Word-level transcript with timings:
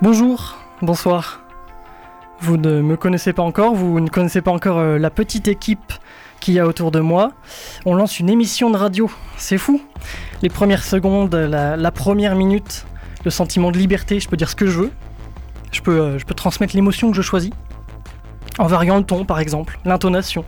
Bonjour, 0.00 0.56
bonsoir. 0.80 1.40
Vous 2.38 2.56
ne 2.56 2.82
me 2.82 2.96
connaissez 2.96 3.32
pas 3.32 3.42
encore, 3.42 3.74
vous 3.74 3.98
ne 3.98 4.08
connaissez 4.08 4.40
pas 4.40 4.52
encore 4.52 4.78
euh, 4.78 4.96
la 4.96 5.10
petite 5.10 5.48
équipe 5.48 5.92
qu'il 6.38 6.54
y 6.54 6.60
a 6.60 6.68
autour 6.68 6.92
de 6.92 7.00
moi. 7.00 7.32
On 7.84 7.96
lance 7.96 8.20
une 8.20 8.30
émission 8.30 8.70
de 8.70 8.76
radio, 8.76 9.10
c'est 9.36 9.58
fou. 9.58 9.82
Les 10.40 10.50
premières 10.50 10.84
secondes, 10.84 11.34
la, 11.34 11.90
première 11.90 12.36
minute, 12.36 12.86
le 13.24 13.32
sentiment 13.32 13.72
de 13.72 13.78
liberté, 13.78 14.20
je 14.20 14.28
peux 14.28 14.36
dire 14.36 14.48
ce 14.48 14.54
que 14.54 14.66
je 14.66 14.78
veux. 14.78 14.92
Je 15.72 15.80
peux, 15.80 15.98
euh, 15.98 16.18
je 16.20 16.24
peux 16.24 16.34
transmettre 16.34 16.76
l'émotion 16.76 17.10
que 17.10 17.16
je 17.16 17.22
choisis. 17.22 17.50
En 18.60 18.68
variant 18.68 18.98
le 18.98 19.04
ton, 19.04 19.24
par 19.24 19.40
exemple, 19.40 19.80
l'intonation. 19.84 20.44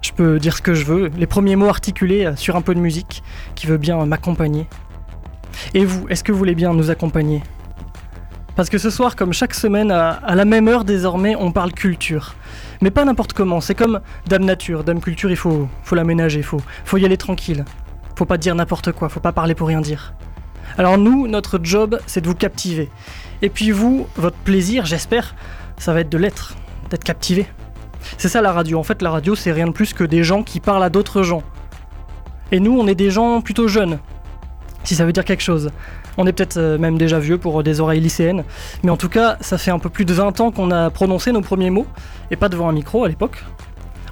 Je 0.00 0.12
peux 0.12 0.38
dire 0.38 0.56
ce 0.56 0.62
que 0.62 0.72
je 0.72 0.86
veux, 0.86 1.10
les 1.18 1.26
premiers 1.26 1.54
mots 1.54 1.68
articulés 1.68 2.24
euh, 2.24 2.34
sur 2.34 2.56
un 2.56 2.62
peu 2.62 2.74
de 2.74 2.80
musique 2.80 3.22
qui 3.56 3.66
veut 3.66 3.76
bien 3.76 4.06
m'accompagner. 4.06 4.66
Et 5.74 5.84
vous, 5.84 6.08
est-ce 6.08 6.24
que 6.24 6.32
vous 6.32 6.38
voulez 6.38 6.54
bien 6.54 6.72
nous 6.72 6.90
accompagner? 6.90 7.42
Parce 8.56 8.68
que 8.68 8.78
ce 8.78 8.90
soir, 8.90 9.16
comme 9.16 9.32
chaque 9.32 9.54
semaine, 9.54 9.90
à, 9.90 10.34
la 10.34 10.44
même 10.44 10.68
heure 10.68 10.84
désormais, 10.84 11.34
on 11.36 11.52
parle 11.52 11.72
culture. 11.72 12.34
Mais 12.82 12.90
pas 12.90 13.04
n'importe 13.04 13.32
comment, 13.32 13.60
c'est 13.60 13.74
comme 13.74 14.00
Dame 14.26 14.44
Nature. 14.44 14.84
Dame 14.84 15.00
Culture, 15.00 15.30
il 15.30 15.36
faut, 15.36 15.68
faut 15.82 15.94
l'aménager, 15.94 16.42
faut, 16.42 16.60
faut 16.84 16.96
y 16.96 17.04
aller 17.04 17.16
tranquille. 17.16 17.64
Faut 18.16 18.24
pas 18.26 18.38
dire 18.38 18.54
n'importe 18.54 18.92
quoi, 18.92 19.08
faut 19.08 19.20
pas 19.20 19.32
parler 19.32 19.54
pour 19.54 19.68
rien 19.68 19.80
dire. 19.80 20.14
Alors 20.78 20.98
nous, 20.98 21.26
notre 21.26 21.58
job, 21.62 21.98
c'est 22.06 22.20
de 22.20 22.26
vous 22.26 22.34
captiver. 22.34 22.90
Et 23.42 23.48
puis 23.48 23.70
vous, 23.70 24.06
votre 24.16 24.36
plaisir, 24.36 24.84
j'espère, 24.84 25.34
ça 25.78 25.92
va 25.92 26.00
être 26.00 26.10
de 26.10 26.18
l'être, 26.18 26.54
d'être 26.90 27.04
captivé. 27.04 27.46
C'est 28.18 28.28
ça 28.28 28.42
la 28.42 28.52
radio. 28.52 28.78
En 28.78 28.82
fait, 28.82 29.02
la 29.02 29.10
radio, 29.10 29.34
c'est 29.34 29.52
rien 29.52 29.66
de 29.66 29.72
plus 29.72 29.92
que 29.92 30.04
des 30.04 30.24
gens 30.24 30.42
qui 30.42 30.60
parlent 30.60 30.82
à 30.82 30.90
d'autres 30.90 31.22
gens. 31.22 31.42
Et 32.52 32.60
nous, 32.60 32.78
on 32.78 32.86
est 32.86 32.94
des 32.94 33.10
gens 33.10 33.40
plutôt 33.40 33.68
jeunes, 33.68 33.98
si 34.84 34.94
ça 34.94 35.04
veut 35.04 35.12
dire 35.12 35.24
quelque 35.24 35.42
chose. 35.42 35.70
On 36.16 36.26
est 36.26 36.32
peut-être 36.32 36.56
euh, 36.56 36.78
même 36.78 36.98
déjà 36.98 37.18
vieux 37.18 37.38
pour 37.38 37.62
des 37.62 37.80
oreilles 37.80 38.00
lycéennes, 38.00 38.44
mais 38.82 38.90
en 38.90 38.96
tout 38.96 39.08
cas, 39.08 39.36
ça 39.40 39.58
fait 39.58 39.70
un 39.70 39.78
peu 39.78 39.88
plus 39.88 40.04
de 40.04 40.12
20 40.12 40.40
ans 40.40 40.50
qu'on 40.50 40.70
a 40.70 40.90
prononcé 40.90 41.32
nos 41.32 41.40
premiers 41.40 41.70
mots, 41.70 41.86
et 42.30 42.36
pas 42.36 42.48
devant 42.48 42.68
un 42.68 42.72
micro 42.72 43.04
à 43.04 43.08
l'époque. 43.08 43.44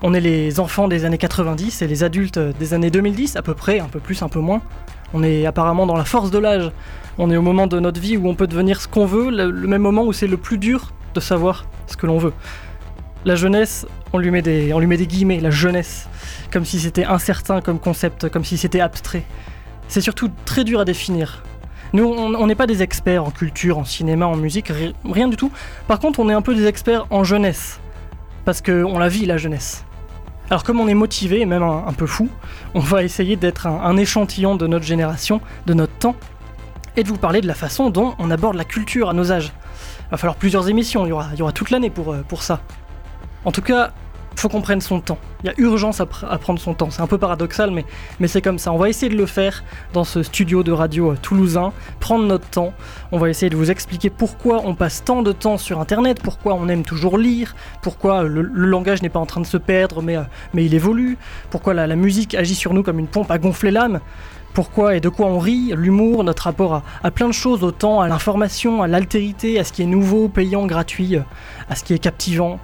On 0.02 0.14
est 0.14 0.20
les 0.20 0.60
enfants 0.60 0.86
des 0.86 1.04
années 1.04 1.18
90 1.18 1.82
et 1.82 1.86
les 1.88 2.04
adultes 2.04 2.38
des 2.38 2.74
années 2.74 2.90
2010, 2.90 3.36
à 3.36 3.42
peu 3.42 3.54
près, 3.54 3.80
un 3.80 3.88
peu 3.88 3.98
plus, 3.98 4.22
un 4.22 4.28
peu 4.28 4.38
moins. 4.38 4.62
On 5.12 5.22
est 5.22 5.46
apparemment 5.46 5.86
dans 5.86 5.96
la 5.96 6.04
force 6.04 6.30
de 6.30 6.38
l'âge. 6.38 6.70
On 7.18 7.30
est 7.30 7.36
au 7.36 7.42
moment 7.42 7.66
de 7.66 7.80
notre 7.80 8.00
vie 8.00 8.16
où 8.16 8.28
on 8.28 8.34
peut 8.34 8.46
devenir 8.46 8.80
ce 8.80 8.86
qu'on 8.86 9.06
veut, 9.06 9.30
le, 9.30 9.50
le 9.50 9.66
même 9.66 9.82
moment 9.82 10.04
où 10.04 10.12
c'est 10.12 10.28
le 10.28 10.36
plus 10.36 10.58
dur 10.58 10.92
de 11.14 11.20
savoir 11.20 11.66
ce 11.88 11.96
que 11.96 12.06
l'on 12.06 12.18
veut. 12.18 12.32
La 13.24 13.34
jeunesse, 13.34 13.86
on 14.12 14.18
lui, 14.18 14.30
met 14.30 14.42
des, 14.42 14.72
on 14.72 14.78
lui 14.78 14.86
met 14.86 14.96
des 14.96 15.06
guillemets, 15.06 15.40
la 15.40 15.50
jeunesse, 15.50 16.08
comme 16.52 16.64
si 16.64 16.78
c'était 16.78 17.04
incertain 17.04 17.60
comme 17.60 17.80
concept, 17.80 18.28
comme 18.28 18.44
si 18.44 18.56
c'était 18.56 18.80
abstrait. 18.80 19.24
C'est 19.88 20.00
surtout 20.00 20.30
très 20.44 20.64
dur 20.64 20.80
à 20.80 20.84
définir. 20.84 21.42
Nous, 21.92 22.04
on 22.04 22.46
n'est 22.46 22.54
pas 22.54 22.66
des 22.66 22.82
experts 22.82 23.24
en 23.24 23.30
culture, 23.30 23.78
en 23.78 23.84
cinéma, 23.84 24.26
en 24.26 24.36
musique, 24.36 24.68
ri- 24.68 24.94
rien 25.04 25.28
du 25.28 25.36
tout. 25.36 25.50
Par 25.86 25.98
contre, 25.98 26.20
on 26.20 26.28
est 26.28 26.34
un 26.34 26.42
peu 26.42 26.54
des 26.54 26.66
experts 26.66 27.06
en 27.10 27.24
jeunesse. 27.24 27.80
Parce 28.44 28.60
qu'on 28.60 28.98
la 28.98 29.08
vit, 29.08 29.26
la 29.26 29.38
jeunesse. 29.38 29.84
Alors 30.50 30.64
comme 30.64 30.80
on 30.80 30.88
est 30.88 30.94
motivé, 30.94 31.44
même 31.44 31.62
un, 31.62 31.92
peu 31.92 32.06
fou, 32.06 32.28
on 32.74 32.80
va 32.80 33.02
essayer 33.02 33.36
d'être 33.36 33.66
un, 33.66 33.96
échantillon 33.98 34.56
de 34.56 34.66
notre 34.66 34.86
génération, 34.86 35.42
de 35.66 35.74
notre 35.74 35.92
temps, 35.92 36.14
et 36.96 37.02
de 37.02 37.08
vous 37.08 37.18
parler 37.18 37.40
de 37.42 37.46
la 37.46 37.54
façon 37.54 37.90
dont 37.90 38.14
on 38.18 38.30
aborde 38.30 38.56
la 38.56 38.64
culture 38.64 39.10
à 39.10 39.12
nos 39.12 39.30
âges. 39.30 39.52
Il 40.06 40.10
va 40.12 40.16
falloir 40.16 40.36
plusieurs 40.36 40.68
émissions, 40.68 41.04
il 41.04 41.10
y 41.10 41.42
aura, 41.42 41.52
toute 41.52 41.70
l'année 41.70 41.92
euh, 41.98 42.22
pour 42.26 42.42
ça. 42.42 42.60
En 43.44 43.52
tout 43.52 43.60
cas, 43.60 43.92
faut 44.38 44.48
qu'on 44.48 44.60
prenne 44.60 44.80
son 44.80 45.00
temps. 45.00 45.18
Il 45.42 45.46
y 45.46 45.50
a 45.50 45.54
urgence 45.58 46.00
à, 46.00 46.04
pr- 46.04 46.26
à 46.28 46.38
prendre 46.38 46.58
son 46.58 46.74
temps. 46.74 46.90
C'est 46.90 47.02
un 47.02 47.06
peu 47.06 47.18
paradoxal, 47.18 47.70
mais, 47.70 47.84
mais 48.20 48.28
c'est 48.28 48.42
comme 48.42 48.58
ça. 48.58 48.72
On 48.72 48.78
va 48.78 48.88
essayer 48.88 49.10
de 49.10 49.16
le 49.16 49.26
faire 49.26 49.64
dans 49.92 50.04
ce 50.04 50.22
studio 50.22 50.62
de 50.62 50.72
radio 50.72 51.12
euh, 51.12 51.18
toulousain, 51.20 51.72
prendre 52.00 52.24
notre 52.24 52.48
temps. 52.48 52.72
On 53.12 53.18
va 53.18 53.28
essayer 53.30 53.50
de 53.50 53.56
vous 53.56 53.70
expliquer 53.70 54.10
pourquoi 54.10 54.62
on 54.64 54.74
passe 54.74 55.04
tant 55.04 55.22
de 55.22 55.32
temps 55.32 55.58
sur 55.58 55.80
Internet, 55.80 56.20
pourquoi 56.22 56.54
on 56.54 56.68
aime 56.68 56.84
toujours 56.84 57.18
lire, 57.18 57.54
pourquoi 57.82 58.24
euh, 58.24 58.28
le, 58.28 58.42
langage 58.42 59.02
n'est 59.02 59.08
pas 59.08 59.20
en 59.20 59.26
train 59.26 59.40
de 59.40 59.46
se 59.46 59.56
perdre, 59.56 60.02
mais, 60.02 60.16
euh, 60.16 60.22
mais 60.54 60.64
il 60.64 60.74
évolue, 60.74 61.18
pourquoi 61.50 61.74
la, 61.74 61.96
musique 61.96 62.34
agit 62.34 62.54
sur 62.54 62.74
nous 62.74 62.82
comme 62.82 62.98
une 62.98 63.08
pompe 63.08 63.30
à 63.30 63.38
gonfler 63.38 63.70
l'âme. 63.70 64.00
Pourquoi 64.54 64.96
et 64.96 65.00
de 65.00 65.08
quoi 65.08 65.26
on 65.26 65.38
rit, 65.38 65.72
l'humour, 65.76 66.24
notre 66.24 66.44
rapport 66.44 66.82
à, 67.02 67.10
plein 67.10 67.28
de 67.28 67.32
choses, 67.32 67.62
autant 67.62 68.00
à 68.00 68.08
l'information, 68.08 68.82
à 68.82 68.88
l'altérité, 68.88 69.58
à 69.58 69.64
ce 69.64 69.72
qui 69.72 69.82
est 69.82 69.86
nouveau, 69.86 70.28
payant, 70.28 70.66
gratuit, 70.66 71.16
à 71.68 71.74
ce 71.74 71.84
qui 71.84 71.92
est 71.94 71.98
captivant. 71.98 72.58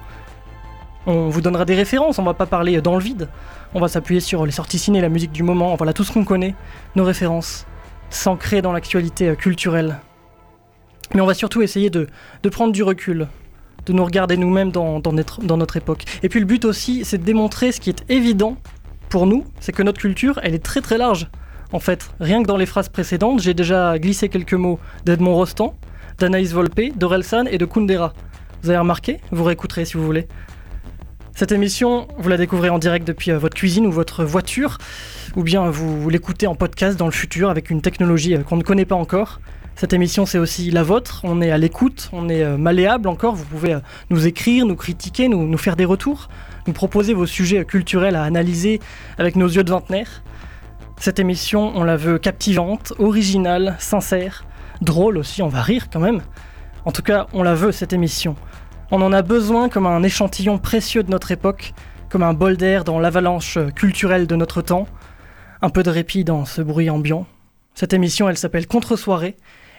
On 1.07 1.29
vous 1.29 1.41
donnera 1.41 1.65
des 1.65 1.75
références, 1.75 2.17
on 2.17 2.23
va 2.23 2.33
pas 2.33 2.47
parler 2.47 2.81
dans 2.81 2.95
le 2.95 3.03
vide. 3.03 3.29
On 3.73 3.79
va 3.79 3.87
s'appuyer 3.87 4.21
sur 4.21 4.45
les 4.45 4.51
sorties 4.51 4.79
ciné, 4.79 5.01
la 5.01 5.09
musique 5.09 5.31
du 5.31 5.43
moment, 5.43 5.75
voilà 5.75 5.93
tout 5.93 6.03
ce 6.03 6.11
qu'on 6.11 6.25
connaît, 6.25 6.55
nos 6.95 7.03
références, 7.03 7.65
s'ancrer 8.09 8.61
dans 8.61 8.71
l'actualité 8.71 9.29
euh, 9.29 9.35
culturelle. 9.35 9.97
Mais 11.13 11.21
on 11.21 11.25
va 11.25 11.35
surtout 11.35 11.61
essayer 11.61 11.89
de, 11.89 12.07
prendre 12.51 12.73
du 12.73 12.81
recul, 12.81 13.27
de 13.85 13.93
nous 13.93 14.03
regarder 14.03 14.37
nous-mêmes 14.37 14.71
dans, 14.71 14.99
dans 14.99 15.13
notre, 15.13 15.41
dans 15.41 15.57
notre 15.57 15.77
époque. 15.77 16.05
Et 16.23 16.29
puis 16.29 16.39
le 16.39 16.45
but 16.45 16.65
aussi, 16.65 17.05
c'est 17.05 17.19
de 17.19 17.23
démontrer 17.23 17.71
ce 17.71 17.79
qui 17.79 17.89
est 17.89 18.03
évident 18.09 18.57
pour 19.09 19.27
nous, 19.27 19.45
c'est 19.59 19.71
que 19.71 19.83
notre 19.83 19.99
culture, 19.99 20.39
elle 20.41 20.55
est 20.55 20.63
très 20.63 20.81
très 20.81 20.97
large. 20.97 21.27
En 21.71 21.79
fait, 21.79 22.09
rien 22.19 22.41
que 22.41 22.47
dans 22.47 22.57
les 22.57 22.65
phrases 22.65 22.89
précédentes, 22.89 23.41
j'ai 23.41 23.53
déjà 23.53 23.99
glissé 23.99 24.29
quelques 24.29 24.53
mots 24.53 24.79
d'Edmond 25.05 25.35
Rostand, 25.35 25.75
d'Anaïs 26.17 26.53
Volpe, 26.53 26.97
d'Orelsan 26.97 27.45
et 27.45 27.57
de 27.57 27.65
Kundera. 27.65 28.13
Vous 28.63 28.69
avez 28.69 28.79
remarqué? 28.79 29.19
Vous 29.31 29.43
réécouterez 29.43 29.85
si 29.85 29.95
vous 29.95 30.05
voulez. 30.05 30.27
Cette 31.37 31.51
émission, 31.51 32.07
vous 32.17 32.29
la 32.29 32.37
découvrez 32.37 32.69
en 32.69 32.79
direct 32.79 33.05
depuis 33.05 33.29
euh, 33.29 33.37
votre 33.37 33.57
cuisine 33.57 33.85
ou 33.85 33.91
votre 33.91 34.23
voiture, 34.23 34.77
ou 35.35 35.43
bien 35.43 35.69
vous, 35.69 36.09
l'écoutez 36.09 36.47
en 36.47 36.55
podcast 36.55 36.97
dans 36.97 37.07
le 37.07 37.11
futur 37.11 37.49
avec 37.49 37.69
une 37.69 37.81
technologie 37.81 38.35
euh, 38.35 38.43
qu'on 38.43 38.55
ne 38.55 38.63
connaît 38.63 38.85
pas 38.85 38.95
encore. 38.95 39.41
Cette 39.75 39.91
émission, 39.91 40.25
c'est 40.25 40.37
aussi 40.37 40.71
la 40.71 40.81
vôtre. 40.81 41.19
On 41.25 41.41
est 41.41 41.51
à 41.51 41.57
l'écoute, 41.57 42.09
on 42.13 42.29
est 42.29 42.41
euh, 42.41 42.55
malléable 42.55 43.09
encore. 43.09 43.35
Vous 43.35 43.43
pouvez 43.43 43.77
nous 44.09 44.25
écrire, 44.25 44.65
nous 44.65 44.77
critiquer, 44.77 45.27
nous, 45.27 45.57
faire 45.57 45.75
des 45.75 45.83
retours, 45.83 46.29
nous 46.67 46.73
proposer 46.73 47.13
vos 47.13 47.25
sujets 47.25 47.65
culturels 47.65 48.15
à 48.15 48.23
analyser 48.23 48.79
avec 49.17 49.35
nos 49.35 49.49
yeux 49.49 49.65
de 49.65 49.71
vingtenaire. 49.71 50.23
Cette 51.01 51.19
émission, 51.19 51.73
on 51.75 51.83
la 51.83 51.97
veut 51.97 52.17
captivante, 52.17 52.93
originale, 52.97 53.75
sincère, 53.79 54.45
drôle 54.79 55.17
aussi, 55.17 55.41
on 55.41 55.49
va 55.49 55.61
rire 55.61 55.89
quand 55.91 55.99
même. 55.99 56.21
En 56.85 56.93
tout 56.93 57.01
cas, 57.01 57.27
on 57.33 57.43
la 57.43 57.55
veut 57.55 57.73
cette 57.73 57.91
émission. 57.91 58.37
On 58.97 59.01
en 59.01 59.11
a 59.11 59.23
besoin 59.23 59.67
comme 59.67 59.87
un 59.87 60.03
échantillon 60.03 60.57
précieux 60.57 61.03
de 61.03 61.11
notre 61.11 61.31
époque, 61.31 61.73
comme 62.09 62.23
un 62.23 62.33
bol 62.33 62.55
d'air 62.55 62.85
dans 62.85 62.97
l'avalanche 62.97 63.57
culturelle 63.75 64.25
de 64.25 64.37
notre 64.37 64.61
temps. 64.61 64.87
Un 65.61 65.69
peu 65.69 65.83
de 65.83 65.89
répit 65.89 66.23
dans 66.23 66.45
ce 66.45 66.61
bruit 66.61 66.89
ambiant. 66.89 67.25
Cette 67.73 67.91
émission, 67.91 68.29
elle 68.29 68.37
s'appelle 68.37 68.67
Contre-soirée, 68.67 69.35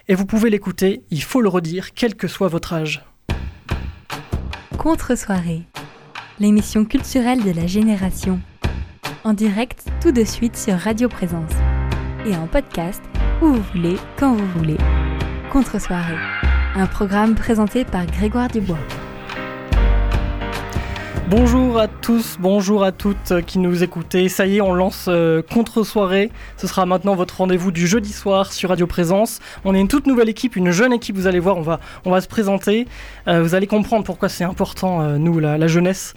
et 0.09 0.15
vous 0.15 0.26
pouvez 0.26 0.50
l'écouter, 0.50 1.03
il 1.10 1.22
faut 1.22 1.41
le 1.41 1.49
redire, 1.49 1.94
quel 1.94 2.15
que 2.15 2.28
soit 2.28 2.49
votre 2.49 2.75
âge. 2.75 3.06
Contre-soirée, 4.76 5.62
l'émission 6.38 6.84
culturelle 6.84 7.43
de 7.43 7.53
la 7.53 7.66
génération. 7.66 8.38
En 9.25 9.32
direct 9.32 9.87
tout 10.03 10.12
de 10.12 10.25
suite 10.25 10.59
sur 10.59 10.75
Radio 10.75 11.09
Présence. 11.09 11.53
Et 12.26 12.37
en 12.37 12.47
podcast, 12.47 13.00
où 13.41 13.47
vous 13.47 13.65
voulez, 13.72 13.97
quand 14.19 14.34
vous 14.34 14.59
voulez. 14.59 14.76
Contre-soirée, 15.50 16.19
un 16.75 16.87
programme 16.87 17.34
présenté 17.34 17.87
par 17.87 18.05
Grégoire 18.05 18.49
Dubois. 18.49 18.76
Bonjour 21.28 21.81
à 21.81 21.88
tous, 21.88 22.37
bonjour 22.38 22.84
à 22.84 22.92
toutes 22.92 23.41
qui 23.47 23.59
nous 23.59 23.82
écoutez. 23.82 24.28
Ça 24.28 24.47
y 24.47 24.59
est, 24.59 24.60
on 24.60 24.72
lance 24.72 25.06
euh, 25.09 25.42
contre-soirée. 25.42 26.31
Ce 26.56 26.69
sera 26.69 26.87
maintenant 26.87 27.16
votre 27.16 27.38
rendez-vous 27.38 27.72
du 27.72 27.88
jeudi 27.88 28.12
soir 28.12 28.53
sur 28.53 28.69
Radio 28.69 28.87
Présence. 28.87 29.41
On 29.64 29.75
est 29.75 29.81
une 29.81 29.88
toute 29.88 30.06
nouvelle 30.06 30.28
équipe, 30.28 30.54
une 30.54 30.70
jeune 30.70 30.92
équipe, 30.92 31.16
vous 31.16 31.26
allez 31.26 31.41
voir, 31.41 31.56
on 31.56 32.10
va, 32.10 32.20
se 32.20 32.28
présenter. 32.28 32.87
Euh, 33.26 33.42
vous 33.42 33.56
allez 33.56 33.66
comprendre 33.66 34.04
pourquoi 34.04 34.28
c'est 34.28 34.44
important, 34.44 35.03
euh, 35.03 35.19
nous, 35.19 35.41
la, 35.41 35.66
jeunesse. 35.66 36.14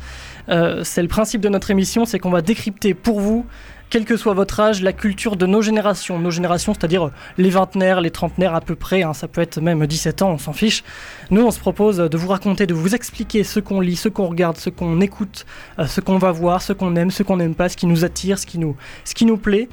C'est 0.48 1.02
le 1.02 1.08
principe 1.08 1.42
de 1.42 1.50
notre 1.50 1.72
émission, 1.72 2.06
c'est 2.06 2.20
qu'on 2.20 2.30
va 2.30 2.44
décrypter 2.44 2.94
pour 2.94 3.20
vous, 3.20 3.48
quel 3.90 4.06
que 4.06 4.18
soit 4.18 4.34
votre 4.34 4.60
âge, 4.60 4.82
la 4.82 4.94
culture 4.94 5.36
de 5.36 5.46
nos 5.46 5.62
générations. 5.62 6.20
Nos 6.20 6.32
générations, 6.32 6.74
c'est-à-dire 6.74 7.08
euh, 7.08 7.12
les 7.38 7.50
vingtenaires, 7.50 8.02
les 8.02 8.12
trentenaires 8.12 8.56
à 8.56 8.62
peu 8.62 8.76
près, 8.76 9.04
hein, 9.04 9.14
ça 9.14 9.28
peut 9.28 9.42
être 9.42 9.60
même 9.60 9.86
17 9.86 10.22
ans, 10.22 10.32
on 10.32 10.38
s'en 10.38 10.54
fiche. 10.54 10.84
Nous, 11.32 11.42
on 11.42 11.52
se 11.52 11.60
propose 11.60 11.98
de 11.98 12.18
vous 12.18 12.28
raconter, 12.28 12.68
de 12.68 12.74
vous 12.74 12.96
expliquer 12.96 13.44
ce 13.44 13.60
qu'on 13.60 13.82
lit, 13.82 13.96
ce 13.96 14.10
qu'on 14.10 14.28
regarde, 14.28 14.58
ce 14.58 14.70
qu'on 14.70 15.02
écoute, 15.02 15.46
euh, 15.80 15.88
ce 15.88 16.02
qu'on 16.02 16.18
va 16.18 16.32
voir, 16.32 16.62
ce 16.62 16.74
qu'on 16.74 16.96
aime, 16.96 17.12
ce 17.12 17.24
qu'on 17.24 17.38
n'aime 17.38 17.56
pas, 17.56 17.70
ce 17.70 17.78
qui 17.78 17.88
nous 17.88 18.06
attire, 18.06 18.38
ce 18.38 18.46
qui 18.46 18.60
nous, 18.60 18.76
ce 19.06 19.16
qui 19.16 19.26
nous 19.26 19.38
plaît. 19.38 19.70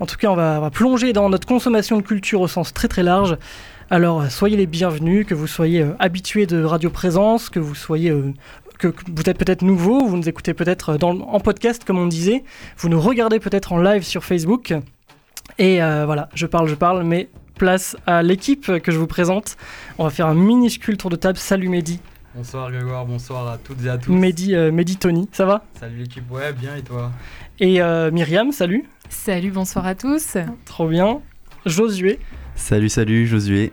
En 0.00 0.06
tout 0.06 0.16
cas, 0.16 0.28
on 0.28 0.36
va, 0.36 0.56
on 0.58 0.62
va 0.62 0.70
plonger 0.70 1.12
dans 1.12 1.28
notre 1.28 1.46
consommation 1.46 1.96
de 1.96 2.02
culture 2.02 2.40
au 2.40 2.48
sens 2.48 2.72
très 2.72 2.88
très 2.88 3.02
large. 3.02 3.36
Alors, 3.90 4.20
euh, 4.20 4.28
soyez 4.28 4.56
les 4.56 4.66
bienvenus, 4.66 5.26
que 5.26 5.34
vous 5.34 5.46
soyez 5.46 5.80
euh, 5.80 5.94
habitués 5.98 6.44
de 6.44 6.62
Radio 6.62 6.90
Présence, 6.90 7.48
que 7.48 7.58
vous 7.58 7.74
soyez... 7.74 8.10
euh, 8.10 8.34
que 8.78 8.88
vous 8.88 9.22
êtes 9.26 9.38
peut-être 9.38 9.62
nouveau, 9.62 10.06
vous 10.06 10.16
nous 10.16 10.28
écoutez 10.28 10.54
peut-être 10.54 10.90
euh, 10.90 10.98
en 11.06 11.40
podcast 11.40 11.84
comme 11.84 11.98
on 11.98 12.06
disait, 12.06 12.44
vous 12.78 12.88
nous 12.88 13.00
regardez 13.00 13.40
peut-être 13.40 13.72
en 13.72 13.78
live 13.78 14.02
sur 14.02 14.24
Facebook. 14.24 14.74
Et 15.58 15.82
euh, 15.82 16.06
voilà, 16.06 16.28
je 16.34 16.46
parle, 16.46 16.68
je 16.68 16.74
parle, 16.74 17.02
mais 17.02 17.28
place 17.56 17.96
à 18.06 18.22
l'équipe 18.22 18.78
que 18.78 18.92
je 18.92 18.98
vous 18.98 19.06
présente. 19.06 19.56
On 19.98 20.04
va 20.04 20.10
faire 20.10 20.26
un 20.26 20.34
minuscule 20.34 20.96
tour 20.96 21.10
de 21.10 21.16
table. 21.16 21.38
Salut 21.38 21.68
Mehdi. 21.68 22.00
Bonsoir 22.34 22.70
Grégoire, 22.70 23.04
bonsoir 23.04 23.48
à 23.48 23.58
toutes 23.58 23.84
et 23.84 23.88
à 23.88 23.98
tous. 23.98 24.12
Mehdi, 24.12 24.54
euh, 24.54 24.70
Mehdi 24.70 24.96
Tony, 24.96 25.28
ça 25.32 25.44
va? 25.44 25.64
Salut 25.80 25.96
l'équipe, 25.96 26.30
ouais, 26.30 26.52
bien 26.52 26.76
et 26.76 26.82
toi? 26.82 27.10
Et 27.58 27.82
euh, 27.82 28.12
Myriam, 28.12 28.52
salut. 28.52 28.84
Salut, 29.08 29.50
bonsoir 29.50 29.86
à 29.86 29.96
tous. 29.96 30.36
Trop 30.64 30.86
bien. 30.86 31.20
Josué, 31.66 32.20
Salut, 32.58 32.88
salut, 32.90 33.26
Josué. 33.26 33.70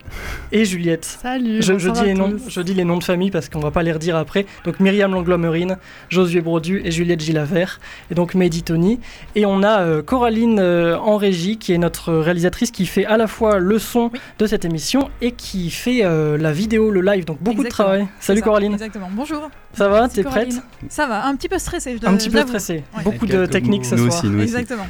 Et 0.52 0.64
Juliette. 0.64 1.04
Salut. 1.04 1.60
Je, 1.60 1.76
je 1.76 1.90
dis 1.90 2.02
les 2.04 2.14
noms, 2.14 2.36
je 2.48 2.60
dis 2.62 2.72
les 2.72 2.84
noms 2.84 2.96
de 2.96 3.04
famille 3.04 3.30
parce 3.30 3.48
qu'on 3.50 3.58
va 3.60 3.70
pas 3.70 3.82
les 3.82 3.92
redire 3.92 4.16
après. 4.16 4.46
Donc 4.64 4.80
Myriam 4.80 5.12
Langlomerine, 5.12 5.76
Josué 6.08 6.40
Brodu 6.40 6.80
et 6.82 6.90
Juliette 6.92 7.20
Gilavert. 7.20 7.78
Et 8.10 8.14
donc 8.14 8.34
Mehdi 8.34 8.62
Tony. 8.62 9.00
Et 9.34 9.44
on 9.44 9.62
a 9.62 9.80
euh, 9.80 10.02
Coraline 10.02 10.58
euh, 10.60 10.96
en 10.98 11.16
régie 11.16 11.58
qui 11.58 11.72
est 11.74 11.78
notre 11.78 12.14
réalisatrice 12.14 12.70
qui 12.70 12.86
fait 12.86 13.04
à 13.04 13.16
la 13.18 13.26
fois 13.26 13.58
le 13.58 13.78
son 13.78 14.08
Oui. 14.14 14.20
de 14.38 14.46
cette 14.46 14.64
émission 14.64 15.10
et 15.20 15.32
qui 15.32 15.70
fait 15.70 16.04
euh, 16.04 16.38
la 16.38 16.52
vidéo, 16.52 16.90
le 16.90 17.02
live. 17.02 17.26
Donc 17.26 17.42
beaucoup 17.42 17.64
de 17.64 17.68
travail. 17.68 18.06
Salut 18.20 18.38
ça, 18.38 18.44
Coraline. 18.46 18.72
Exactement. 18.74 19.10
Bonjour. 19.12 19.50
Ça 19.74 19.88
va 19.88 20.08
T'es 20.08 20.22
prête. 20.22 20.54
Ça 20.88 21.06
va, 21.06 21.26
un 21.26 21.34
petit 21.36 21.48
peu 21.48 21.58
stressé. 21.58 21.98
je 22.00 22.06
Un 22.06 22.16
petit 22.16 22.30
peu 22.30 22.40
stressée. 22.40 22.84
Ouais. 22.96 23.02
Beaucoup 23.02 23.26
de 23.26 23.44
techniques 23.46 23.84
ce 23.84 23.96
nous 23.96 24.06
soir. 24.10 24.20
aussi, 24.20 24.28
nous 24.28 24.36
aussi. 24.38 24.44
Exactement. 24.44 24.86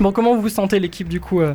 Bon, 0.00 0.10
comment 0.10 0.34
vous 0.34 0.42
vous 0.42 0.48
sentez 0.48 0.80
l'équipe 0.80 1.08
du 1.08 1.20
coup 1.20 1.40
euh, 1.40 1.54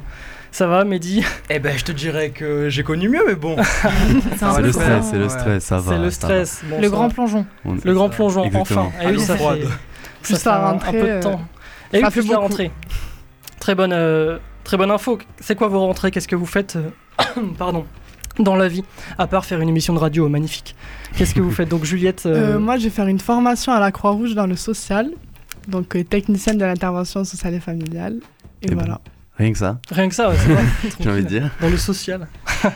Ça 0.51 0.67
va, 0.67 0.83
Mehdi 0.83 1.23
Eh 1.49 1.59
ben, 1.59 1.77
je 1.77 1.83
te 1.85 1.91
dirais 1.91 2.31
que 2.31 2.69
j'ai 2.69 2.83
connu 2.83 3.07
mieux, 3.09 3.21
mais 3.27 3.35
bon. 3.35 3.55
C'est 3.61 4.61
le 4.61 4.71
ça. 4.71 4.79
stress, 4.79 5.05
c'est 5.11 5.17
le 5.17 5.29
stress, 5.29 5.63
ça 5.63 5.77
va. 5.77 5.91
C'est 5.93 5.99
le 5.99 6.09
ça 6.09 6.15
stress. 6.15 6.61
Bon, 6.69 6.77
Le 6.77 6.83
ça 6.83 6.89
grand 6.89 7.09
plongeon. 7.09 7.45
On- 7.65 7.75
Le 7.83 7.93
grand 7.93 8.09
Ça. 8.09 8.15
plongeon, 8.15 8.43
Exactement. 8.45 8.81
enfin. 8.87 8.91
Eh 9.01 9.05
oui, 9.05 9.07
À 9.07 9.11
l'eau 9.13 9.19
ça 9.19 9.35
froide. 9.35 9.59
fait, 9.59 9.67
Plus 10.23 10.33
ça 10.35 10.39
fait 10.39 10.49
la 10.49 10.67
un- 10.69 10.77
peu 10.77 10.91
de 11.07 11.07
euh, 11.11 11.21
temps. 11.21 11.41
Et 11.93 11.97
oui, 11.97 12.03
ça 12.03 12.11
plus 12.11 12.27
la 12.29 12.37
rentrée. 12.39 12.71
Très 13.59 13.75
bonne, 13.75 13.93
euh, 13.93 14.37
très 14.63 14.77
bonne 14.77 14.89
info. 14.91 15.19
C'est 15.39 15.55
quoi 15.55 15.67
vos 15.67 15.79
rentrées? 15.79 16.11
Qu'est-ce 16.11 16.27
que 16.27 16.35
vous 16.35 16.45
faites 16.47 16.77
euh, 16.77 16.89
Pardon. 17.57 17.85
Dans 18.39 18.55
la 18.55 18.67
vie, 18.69 18.83
à 19.17 19.27
part 19.27 19.43
faire 19.45 19.59
une 19.59 19.67
émission 19.69 19.93
de 19.93 19.99
radio 19.99 20.29
magnifique? 20.29 20.75
Qu'est-ce 21.17 21.35
que 21.35 21.41
vous 21.41 21.51
faites? 21.51 21.67
Donc 21.69 21.83
Juliette, 21.83 22.23
euh, 22.25 22.55
Euh, 22.55 22.59
moi, 22.59 22.77
je 22.77 22.85
vais 22.85 22.89
faire 22.89 23.07
une 23.07 23.19
formation 23.19 23.71
à 23.73 23.79
la 23.81 23.91
Croix-Rouge 23.91 24.33
dans 24.33 24.47
le 24.47 24.55
social, 24.55 25.11
donc 25.67 25.95
euh, 25.95 26.03
technicienne 26.05 26.57
de 26.57 26.63
l'intervention 26.65 27.23
sociale 27.25 27.53
et 27.55 27.59
familiale. 27.59 28.15
Et, 28.61 28.67
Eh 28.67 28.67
ben, 28.69 28.75
voilà. 28.77 29.01
Rien 29.39 29.51
que 29.53 29.57
ça, 29.57 29.79
rien 29.89 30.09
que 30.09 30.15
ça, 30.15 30.29
ouais, 30.29 30.35
c'est 30.37 30.53
vrai. 30.53 30.63
j'ai 30.99 31.09
envie 31.09 31.23
de 31.23 31.27
dire. 31.29 31.49
Dans 31.61 31.69
le 31.69 31.77
social. 31.77 32.27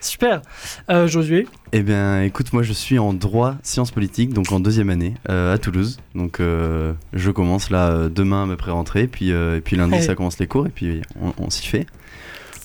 Super. 0.00 0.42
Euh, 0.90 1.06
Josué, 1.08 1.48
Eh 1.72 1.82
bien, 1.82 2.20
écoute, 2.22 2.52
moi 2.52 2.62
je 2.62 2.74
suis 2.74 2.98
en 2.98 3.14
droit 3.14 3.54
sciences 3.62 3.90
politiques, 3.90 4.34
donc 4.34 4.52
en 4.52 4.60
deuxième 4.60 4.90
année 4.90 5.14
euh, 5.30 5.54
à 5.54 5.58
Toulouse. 5.58 5.96
Donc 6.14 6.40
euh, 6.40 6.92
je 7.14 7.30
commence 7.30 7.70
là 7.70 8.10
demain 8.10 8.42
à 8.42 8.46
ma 8.46 8.56
pré-rentrée, 8.56 9.06
puis, 9.06 9.32
euh, 9.32 9.56
et 9.56 9.60
puis 9.62 9.76
lundi 9.76 9.94
Hey. 9.94 10.02
ça 10.02 10.14
commence 10.14 10.38
les 10.38 10.46
cours, 10.46 10.66
et 10.66 10.70
puis 10.70 11.00
on, 11.22 11.32
on 11.38 11.48
s'y 11.48 11.66
fait. 11.66 11.86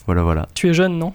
Voilà, 0.06 0.24
voilà. 0.24 0.50
tu 0.53 0.68
es 0.68 0.74
jeune, 0.74 0.97
non? 1.00 1.13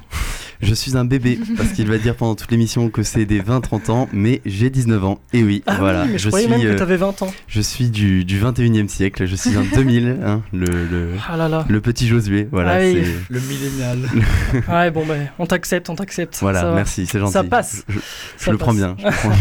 Je 0.65 0.75
suis 0.75 0.97
un 0.97 1.05
bébé, 1.05 1.39
parce 1.57 1.71
qu'il 1.73 1.87
va 1.87 1.99
dire 1.99 2.17
pendant 2.17 2.35
toute 2.35 2.51
l'émission 2.51 2.89
que 2.91 3.03
c'est 3.03 3.25
des 3.25 3.41
20-30 3.41 3.91
ans, 3.91 4.09
mais 4.13 4.41
j'ai 4.47 4.71
19 4.71 5.05
ans. 5.05 5.19
Et 5.33 5.43
oui, 5.43 5.63
Ah 5.67 5.77
voilà. 5.79 6.03
oui, 6.05 6.09
mais 6.13 6.19
je, 6.19 6.25
je, 6.25 6.29
croyais 6.29 6.47
suis, 6.47 6.55
même 6.55 6.63
que 6.63 6.69
euh, 6.73 6.77
tu 6.77 6.83
avais 6.83 6.97
20 6.97 7.23
ans. 7.23 7.33
je 7.47 7.61
suis 7.61 7.91
du, 7.91 8.25
du 8.25 8.41
21e 8.41 8.89
siècle, 8.89 9.27
je 9.27 9.37
suis 9.37 9.57
un 9.57 9.63
2000, 9.75 10.19
hein, 10.25 10.43
le, 10.53 10.67
le, 10.67 11.11
Ah 11.29 11.37
là 11.37 11.49
là. 11.49 11.65
le 11.69 11.81
petit 11.81 12.07
Josué. 12.09 12.49
Voilà, 12.51 12.75
Ah 12.75 12.79
oui. 12.81 13.03
Le 13.29 13.41
millénial. 13.41 13.99
Ouais, 14.69 14.91
bon, 14.91 15.05
ben, 15.07 15.29
on 15.39 15.47
t'accepte, 15.47 15.91
on 15.91 15.95
t'accepte. 15.97 16.39
voilà 16.41 16.73
merci, 16.75 17.07
c'est 17.07 17.19
gentil. 17.19 17.33
Ça 17.33 17.45
passe. 17.45 17.85
Je, 17.89 17.95
je- 17.95 17.99
je 18.39 18.45
Ça 18.45 18.51
le 18.53 18.59
prends 18.59 18.73
bien. 18.75 18.97
je 18.99 19.05
le 19.07 19.11
prends- 19.11 19.33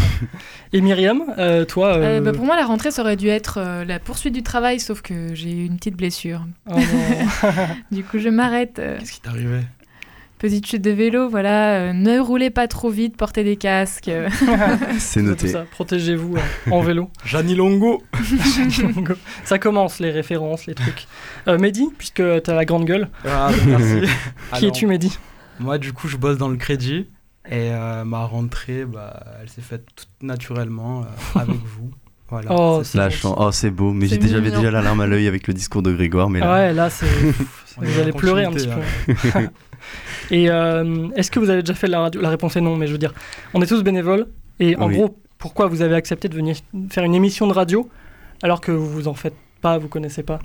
Et 0.72 0.80
Myriam, 0.80 1.22
euh, 1.38 1.64
toi 1.64 1.94
euh, 1.96 2.18
Euh, 2.18 2.20
bah, 2.20 2.32
pour 2.32 2.44
moi, 2.44 2.56
la 2.56 2.64
rentrée, 2.66 2.90
ça 2.90 3.02
aurait 3.02 3.16
dû 3.16 3.28
être 3.28 3.58
euh, 3.58 3.84
la 3.84 3.98
poursuite 4.00 4.34
du 4.34 4.42
travail, 4.42 4.80
sauf 4.80 5.02
que 5.02 5.34
j'ai 5.34 5.50
eu 5.52 5.64
une 5.66 5.76
petite 5.76 5.96
blessure. 5.96 6.44
oh. 6.70 6.74
Du 7.92 8.02
coup, 8.02 8.18
je 8.18 8.28
m'arrête. 8.28 8.78
euh, 8.80 8.98
Qu'est-ce 8.98 9.12
qui 9.12 9.20
t'arrivait 9.20 9.62
petite 10.38 10.66
chute 10.66 10.82
de 10.82 10.90
vélo, 10.90 11.28
voilà. 11.28 11.74
euh, 11.76 11.92
ne 11.92 12.18
roulez 12.18 12.50
pas 12.50 12.68
trop 12.68 12.90
vite, 12.90 13.16
portez 13.16 13.44
des 13.44 13.56
casques. 13.56 14.10
c'est 14.98 15.20
tout 15.20 15.26
noté. 15.26 15.52
Protégez-vous 15.70 16.36
euh, 16.36 16.70
en 16.70 16.80
vélo. 16.82 17.10
Jani 17.24 17.54
Longo. 17.54 18.02
ça 19.44 19.58
commence, 19.58 19.98
les 20.00 20.10
références, 20.10 20.66
les 20.66 20.74
trucs. 20.74 21.06
Euh, 21.48 21.58
Mehdi, 21.58 21.88
puisque 21.96 22.22
tu 22.42 22.50
as 22.50 22.54
la 22.54 22.64
grande 22.64 22.84
gueule, 22.84 23.08
Ah, 23.26 23.50
merci. 23.66 24.02
qui 24.54 24.66
es-tu 24.66 24.86
Mehdi? 24.86 25.18
Moi, 25.60 25.78
du 25.78 25.92
coup, 25.92 26.08
je 26.08 26.16
bosse 26.16 26.36
dans 26.38 26.48
le 26.48 26.56
crédit. 26.56 27.06
Et 27.46 27.70
euh, 27.72 28.04
ma 28.04 28.24
rentrée, 28.24 28.86
bah, 28.86 29.22
elle 29.42 29.50
s'est 29.50 29.60
faite 29.60 29.84
toute 29.94 30.08
naturellement 30.22 31.02
euh, 31.02 31.38
avec 31.40 31.56
vous. 31.56 31.90
Voilà. 32.30 32.50
Oh, 32.50 32.80
c'est 32.82 32.96
La 32.96 33.10
ça. 33.10 33.16
chance. 33.16 33.36
Oh, 33.38 33.52
c'est 33.52 33.70
beau, 33.70 33.92
mais 33.92 34.06
j'ai 34.06 34.16
déjà, 34.16 34.40
déjà 34.40 34.70
la 34.70 34.80
larme 34.80 35.02
à 35.02 35.06
l'œil 35.06 35.28
avec 35.28 35.46
le 35.46 35.52
discours 35.52 35.82
de 35.82 35.92
Grégoire. 35.92 36.30
Mais 36.30 36.40
là, 36.40 36.52
Ouais, 36.52 36.72
là, 36.72 36.88
c'est. 36.88 37.04
Vous 37.76 37.98
allez 38.00 38.12
pleurer 38.12 38.46
un 38.46 38.52
petit 38.52 38.66
peu. 38.66 39.20
Et 40.30 40.50
euh, 40.50 41.08
est-ce 41.16 41.30
que 41.30 41.38
vous 41.38 41.50
avez 41.50 41.62
déjà 41.62 41.74
fait 41.74 41.86
de 41.86 41.92
la 41.92 42.00
radio 42.00 42.20
La 42.20 42.30
réponse 42.30 42.56
est 42.56 42.60
non, 42.60 42.76
mais 42.76 42.86
je 42.86 42.92
veux 42.92 42.98
dire, 42.98 43.12
on 43.52 43.62
est 43.62 43.66
tous 43.66 43.82
bénévoles. 43.82 44.26
Et 44.60 44.76
en 44.76 44.88
Oui. 44.88 44.94
gros, 44.96 45.18
pourquoi 45.38 45.66
vous 45.66 45.82
avez 45.82 45.94
accepté 45.94 46.28
de 46.28 46.34
venir 46.34 46.56
faire 46.90 47.04
une 47.04 47.14
émission 47.14 47.46
de 47.46 47.52
radio 47.52 47.88
alors 48.42 48.60
que 48.60 48.72
vous 48.72 48.88
vous 48.88 49.08
en 49.08 49.14
faites 49.14 49.34
pas, 49.60 49.78
vous 49.78 49.88
connaissez 49.88 50.22
pas? 50.22 50.38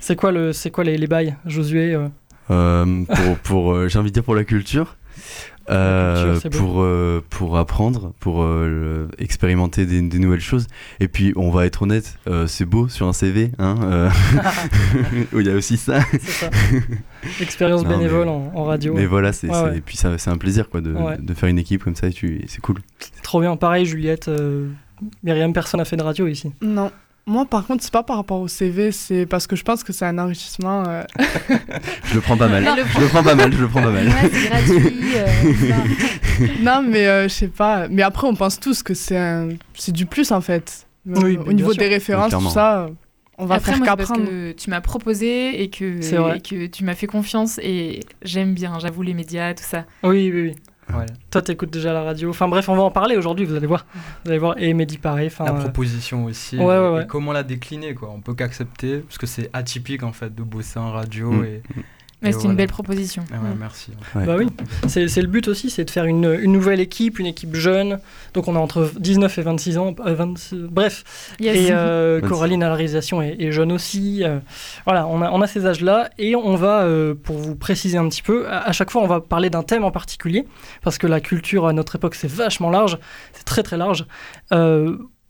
C'est 0.00 0.16
quoi, 0.16 0.32
le, 0.32 0.52
c'est 0.52 0.70
quoi 0.70 0.84
les, 0.84 0.96
les 0.96 1.06
bails, 1.06 1.34
Josué 1.46 1.94
euh? 1.94 2.08
Euh, 2.50 3.04
pour, 3.04 3.36
pour 3.38 3.88
j'ai 3.88 3.98
envie 3.98 4.10
de 4.10 4.14
dire 4.14 4.24
pour 4.24 4.34
la 4.34 4.44
culture, 4.44 4.96
Euh, 5.70 6.40
culture, 6.40 6.50
pour 6.60 6.82
euh, 6.82 7.22
pour 7.30 7.56
apprendre, 7.58 8.12
pour 8.20 8.42
euh, 8.42 9.08
expérimenter 9.18 9.86
des, 9.86 10.00
des 10.02 10.18
nouvelles 10.18 10.40
choses. 10.40 10.66
Et 11.00 11.08
puis 11.08 11.32
on 11.36 11.50
va 11.50 11.66
être 11.66 11.82
honnête, 11.82 12.18
euh, 12.28 12.46
c'est 12.46 12.64
beau 12.64 12.88
sur 12.88 13.06
un 13.06 13.12
CV, 13.12 13.52
hein, 13.58 13.76
euh, 13.82 14.10
où 15.32 15.40
il 15.40 15.46
y 15.46 15.50
a 15.50 15.54
aussi 15.54 15.76
ça. 15.76 16.00
C'est 16.12 16.20
ça. 16.20 16.50
Expérience 17.40 17.82
Non, 17.84 17.90
mais- 17.90 17.96
bénévole 17.98 18.28
en, 18.28 18.50
en 18.54 18.64
radio. 18.64 18.94
Mais 18.94 19.06
voilà, 19.06 19.32
c'est 19.32 19.48
Ouais, 19.48 19.54
c'est- 19.54 19.62
ouais. 19.64 19.78
et 19.78 19.80
puis 19.80 19.96
c'est 19.96 20.28
un 20.28 20.38
plaisir 20.38 20.68
quoi 20.68 20.80
de, 20.80 20.92
Ouais. 20.92 21.18
de 21.18 21.34
faire 21.34 21.48
une 21.48 21.58
équipe 21.58 21.84
comme 21.84 21.94
ça. 21.96 22.08
Et 22.08 22.12
c'est 22.48 22.60
cool. 22.60 22.78
C'est 22.98 23.22
trop 23.22 23.40
bien. 23.40 23.56
Pareil, 23.56 23.86
Juliette, 23.86 24.28
euh, 24.28 24.68
Myriam, 25.22 25.52
personne 25.52 25.78
n'a 25.78 25.84
fait 25.84 25.96
de 25.96 26.02
radio 26.02 26.26
ici. 26.26 26.52
Non. 26.62 26.90
Moi, 27.30 27.46
par 27.46 27.64
contre, 27.64 27.84
c'est 27.84 27.92
pas 27.92 28.02
par 28.02 28.16
rapport 28.16 28.40
au 28.40 28.48
CV, 28.48 28.90
c'est 28.90 29.24
parce 29.24 29.46
que 29.46 29.54
je 29.54 29.62
pense 29.62 29.84
que 29.84 29.92
c'est 29.92 30.04
un 30.04 30.18
enrichissement. 30.18 30.82
euh, 30.88 31.02
Je 32.04 32.14
le 32.16 32.20
prends 32.20 32.36
pas 32.36 32.48
mal. 32.48 32.64
Non, 32.64 32.74
le- 32.74 32.82
je 32.84 32.98
le 33.00 33.06
prends 33.06 33.22
pas 33.22 33.34
mal. 33.36 33.52
Je 33.52 33.58
le 33.60 33.68
prends 33.68 33.82
pas 33.82 33.90
mal. 33.90 34.08
Ouais, 34.08 34.30
c'est 34.32 34.48
gratuit. 34.48 35.00
euh, 35.14 36.46
non, 36.62 36.82
mais 36.82 37.06
euh, 37.06 37.24
je 37.24 37.28
sais 37.34 37.46
pas. 37.48 37.86
Mais 37.88 38.02
après, 38.02 38.26
on 38.26 38.34
pense 38.34 38.58
tous 38.58 38.82
que 38.82 38.94
c'est 38.94 39.16
un... 39.16 39.50
c'est 39.74 39.92
du 39.92 40.06
plus 40.06 40.32
en 40.32 40.40
fait. 40.40 40.86
Euh, 41.08 41.14
Oui, 41.22 41.38
au 41.46 41.52
niveau 41.52 41.72
sûr. 41.72 41.78
des 41.80 41.88
références, 41.88 42.32
Oui, 42.34 42.42
tout 42.42 42.50
ça, 42.50 42.88
on 43.38 43.46
va 43.46 43.54
Après, 43.54 43.72
faire 43.74 43.82
qu'apprendre. 43.84 44.24
que 44.26 44.52
tu 44.52 44.68
m'as 44.70 44.80
proposé 44.80 45.62
et 45.62 45.70
que, 45.70 46.00
C'est 46.02 46.16
vrai. 46.16 46.38
et 46.38 46.40
que 46.40 46.66
tu 46.66 46.82
m'as 46.84 46.94
fait 46.96 47.06
confiance 47.06 47.58
et 47.62 48.00
j'aime 48.22 48.54
bien, 48.54 48.78
j'avoue, 48.80 49.02
les 49.02 49.14
médias, 49.14 49.54
tout 49.54 49.62
ça. 49.64 49.84
Oui, 50.02 50.30
oui, 50.34 50.42
oui. 50.42 50.54
Ouais. 50.96 51.06
Toi, 51.30 51.42
t'écoutes 51.42 51.70
déjà 51.70 51.92
la 51.92 52.02
radio. 52.02 52.30
Enfin 52.30 52.48
bref, 52.48 52.68
on 52.68 52.76
va 52.76 52.82
en 52.82 52.90
parler 52.90 53.16
aujourd'hui, 53.16 53.44
vous 53.44 53.54
allez 53.54 53.66
voir. 53.66 53.86
Vous 54.24 54.30
allez 54.30 54.38
voir. 54.38 54.54
Et 54.58 54.72
Mehdi. 54.74 54.98
Enfin, 55.04 55.44
La 55.44 55.52
euh, 55.52 55.60
proposition 55.60 56.24
aussi. 56.24 56.58
ouais, 56.58 56.64
ouais, 56.64 56.88
ouais. 56.90 57.02
Et 57.02 57.06
comment 57.06 57.32
la 57.32 57.42
décliner, 57.42 57.94
quoi. 57.94 58.10
On 58.14 58.20
peut 58.20 58.34
qu'accepter, 58.34 58.98
parce 58.98 59.18
que 59.18 59.26
c'est 59.26 59.50
atypique, 59.52 60.02
en 60.02 60.12
fait, 60.12 60.34
de 60.34 60.42
bosser 60.42 60.78
en 60.78 60.92
radio. 60.92 61.30
Mm. 61.30 61.44
Et, 61.44 61.62
Mais 62.22 62.32
c'est 62.32 62.38
voilà. 62.38 62.50
une 62.50 62.56
belle 62.56 62.68
proposition. 62.68 63.24
Ah 63.32 63.36
ouais, 63.36 63.54
merci. 63.58 63.92
Ouais. 64.14 64.26
Bah 64.26 64.36
oui, 64.38 64.46
c'est 64.88 65.08
c'est 65.08 65.22
le 65.22 65.26
but 65.28 65.48
aussi, 65.48 65.70
c'est 65.70 65.84
de 65.86 65.90
faire 65.90 66.04
une, 66.04 66.38
une 66.42 66.52
nouvelle 66.52 66.80
équipe, 66.80 67.18
une 67.18 67.26
équipe 67.26 67.54
jeune. 67.54 67.98
Donc 68.34 68.46
on 68.46 68.56
a 68.56 68.58
entre 68.58 68.90
19 68.98 69.38
et 69.38 69.42
26 69.42 69.78
ans, 69.78 69.94
euh, 70.04 70.14
26 70.14 70.54
bref. 70.70 71.32
Yes. 71.40 71.56
Et 71.56 71.68
euh, 71.72 72.18
26. 72.20 72.28
Coraline 72.28 72.62
à 72.62 72.68
la 72.68 72.74
réalisation 72.74 73.22
est, 73.22 73.40
est 73.40 73.52
jeune 73.52 73.72
aussi. 73.72 74.22
euh, 74.22 74.38
voilà, 74.84 75.06
on 75.06 75.22
a, 75.22 75.30
on 75.30 75.40
a 75.40 75.46
ces 75.46 75.64
âges-là 75.66 76.10
et 76.18 76.36
on 76.36 76.56
va, 76.56 76.82
euh, 76.82 77.14
pour 77.14 77.36
vous 77.38 77.56
préciser 77.56 77.96
un 77.96 78.08
petit 78.08 78.22
peu, 78.22 78.46
à, 78.48 78.68
à 78.68 78.72
chaque 78.72 78.90
fois 78.90 79.02
on 79.02 79.06
va 79.06 79.20
parler 79.20 79.48
d'un 79.48 79.62
thème 79.62 79.84
en 79.84 79.90
particulier, 79.90 80.44
parce 80.82 80.98
que 80.98 81.06
la 81.06 81.20
culture 81.20 81.66
à 81.66 81.72
notre 81.72 81.96
époque 81.96 82.14
c'est 82.14 82.30
vachement 82.30 82.70
large, 82.70 82.98
c'est 83.32 83.44
très 83.44 83.62
très 83.62 83.76
large. 83.78 84.06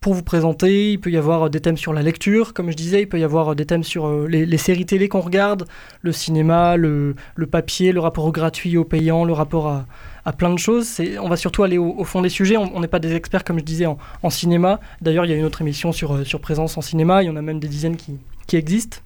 Euh, 0.00 0.04
pour 0.04 0.14
vous 0.14 0.22
présenter, 0.22 0.92
il 0.92 0.98
peut 0.98 1.10
y 1.10 1.16
avoir 1.16 1.50
des 1.50 1.60
thèmes 1.60 1.76
sur 1.76 1.92
la 1.92 2.02
lecture, 2.02 2.54
comme 2.54 2.70
je 2.70 2.76
disais, 2.76 3.02
il 3.02 3.08
peut 3.08 3.18
y 3.18 3.24
avoir 3.24 3.54
des 3.54 3.66
thèmes 3.66 3.84
sur 3.84 4.06
euh, 4.06 4.26
les, 4.28 4.58
séries 4.58 4.86
télé 4.86 5.08
qu'on 5.08 5.20
regarde, 5.20 5.66
le 6.02 6.12
cinéma, 6.12 6.76
le, 6.76 7.14
papier, 7.50 7.92
le 7.92 8.00
rapport 8.00 8.24
au 8.24 8.32
gratuit, 8.32 8.76
au 8.76 8.84
payant, 8.84 9.24
le 9.24 9.32
rapport 9.32 9.68
à, 9.68 10.32
plein 10.32 10.50
de 10.50 10.58
choses. 10.58 11.00
On 11.20 11.28
va 11.28 11.36
surtout 11.36 11.64
aller 11.64 11.76
au, 11.76 12.04
fond 12.04 12.22
des 12.22 12.28
sujets. 12.28 12.56
On 12.56 12.80
n'est 12.80 12.88
pas 12.88 13.00
des 13.00 13.14
experts, 13.14 13.44
comme 13.44 13.58
je 13.58 13.64
disais, 13.64 13.86
en, 13.86 14.30
cinéma. 14.30 14.80
D'ailleurs, 15.02 15.24
il 15.24 15.30
y 15.30 15.34
a 15.34 15.36
une 15.36 15.44
autre 15.44 15.60
émission 15.60 15.92
sur, 15.92 16.14
euh, 16.14 16.24
sur 16.24 16.40
présence 16.40 16.78
en 16.78 16.82
cinéma. 16.82 17.22
Il 17.22 17.26
y 17.26 17.30
en 17.30 17.36
a 17.36 17.42
même 17.42 17.60
des 17.60 17.68
dizaines 17.68 17.96
qui, 17.96 18.18
qui 18.46 18.56
existent. 18.56 18.98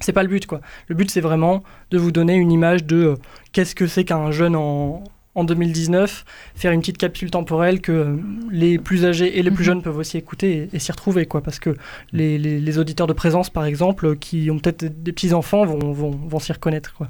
C'est 0.00 0.12
pas 0.12 0.22
le 0.22 0.28
but, 0.28 0.46
quoi. 0.46 0.60
Le 0.88 0.94
but, 0.94 1.10
c'est 1.10 1.20
vraiment 1.20 1.62
de 1.90 1.98
vous 1.98 2.10
donner 2.10 2.34
une 2.34 2.50
image 2.50 2.84
de 2.84 2.96
euh, 2.96 3.14
qu'est-ce 3.52 3.74
que 3.74 3.86
c'est 3.86 4.04
qu'un 4.04 4.30
jeune 4.32 4.56
en, 4.56 5.04
en 5.34 5.42
2019, 5.44 6.24
faire 6.54 6.72
une 6.72 6.80
petite 6.80 6.98
capsule 6.98 7.30
temporelle 7.30 7.80
que 7.80 8.18
les 8.50 8.78
plus 8.78 9.04
âgés 9.04 9.38
et 9.38 9.42
les 9.42 9.50
plus 9.50 9.62
Mhm. 9.62 9.66
jeunes 9.66 9.82
peuvent 9.82 9.98
aussi 9.98 10.16
écouter 10.16 10.68
et, 10.72 10.76
et 10.76 10.78
s'y 10.78 10.92
retrouver, 10.92 11.26
quoi. 11.26 11.42
Parce 11.42 11.58
que 11.58 11.74
les, 12.12 12.38
les- 12.38 12.60
les 12.60 12.78
auditeurs 12.78 13.06
de 13.06 13.12
présence, 13.12 13.50
par 13.50 13.64
exemple, 13.64 14.16
qui 14.16 14.48
ont 14.50 14.58
peut-être 14.58 15.02
des 15.02 15.12
petits-enfants, 15.12 15.64
vont, 15.66 15.92
vont, 15.92 16.10
vont 16.10 16.38
s'y 16.38 16.52
reconnaître, 16.52 16.94
quoi. 16.94 17.08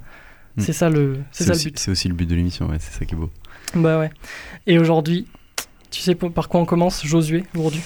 Mm. 0.57 0.61
C'est 0.63 0.73
ça 0.73 0.89
le, 0.89 1.19
c'est 1.33 1.45
ça 1.45 1.51
le 1.51 1.57
aussi, 1.57 1.67
but. 1.67 1.79
c'est 1.79 1.91
aussi 1.91 2.09
le 2.09 2.15
but 2.15 2.27
de 2.29 2.35
l'émission. 2.35 2.69
Ouais, 2.69 2.77
c'est 2.79 2.99
ça 2.99 3.05
qui 3.05 3.15
est 3.15 3.19
beau. 3.19 3.31
Bah 3.75 3.99
ouais. 3.99 4.11
Et 4.67 4.79
aujourd'hui, 4.79 5.27
tu 5.91 6.01
sais 6.01 6.15
par 6.15 6.49
quoi 6.49 6.61
on 6.61 6.65
commence, 6.65 7.05
Josué, 7.05 7.43
aujourd'hui? 7.57 7.83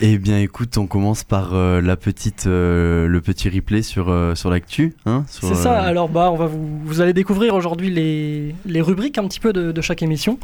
Eh 0.00 0.18
bien, 0.18 0.38
écoute, 0.38 0.76
on 0.76 0.86
commence 0.86 1.24
par 1.24 1.54
euh, 1.54 1.80
la 1.80 1.96
petite, 1.96 2.46
euh, 2.46 3.06
le 3.06 3.20
petit 3.22 3.48
replay 3.48 3.82
sur, 3.82 4.10
euh, 4.10 4.34
sur 4.34 4.50
l'actu. 4.50 4.94
Hein, 5.06 5.24
C'est 5.28 5.54
ça, 5.54 5.80
alors 5.80 6.08
bah, 6.08 6.30
on 6.30 6.36
va 6.36 6.46
vous, 6.46 6.80
vous 6.84 7.00
allez 7.00 7.14
découvrir 7.14 7.54
aujourd'hui 7.54 7.90
les, 7.90 8.54
les 8.66 8.80
rubriques 8.82 9.16
un 9.16 9.26
petit 9.26 9.40
peu 9.40 9.52
de, 9.52 9.72
de 9.72 9.80
chaque 9.80 10.02
émission. 10.02 10.38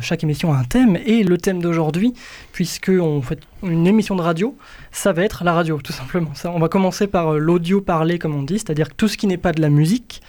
Chaque 0.00 0.24
émission 0.24 0.54
a 0.54 0.56
un 0.56 0.64
thème, 0.64 0.96
et 1.04 1.22
le 1.22 1.36
thème 1.36 1.60
d'aujourd'hui, 1.60 2.14
puisque 2.52 2.88
on 2.88 3.20
fait 3.20 3.38
une 3.62 3.86
émission 3.86 4.16
de 4.16 4.22
radio, 4.22 4.56
ça 4.90 5.12
va 5.12 5.22
être 5.22 5.44
la 5.44 5.52
radio, 5.52 5.78
tout 5.84 5.92
simplement. 5.92 6.30
Ça, 6.32 6.50
on 6.50 6.58
va 6.58 6.70
commencer 6.70 7.06
par 7.06 7.34
l'audio 7.34 7.82
parlé, 7.82 8.18
comme 8.18 8.34
on 8.34 8.42
dit, 8.42 8.54
c'est-à-dire 8.54 8.88
tout 8.94 9.06
ce 9.06 9.18
qui 9.18 9.26
n'est 9.26 9.36
pas 9.36 9.52
de 9.52 9.60
la 9.60 9.68
musique, 9.68 10.22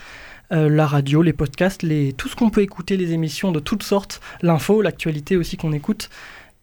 euh, 0.52 0.70
la 0.70 0.86
radio, 0.86 1.22
les 1.22 1.34
podcasts, 1.34 1.82
les, 1.82 2.14
tout 2.14 2.28
ce 2.28 2.36
qu'on 2.36 2.50
peut 2.50 2.62
écouter, 2.62 2.98
les 2.98 3.14
émissions 3.14 3.52
de 3.52 3.60
toutes 3.60 3.84
sortes, 3.84 4.22
l'info, 4.42 4.82
l'actualité 4.82 5.38
aussi 5.38 5.58
qu'on 5.58 5.72
écoute. 5.72 6.10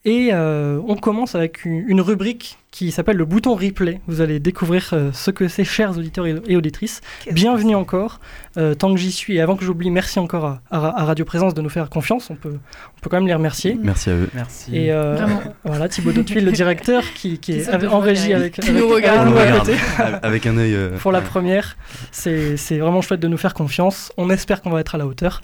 Et 0.05 0.31
euh, 0.33 0.81
on 0.89 0.97
commence 0.97 1.37
avec 1.37 1.65
une, 1.65 1.85
une 1.87 2.01
rubrique 2.01 2.59
qui 2.73 2.91
s'appelle 2.91 3.17
le 3.17 3.25
bouton 3.25 3.55
replay. 3.55 4.01
Vous 4.09 4.21
allez 4.21 4.41
découvrir 4.41 4.91
euh, 4.95 5.11
ce 5.13 5.31
que 5.31 5.47
c'est, 5.47 5.63
chers 5.63 5.97
auditeurs 5.97 6.27
et, 6.27 6.35
et 6.49 6.57
auditrices. 6.57 7.03
Bienvenue 7.31 7.77
encore. 7.77 8.19
Euh, 8.57 8.75
tant 8.75 8.93
que 8.93 8.99
j'y 8.99 9.13
suis, 9.13 9.37
et 9.37 9.41
avant 9.41 9.55
que 9.55 9.65
j'oublie, 9.65 9.91
merci 9.91 10.19
encore 10.19 10.45
à, 10.45 10.61
à- 10.73 11.03
à 11.03 11.05
Radio 11.05 11.25
Présence 11.25 11.55
de 11.55 11.63
nous 11.63 11.69
faire 11.69 11.89
confiance. 11.89 12.31
On 12.31 12.35
peut, 12.35 12.55
on 12.97 13.01
peut 13.01 13.11
quand 13.11 13.19
même 13.19 13.29
les 13.29 13.35
remercier. 13.35 13.79
Merci 13.81 14.11
à 14.11 14.15
eux. 14.15 14.29
Merci. 14.35 14.77
Et 14.77 14.91
euh, 14.93 15.15
Vraiment. 15.15 15.41
voilà, 15.65 15.89
Thibaut 15.89 16.11
Dautuil, 16.11 16.41
le 16.41 16.51
directeur, 16.51 17.05
qui, 17.15 17.39
qui 17.39 17.53
Qui 17.53 17.59
est 17.61 17.87
en 17.87 18.01
régie 18.01 18.35
avec, 18.35 18.59
nous 18.73 18.89
regarde. 18.89 19.29
avec 19.29 19.69
regarde 19.69 20.21
avec 20.25 20.47
un 20.47 20.57
œil. 20.59 20.75
euh, 20.75 20.99
pour 20.99 21.13
la 21.13 21.21
première. 21.21 21.77
C'est 22.11 22.57
c'est 22.57 22.79
vraiment 22.79 23.03
chouette 23.03 23.21
de 23.21 23.29
nous 23.29 23.39
faire 23.39 23.55
confiance. 23.55 24.13
On 24.17 24.31
espère 24.31 24.63
qu'on 24.63 24.71
va 24.71 24.81
être 24.81 24.97
à 24.97 24.99
la 24.99 25.07
hauteur. 25.07 25.43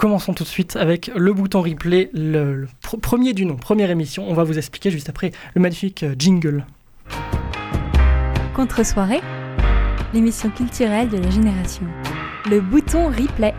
Commençons 0.00 0.32
tout 0.32 0.44
de 0.44 0.48
suite 0.48 0.76
avec 0.76 1.10
le 1.14 1.34
bouton 1.34 1.60
replay, 1.60 2.08
le, 2.14 2.54
le 2.54 2.68
pr- 2.82 2.98
premier 2.98 3.34
du 3.34 3.44
nom, 3.44 3.56
première 3.56 3.90
émission. 3.90 4.24
On 4.26 4.32
va 4.32 4.44
vous 4.44 4.56
expliquer 4.56 4.90
juste 4.90 5.10
après 5.10 5.30
le 5.54 5.60
magnifique 5.60 6.04
euh, 6.04 6.14
jingle. 6.18 6.64
Contre-soirée, 8.56 9.20
l'émission 10.14 10.48
culturelle 10.48 11.10
de 11.10 11.18
la 11.18 11.28
génération. 11.28 11.82
Le 12.48 12.62
bouton 12.62 13.08
replay. 13.08 13.52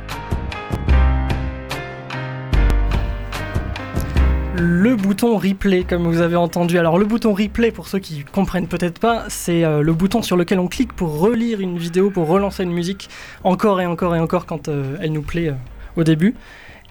Le 4.56 4.96
bouton 4.96 5.38
replay, 5.38 5.84
comme 5.84 6.08
vous 6.08 6.22
avez 6.22 6.38
entendu. 6.38 6.80
Alors 6.80 6.98
le 6.98 7.06
bouton 7.06 7.36
replay, 7.36 7.70
pour 7.70 7.88
ceux 7.88 8.00
qui 8.00 8.24
comprennent 8.24 8.68
peut-être 8.68 8.98
pas, 8.98 9.26
c'est 9.28 9.64
euh, 9.64 9.84
le 9.84 9.94
bouton 9.94 10.24
sur 10.24 10.38
lequel 10.38 10.58
on 10.58 10.68
clique 10.68 10.94
pour 10.94 11.20
relire 11.20 11.60
une 11.62 11.78
vidéo, 11.78 12.10
pour 12.10 12.28
relancer 12.28 12.64
une 12.64 12.74
musique 12.74 13.10
encore 13.44 13.80
et 13.80 13.86
encore 13.86 14.16
et 14.16 14.20
encore 14.20 14.48
quand 14.48 14.70
euh, 14.70 14.98
elle 15.02 15.12
nous 15.12 15.22
plaît 15.22 15.50
euh, 15.50 15.54
au 15.96 16.04
début. 16.04 16.36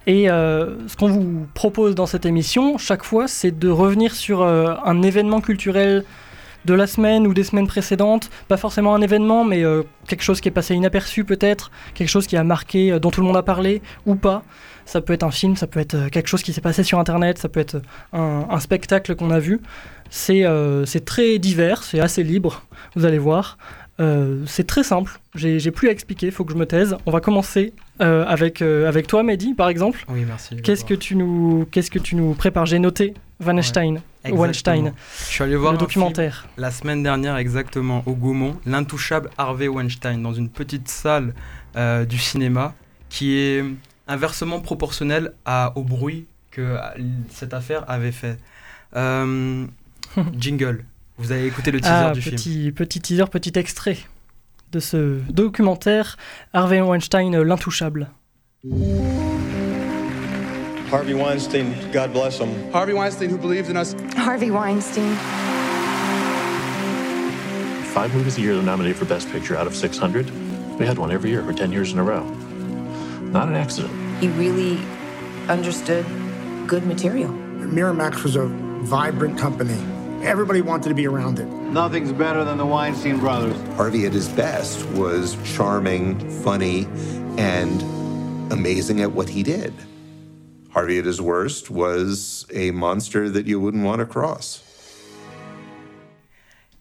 Et 0.07 0.31
euh, 0.31 0.89
ce 0.89 0.97
qu'on 0.97 1.09
vous 1.09 1.47
propose 1.55 1.95
dans 1.95 2.07
cette 2.07 2.25
émission, 2.25 2.79
chaque 2.79 3.05
fois, 3.05 3.29
c'est 3.29 3.57
de 3.57 3.69
revenir 3.69 4.15
sur 4.15 4.43
euh, 4.43 4.75
un 4.85 5.03
événement 5.03 5.41
culturel 5.41 6.05
de 6.65 6.75
la 6.75 6.87
semaine 6.87 7.27
ou 7.27 7.35
des 7.35 7.45
semaines 7.45 7.67
précédentes. 7.67 8.31
Pas 8.49 8.57
forcément 8.57 8.95
un 8.95 9.03
événement, 9.03 9.45
mais 9.45 9.65
euh, 9.65 9.83
quelque 10.09 10.23
chose 10.23 10.41
qui 10.41 10.49
est 10.49 10.53
passé 10.53 10.75
inaperçu 10.75 11.25
peut-être, 11.25 11.71
quelque 11.95 12.09
chose 12.09 12.27
qui 12.27 12.37
a 12.37 12.45
marqué, 12.45 12.99
dont 12.99 13.11
tout 13.11 13.21
le 13.21 13.27
monde 13.27 13.37
a 13.37 13.43
parlé 13.43 13.83
ou 14.07 14.15
pas. 14.15 14.43
Ça 14.87 15.01
peut 15.01 15.13
être 15.13 15.23
un 15.23 15.31
film, 15.31 15.55
ça 15.57 15.67
peut 15.67 15.81
être 15.81 16.09
quelque 16.09 16.27
chose 16.27 16.43
qui 16.43 16.53
s'est 16.53 16.61
passé 16.61 16.83
sur 16.83 16.99
Internet, 16.99 17.39
ça 17.39 17.49
peut 17.49 17.61
être 17.61 17.81
un, 18.13 18.59
spectacle 18.59 19.15
qu'on 19.15 19.31
a 19.31 19.39
vu. 19.39 19.61
C'est 20.11 20.45
très 21.05 21.39
divers, 21.39 21.85
c'est 21.85 22.01
assez 22.01 22.25
libre, 22.25 22.65
vous 22.97 23.05
allez 23.05 23.19
voir. 23.19 23.57
Euh, 24.01 24.45
c'est 24.47 24.67
très 24.67 24.83
simple, 24.83 25.21
j'ai 25.35 25.71
plus 25.71 25.89
à 25.89 25.93
expliquer, 25.93 26.27
il 26.27 26.33
faut 26.33 26.45
que 26.45 26.53
je 26.53 26.59
me 26.59 26.65
taise. 26.65 26.97
On 27.05 27.11
va 27.11 27.21
commencer 27.21 27.75
euh, 28.01 28.25
avec, 28.27 28.63
euh, 28.63 28.89
avec 28.89 29.07
toi, 29.07 29.23
Mehdi, 29.23 29.55
par 29.55 29.69
exemple. 29.69 30.05
Oui, 30.09 30.25
merci. 30.27 30.57
Qu'est-ce 30.63 30.85
que 30.87 30.95
tu 30.95 31.17
nous, 31.17 31.69
qu'est-ce 31.71 31.91
que 31.91 31.99
tu 31.99 32.17
nous 32.17 32.33
prépares? 32.33 32.65
J'ai 32.67 32.79
noté 32.79 33.13
Weinstein. 33.45 34.01
Weinstein, 34.25 34.93
Je 35.19 35.25
suis 35.25 35.45
allé 35.45 35.57
voir 35.57 35.73
le 35.73 35.77
un 35.77 35.81
film 35.81 35.87
documentaire. 35.87 36.47
la 36.57 36.71
semaine 36.71 37.03
dernière 37.03 37.37
exactement 37.37 38.03
au 38.07 38.15
Gaumont, 38.15 38.57
l'intouchable 38.67 39.31
Harvey 39.37 39.69
Weinstein, 39.69 40.23
dans 40.23 40.35
une 40.35 40.49
petite 40.49 40.89
salle 40.89 41.35
du 42.09 42.19
cinéma 42.19 42.75
qui 43.09 43.37
est 43.37 43.65
inversement 44.09 44.61
proportionnelle 44.61 45.33
à, 45.45 45.73
au 45.77 45.85
bruit 45.85 46.27
que 46.51 46.77
cette 47.31 47.55
affaire 47.55 47.85
avait 47.89 48.13
fait. 48.13 48.39
Jingle. 50.39 50.85
Vous 51.21 51.33
avez 51.33 51.47
écouté 51.47 51.71
le 51.71 51.81
teaser 51.81 51.93
Ah, 51.93 52.13
du 52.13 52.23
film. 52.23 52.37
petit, 52.37 52.73
petit 52.73 53.01
teaser, 53.01 53.25
petit 53.31 53.53
extrait 53.59 53.99
de 54.73 54.81
ce 54.81 55.19
documentaire 55.31 56.17
Harvey 56.55 56.81
Weinstein, 56.81 57.35
euh, 57.35 57.45
l'intouchable. 57.45 58.09
Harvey 60.91 61.13
Weinstein, 61.15 61.67
God 61.93 62.13
bless 62.13 62.39
him. 62.41 62.49
Harvey 62.73 62.93
Weinstein, 62.95 63.31
who 63.31 63.37
believed 63.39 63.69
in 63.71 63.77
us. 63.77 63.95
Harvey 64.17 64.51
Weinstein. 64.51 65.13
Five 67.95 68.15
movies 68.15 68.39
a 68.39 68.41
year 68.41 68.59
are 68.59 68.63
nominated 68.63 68.97
for 68.97 69.05
Best 69.05 69.31
Picture 69.31 69.57
out 69.57 69.67
of 69.67 69.75
600. 69.77 70.31
We 70.79 70.87
had 70.87 70.97
one 70.99 71.13
every 71.13 71.31
year 71.31 71.43
for 71.45 71.53
10 71.53 71.71
years 71.71 71.93
in 71.93 71.99
a 71.99 72.03
row. 72.03 72.25
Not 73.33 73.49
an 73.49 73.57
accident. 73.57 73.93
He 74.21 74.29
really 74.29 74.79
understood 75.49 76.05
good 76.67 76.87
material. 76.87 77.31
Miramax 77.31 78.23
was 78.23 78.37
a 78.37 78.47
vibrant 78.85 79.39
company. 79.39 79.77
Everybody 80.23 80.61
wanted 80.61 80.91
to 80.91 80.95
be 80.95 81.07
around 81.07 81.39
it. 81.39 81.47
Nothing's 81.47 82.13
better 82.13 82.45
than 82.45 82.59
the 82.59 82.67
Weinstein 82.67 83.19
brothers. 83.19 83.57
Harvey 83.77 84.05
at 84.05 84.13
his 84.13 84.29
best 84.29 84.87
was 84.91 85.37
charming, 85.57 86.19
funny, 86.43 86.87
and 87.39 87.83
amazing 88.53 89.01
at 89.01 89.13
what 89.13 89.31
he 89.31 89.43
did. 89.43 89.73
Harvey 90.71 90.99
at 90.99 91.07
his 91.07 91.21
worst 91.21 91.71
was 91.71 92.47
a 92.53 92.71
monster 92.71 93.31
that 93.31 93.47
you 93.47 93.59
wouldn't 93.59 93.85
want 93.85 94.01
to 94.01 94.07
cross. 94.07 94.63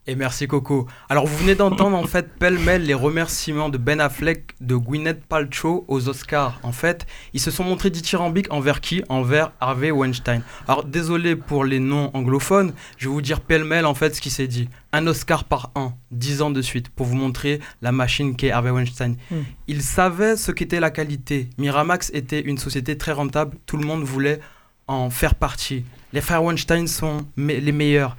Et 0.08 0.16
merci 0.16 0.48
Coco. 0.48 0.88
Alors 1.08 1.28
vous 1.28 1.38
venez 1.38 1.54
d'entendre 1.54 1.96
en 1.96 2.08
fait 2.08 2.34
pêle-mêle 2.40 2.84
les 2.84 2.96
remerciements 2.96 3.70
de 3.70 3.78
Ben 3.78 4.00
Affleck, 4.02 4.56
de 4.60 4.76
Gwyneth 4.76 5.24
Paltrow 5.26 5.86
aux 5.88 6.10
Oscars. 6.10 6.60
En 6.64 6.72
fait, 6.72 7.06
ils 7.34 7.40
se 7.40 7.52
sont 7.52 7.64
montrés 7.64 7.92
dithyrambiques 7.92 8.52
envers 8.52 8.82
qui? 8.82 9.04
Envers 9.10 9.52
Harvey 9.60 9.92
Weinstein. 9.92 10.42
Alors 10.68 10.84
désolé 10.84 11.36
pour 11.36 11.64
les 11.64 11.80
noms 11.80 12.10
anglophones, 12.16 12.74
je 12.98 13.08
vais 13.08 13.14
vous 13.14 13.22
dire 13.22 13.40
pêle-mêle 13.42 13.86
en 13.86 13.94
fait 13.94 14.16
ce 14.16 14.22
qui 14.22 14.32
s'est 14.32 14.48
dit. 14.48 14.68
Un 14.94 15.06
Oscar 15.06 15.44
par 15.44 15.70
an, 15.76 15.96
10 16.10 16.42
ans 16.42 16.50
de 16.50 16.64
suite, 16.64 16.90
pour 16.90 17.06
vous 17.06 17.16
montrer 17.16 17.60
la 17.84 17.92
machine 17.92 18.36
qu'est 18.36 18.50
Harvey 18.50 18.72
Weinstein. 18.72 19.16
Hmm. 19.30 19.42
Il 19.68 19.84
savait 19.84 20.38
ce 20.38 20.52
qu'était 20.52 20.80
la 20.80 20.90
qualité. 20.90 21.52
Miramax 21.60 22.10
était 22.16 22.42
une 22.42 22.58
société 22.58 22.98
très 22.98 23.12
rentable, 23.12 23.58
tout 23.68 23.78
le 23.78 23.86
monde 23.86 24.02
voulait 24.04 24.40
en 24.88 25.12
faire 25.12 25.36
partie. 25.36 25.86
Les 26.14 26.22
frères 26.22 26.44
Weinstein 26.44 26.88
sont 26.88 27.28
me- 27.36 27.60
les 27.60 27.72
meilleurs. 27.72 28.18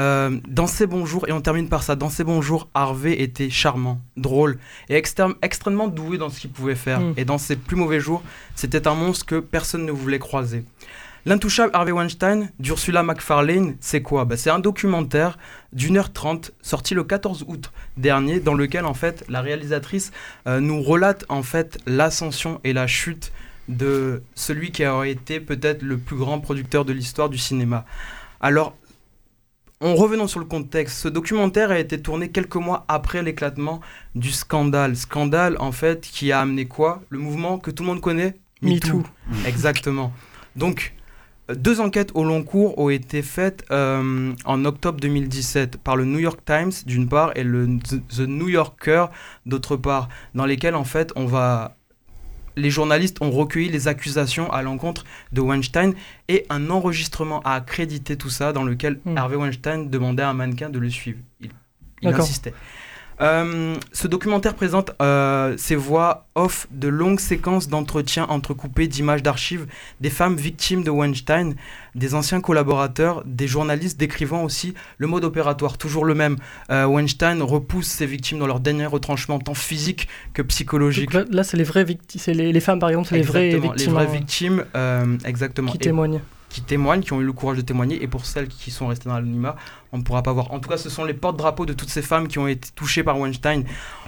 Euh, 0.00 0.40
dans 0.48 0.66
ses 0.66 0.86
bons 0.86 1.04
jours, 1.04 1.28
et 1.28 1.32
on 1.32 1.40
termine 1.42 1.68
par 1.68 1.82
ça, 1.82 1.94
dans 1.94 2.08
ses 2.08 2.24
bons 2.24 2.40
jours, 2.40 2.68
Harvey 2.74 3.20
était 3.20 3.50
charmant, 3.50 4.00
drôle 4.16 4.58
et 4.88 4.96
extrême- 4.96 5.34
extrêmement 5.42 5.88
doué 5.88 6.16
dans 6.16 6.30
ce 6.30 6.40
qu'il 6.40 6.50
pouvait 6.50 6.74
faire. 6.74 7.00
Mm. 7.00 7.14
Et 7.18 7.24
dans 7.26 7.36
ses 7.38 7.56
plus 7.56 7.76
mauvais 7.76 8.00
jours, 8.00 8.22
c'était 8.54 8.88
un 8.88 8.94
monstre 8.94 9.26
que 9.26 9.40
personne 9.40 9.84
ne 9.84 9.92
voulait 9.92 10.18
croiser. 10.18 10.64
L'intouchable 11.26 11.70
Harvey 11.74 11.92
Weinstein 11.92 12.50
d'Ursula 12.60 13.02
McFarlane, 13.02 13.76
c'est 13.80 14.00
quoi? 14.00 14.24
Bah, 14.24 14.38
C'est 14.38 14.48
un 14.48 14.58
documentaire 14.58 15.36
d'une 15.74 15.98
heure 15.98 16.14
trente 16.14 16.52
sorti 16.62 16.94
le 16.94 17.04
14 17.04 17.44
août 17.46 17.70
dernier 17.98 18.40
dans 18.40 18.54
lequel 18.54 18.86
en 18.86 18.94
fait 18.94 19.22
la 19.28 19.42
réalisatrice 19.42 20.12
euh, 20.46 20.60
nous 20.60 20.80
relate 20.80 21.26
en 21.28 21.42
fait 21.42 21.78
l'ascension 21.86 22.58
et 22.64 22.72
la 22.72 22.86
chute 22.86 23.32
de 23.68 24.22
celui 24.34 24.72
qui 24.72 24.86
aurait 24.86 25.10
été 25.10 25.40
peut-être 25.40 25.82
le 25.82 25.98
plus 25.98 26.16
grand 26.16 26.40
producteur 26.40 26.86
de 26.86 26.94
l'histoire 26.94 27.28
du 27.28 27.36
cinéma. 27.38 27.84
Alors, 28.40 28.74
en 29.80 29.94
revenant 29.94 30.26
sur 30.26 30.40
le 30.40 30.46
contexte, 30.46 30.98
ce 30.98 31.08
documentaire 31.08 31.70
a 31.70 31.78
été 31.78 32.00
tourné 32.00 32.28
quelques 32.28 32.56
mois 32.56 32.84
après 32.88 33.22
l'éclatement 33.22 33.80
du 34.14 34.30
scandale. 34.30 34.94
Scandale, 34.94 35.56
en 35.58 35.72
fait, 35.72 36.02
qui 36.02 36.32
a 36.32 36.40
amené 36.40 36.66
quoi? 36.66 37.02
Le 37.08 37.18
mouvement 37.18 37.58
que 37.58 37.70
tout 37.70 37.82
le 37.82 37.88
monde 37.88 38.00
connaît? 38.00 38.36
Me 38.60 38.78
Too. 38.78 39.02
Exactement. 39.46 40.12
Donc, 40.54 40.92
euh, 41.50 41.54
deux 41.54 41.80
enquêtes 41.80 42.10
au 42.14 42.24
long 42.24 42.42
cours 42.42 42.78
ont 42.78 42.90
été 42.90 43.22
faites 43.22 43.64
euh, 43.70 44.32
en 44.44 44.64
octobre 44.66 45.00
2017 45.00 45.78
par 45.78 45.96
le 45.96 46.04
New 46.04 46.18
York 46.18 46.40
Times 46.44 46.72
d'une 46.84 47.08
part 47.08 47.32
et 47.36 47.42
le 47.42 47.66
The 47.86 48.20
New 48.20 48.48
Yorker 48.48 49.06
d'autre 49.46 49.76
part, 49.76 50.10
dans 50.34 50.44
lesquelles 50.44 50.74
en 50.74 50.84
fait 50.84 51.10
on 51.16 51.24
va 51.24 51.76
les 52.60 52.70
journalistes 52.70 53.20
ont 53.20 53.30
recueilli 53.30 53.68
les 53.68 53.88
accusations 53.88 54.52
à 54.52 54.62
l'encontre 54.62 55.04
de 55.32 55.40
Weinstein 55.40 55.94
et 56.28 56.46
un 56.50 56.70
enregistrement 56.70 57.40
a 57.42 57.54
accrédité 57.54 58.16
tout 58.16 58.30
ça 58.30 58.52
dans 58.52 58.62
lequel 58.62 59.00
Hmm. 59.04 59.16
Harvey 59.16 59.36
Weinstein 59.36 59.88
demandait 59.88 60.22
à 60.22 60.30
un 60.30 60.34
mannequin 60.34 60.68
de 60.68 60.78
le 60.78 60.90
suivre. 60.90 61.18
Il, 61.40 61.50
insistait. 62.08 62.54
Euh, 63.20 63.74
ce 63.92 64.08
documentaire 64.08 64.54
présente 64.54 64.92
euh, 65.02 65.54
ces 65.58 65.76
voix 65.76 66.26
off 66.34 66.66
de 66.70 66.88
longues 66.88 67.20
séquences 67.20 67.68
d'entretiens 67.68 68.24
entrecoupés 68.24 68.88
d'images 68.88 69.22
d'archives 69.22 69.66
des 70.00 70.08
femmes 70.08 70.36
victimes 70.36 70.82
de 70.82 70.90
Weinstein, 70.90 71.54
des 71.94 72.14
anciens 72.14 72.40
collaborateurs, 72.40 73.22
des 73.26 73.46
journalistes 73.46 73.98
décrivant 74.00 74.42
aussi 74.42 74.74
le 74.96 75.06
mode 75.06 75.24
opératoire, 75.24 75.76
toujours 75.76 76.04
le 76.04 76.14
même. 76.14 76.36
Euh, 76.70 76.86
Weinstein 76.86 77.42
repousse 77.42 77.88
ses 77.88 78.06
victimes 78.06 78.38
dans 78.38 78.46
leur 78.46 78.60
dernier 78.60 78.86
retranchement, 78.86 79.38
tant 79.38 79.54
physique 79.54 80.08
que 80.32 80.42
psychologique. 80.42 81.10
Donc 81.10 81.26
là, 81.30 81.44
c'est 81.44 81.56
les 81.58 81.64
vraies 81.64 81.84
victimes, 81.84 82.20
c'est 82.20 82.34
les, 82.34 82.52
les 82.52 82.60
femmes 82.60 82.78
par 82.78 82.88
exemple, 82.88 83.08
c'est 83.08 83.16
les 83.16 83.22
vraies 83.22 83.58
victimes 83.58 83.92
vraies 83.92 84.06
victimes, 84.06 84.64
euh, 84.74 85.18
exactement. 85.24 85.70
qui 85.70 85.76
Et- 85.76 85.80
témoignent. 85.80 86.20
Qui 86.50 86.60
témoignent, 86.60 87.00
qui 87.00 87.12
ont 87.14 87.20
eu 87.22 87.24
le 87.24 87.32
courage 87.32 87.56
de 87.56 87.62
témoigner, 87.62 88.02
et 88.02 88.06
pour 88.08 88.26
celles 88.26 88.48
qui 88.48 88.70
sont 88.70 88.88
restées 88.88 89.08
dans 89.08 89.14
l'anonymat, 89.14 89.56
on 89.92 89.98
ne 89.98 90.02
pourra 90.02 90.22
pas 90.22 90.32
voir. 90.32 90.52
En 90.52 90.58
tout 90.60 90.68
cas, 90.68 90.76
ce 90.76 90.90
sont 90.90 91.04
les 91.04 91.14
porte-drapeaux 91.14 91.64
de 91.64 91.72
toutes 91.72 91.88
ces 91.88 92.02
femmes 92.02 92.28
qui 92.28 92.38
ont 92.38 92.46
été 92.48 92.68
touchées 92.74 93.02
par 93.04 93.18
Weinstein. 93.18 93.64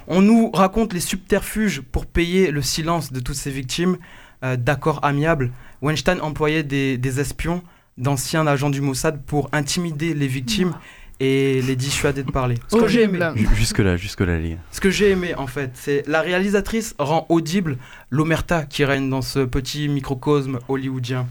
On 0.08 0.20
nous 0.20 0.50
raconte 0.50 0.92
les 0.92 1.00
subterfuges 1.00 1.80
pour 1.80 2.04
payer 2.04 2.50
le 2.50 2.61
silence 2.61 3.12
de 3.12 3.20
toutes 3.20 3.37
ces 3.37 3.50
victimes 3.50 3.96
euh, 4.44 4.56
d'accords 4.56 4.99
amiables. 5.04 5.52
Weinstein 5.80 6.20
employait 6.20 6.64
des, 6.64 6.99
des 6.99 7.20
espions, 7.20 7.62
d'anciens 7.96 8.46
agents 8.46 8.70
du 8.70 8.80
Mossad 8.80 9.22
pour 9.25 9.49
intimider 9.52 10.12
les 10.12 10.26
victimes 10.26 10.75
et 11.20 11.62
les 11.62 11.76
dissuader 11.76 12.25
de 12.25 12.32
parler. 12.32 12.56
Ce 12.66 12.75
que 12.76 12.88
j'ai 12.88 13.02
aimé, 13.02 13.20
Horrible. 13.22 13.38
Ju- 13.50 13.54
Jusque-là, 13.54 13.96
jusque-là, 13.96 14.38
les 14.40 14.50
gars. 14.50 14.56
ce 14.72 14.80
que 14.80 14.90
j'ai 14.90 15.11
aimé 15.11 15.37
en 15.37 15.46
fait, 15.46 15.70
c'est 15.75 16.02
la 16.08 16.20
réalisatrice 16.20 16.96
rend 16.99 17.26
audible 17.28 17.76
l'omerta 18.11 18.64
qui 18.64 18.84
règne 18.84 19.08
dans 19.08 19.22
ce 19.22 19.40
petit 19.40 19.88
microcosme 19.88 20.58
hollywoodien. 20.68 21.28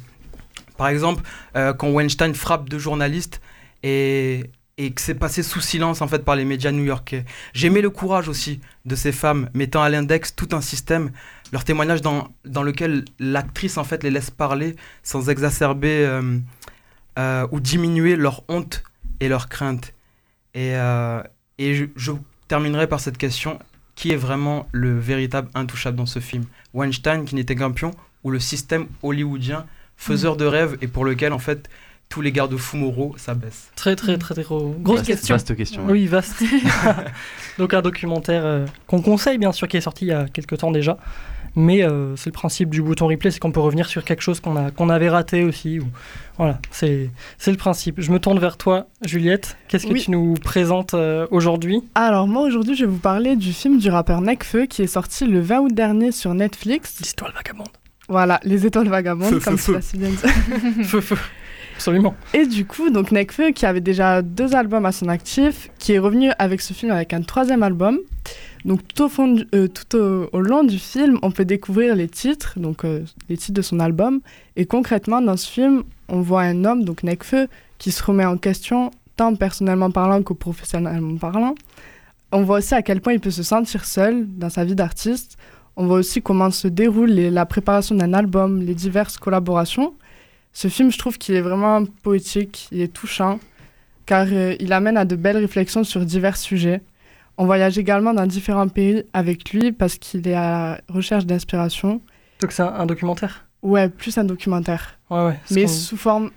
Par 0.78 0.88
exemple, 0.88 1.24
euh, 1.56 1.74
quand 1.74 1.90
Weinstein 1.90 2.34
frappe 2.34 2.70
deux 2.70 2.80
journalistes 2.80 3.42
et, 3.84 4.50
que 4.78 5.00
c'est 5.00 5.14
passé 5.16 5.44
sous 5.44 5.62
silence 5.62 6.02
en 6.02 6.08
fait 6.08 6.26
par 6.26 6.36
les 6.36 6.44
médias 6.44 6.72
new-yorkais. 6.72 7.26
J'ai 7.54 7.68
aimé 7.68 7.82
le 7.82 7.92
courage 7.92 8.28
aussi 8.28 8.62
de 8.86 8.96
ces 8.96 9.12
femmes 9.12 9.48
mettant 9.54 9.84
à 9.84 9.90
l'index 9.90 10.36
tout 10.36 10.50
un 10.54 10.62
système, 10.62 11.12
leur 11.52 11.64
témoignage 11.64 12.02
dans, 12.02 12.30
dans 12.46 12.64
lequel 12.64 13.06
l'actrice 13.20 13.78
en 13.78 13.84
fait 13.84 14.02
les 14.02 14.10
laisse 14.10 14.32
parler 14.32 14.76
sans 15.04 15.30
exacerber 15.30 16.04
euh, 16.04 16.40
euh, 17.20 17.48
ou 17.52 17.60
diminuer 17.60 18.16
leur 18.16 18.44
honte 18.48 18.82
et 19.20 19.28
leur 19.28 19.50
crainte. 19.50 19.94
Et, 20.56 20.74
et 21.60 21.76
je, 21.76 21.86
je 21.96 22.12
terminerai 22.48 22.88
par 22.88 23.00
cette 23.00 23.20
question 23.20 23.60
qui 23.96 24.12
est 24.12 24.18
vraiment 24.18 24.68
le 24.72 24.98
véritable 24.98 25.50
intouchable 25.54 25.96
dans 25.96 26.08
ce 26.08 26.20
film? 26.20 26.46
Weinstein 26.74 27.26
qui 27.26 27.36
n'était 27.36 27.56
qu'un 27.56 27.72
pion 27.72 27.92
ou 28.24 28.32
le 28.32 28.40
système 28.40 28.88
hollywoodien? 29.04 29.66
Faiseur 30.02 30.36
de 30.36 30.46
rêves 30.46 30.78
et 30.82 30.88
pour 30.88 31.06
lequel 31.06 31.32
en 31.34 31.40
fait 31.40 31.70
tous 32.10 32.22
les 32.22 32.32
garde-fous 32.34 32.76
moraux 32.76 33.14
s'abaissent 33.18 33.72
Très, 33.76 33.96
très, 33.96 34.18
très, 34.18 34.34
très 34.34 34.44
gros. 34.44 34.76
Grosse 34.80 34.98
Vaste- 35.00 35.08
question. 35.08 35.36
Vaste 35.36 35.56
question. 35.56 35.86
ouais. 35.86 35.92
Oui, 35.94 36.08
vaste. 36.08 36.44
Donc 37.58 37.74
un 37.74 37.82
documentaire 37.82 38.46
euh, 38.46 38.66
qu'on 38.88 39.02
conseille 39.02 39.38
bien 39.38 39.52
sûr 39.52 39.68
qui 39.68 39.78
est 39.78 39.82
sorti 39.82 40.06
il 40.06 40.10
y 40.10 40.12
a 40.14 40.26
quelques 40.26 40.58
temps 40.58 40.72
déjà. 40.72 40.98
Mais 41.56 41.84
euh, 41.84 42.16
c'est 42.16 42.30
le 42.30 42.34
principe 42.34 42.70
du 42.70 42.82
bouton 42.82 43.08
replay, 43.08 43.30
c'est 43.30 43.40
qu'on 43.40 43.52
peut 43.52 43.60
revenir 43.60 43.86
sur 43.86 44.06
quelque 44.06 44.22
chose 44.22 44.40
qu'on 44.40 44.56
a 44.56 44.72
qu'on 44.72 44.88
avait 44.90 45.10
raté 45.10 45.44
aussi. 45.44 45.80
Ou... 45.82 45.86
Voilà, 46.38 46.60
c'est 46.72 47.10
c'est 47.38 47.52
le 47.52 47.58
principe. 47.58 47.96
Je 48.00 48.10
me 48.12 48.20
tourne 48.20 48.40
vers 48.40 48.56
toi, 48.58 48.88
Juliette. 49.04 49.58
Qu'est-ce 49.68 49.86
que 49.86 49.92
Oui. 49.94 50.02
tu 50.02 50.12
nous 50.12 50.34
présentes 50.36 50.94
euh, 50.94 51.28
aujourd'hui? 51.30 51.82
Alors 51.94 52.26
moi 52.28 52.44
aujourd'hui 52.44 52.76
je 52.76 52.86
vais 52.86 52.92
vous 52.92 52.98
parler 53.00 53.36
du 53.36 53.52
film 53.52 53.80
du 53.80 53.90
rappeur 53.90 54.22
Nekfeu 54.22 54.66
qui 54.66 54.82
est 54.82 54.88
sorti 54.88 55.26
le 55.28 55.42
20 55.42 55.60
août 55.60 55.74
dernier 55.74 56.12
sur 56.14 56.34
Netflix. 56.34 56.98
L'histoire 57.02 57.34
vagabonde. 57.34 57.68
Voilà, 58.12 58.40
Les 58.44 58.66
Étoiles 58.66 58.90
Vagabondes, 58.90 59.30
Feu, 59.30 59.40
comme 59.40 59.58
feu, 59.58 59.72
tu 59.72 59.72
l'as 59.74 59.82
si 59.82 59.98
bien 59.98 60.10
dit. 60.10 60.84
feu, 60.84 61.00
feu. 61.02 61.16
Absolument. 61.76 62.14
Et 62.34 62.46
du 62.46 62.66
coup, 62.66 62.90
donc 62.92 63.12
Nekfeu, 63.12 63.52
qui 63.52 63.66
avait 63.66 63.80
déjà 63.82 64.22
deux 64.22 64.54
albums 64.54 64.86
à 64.86 64.92
son 64.92 65.08
actif, 65.08 65.70
qui 65.80 65.94
est 65.94 66.00
revenu 66.00 66.30
avec 66.38 66.62
ce 66.62 66.74
film 66.74 66.92
avec 66.92 67.14
un 67.14 67.22
troisième 67.22 67.64
album. 67.64 67.98
Donc 68.66 68.82
tout 68.94 69.06
au, 69.06 69.10
fond 69.10 69.28
du- 69.30 69.48
euh, 69.56 69.68
tout 69.68 69.98
au, 69.98 70.30
au 70.32 70.42
long 70.42 70.64
du 70.64 70.78
film, 70.78 71.18
on 71.24 71.32
peut 71.32 71.46
découvrir 71.46 71.96
les 71.96 72.08
titres, 72.08 72.60
donc 72.60 72.84
euh, 72.86 73.04
les 73.30 73.38
titres 73.38 73.54
de 73.56 73.62
son 73.64 73.80
album. 73.80 74.20
Et 74.58 74.66
concrètement, 74.66 75.22
dans 75.22 75.38
ce 75.38 75.50
film, 75.50 75.84
on 76.10 76.20
voit 76.22 76.42
un 76.42 76.66
homme, 76.66 76.84
donc 76.84 77.02
Nekfeu, 77.04 77.48
qui 77.80 77.92
se 77.92 78.04
remet 78.04 78.26
en 78.26 78.38
question, 78.38 78.92
tant 79.16 79.34
personnellement 79.36 79.90
parlant 79.90 80.22
que 80.22 80.34
professionnellement 80.34 81.18
parlant. 81.18 81.56
On 82.32 82.44
voit 82.44 82.60
aussi 82.60 82.76
à 82.76 82.82
quel 82.84 83.02
point 83.02 83.14
il 83.14 83.20
peut 83.20 83.32
se 83.32 83.44
sentir 83.44 83.86
seul 83.86 84.28
dans 84.28 84.50
sa 84.50 84.64
vie 84.66 84.76
d'artiste. 84.76 85.38
On 85.78 85.88
voit 85.88 85.98
aussi 85.98 86.22
comment 86.22 86.52
se 86.52 86.68
déroule 86.68 87.10
les- 87.12 87.32
la 87.32 87.46
préparation 87.46 87.96
d'un 87.96 88.14
album, 88.14 88.62
les 88.62 88.76
diverses 88.76 89.18
collaborations. 89.18 89.94
Ce 90.54 90.68
film, 90.68 90.92
je 90.92 90.98
trouve 90.98 91.18
qu'il 91.18 91.36
est 91.36 91.42
vraiment 91.42 91.86
poétique, 92.04 92.68
il 92.72 92.82
est 92.82 92.92
touchant, 92.92 93.40
car 94.06 94.28
euh, 94.32 94.56
il 94.60 94.74
amène 94.74 94.98
à 94.98 95.06
de 95.06 95.16
belles 95.16 95.38
réflexions 95.38 95.84
sur 95.84 96.06
divers 96.06 96.36
sujets. 96.38 96.82
On 97.38 97.46
voyage 97.46 97.78
également 97.78 98.14
dans 98.14 98.28
différents 98.28 98.68
pays 98.68 99.04
avec 99.14 99.52
lui 99.54 99.72
parce 99.72 99.96
qu'il 99.98 100.28
est 100.28 100.34
à 100.34 100.82
la 100.88 100.94
recherche 100.94 101.26
d'inspiration. 101.26 102.02
Donc 102.42 102.52
c'est 102.52 102.64
un, 102.64 102.74
un 102.74 102.86
documentaire? 102.86 103.46
Ouais, 103.64 103.88
plus 103.90 104.18
un 104.18 104.24
documentaire. 104.26 105.00
Ouais, 105.10 105.26
ouais. 105.28 105.40
Mais 105.52 105.68
sous 105.68 105.96
forme... 105.98 106.32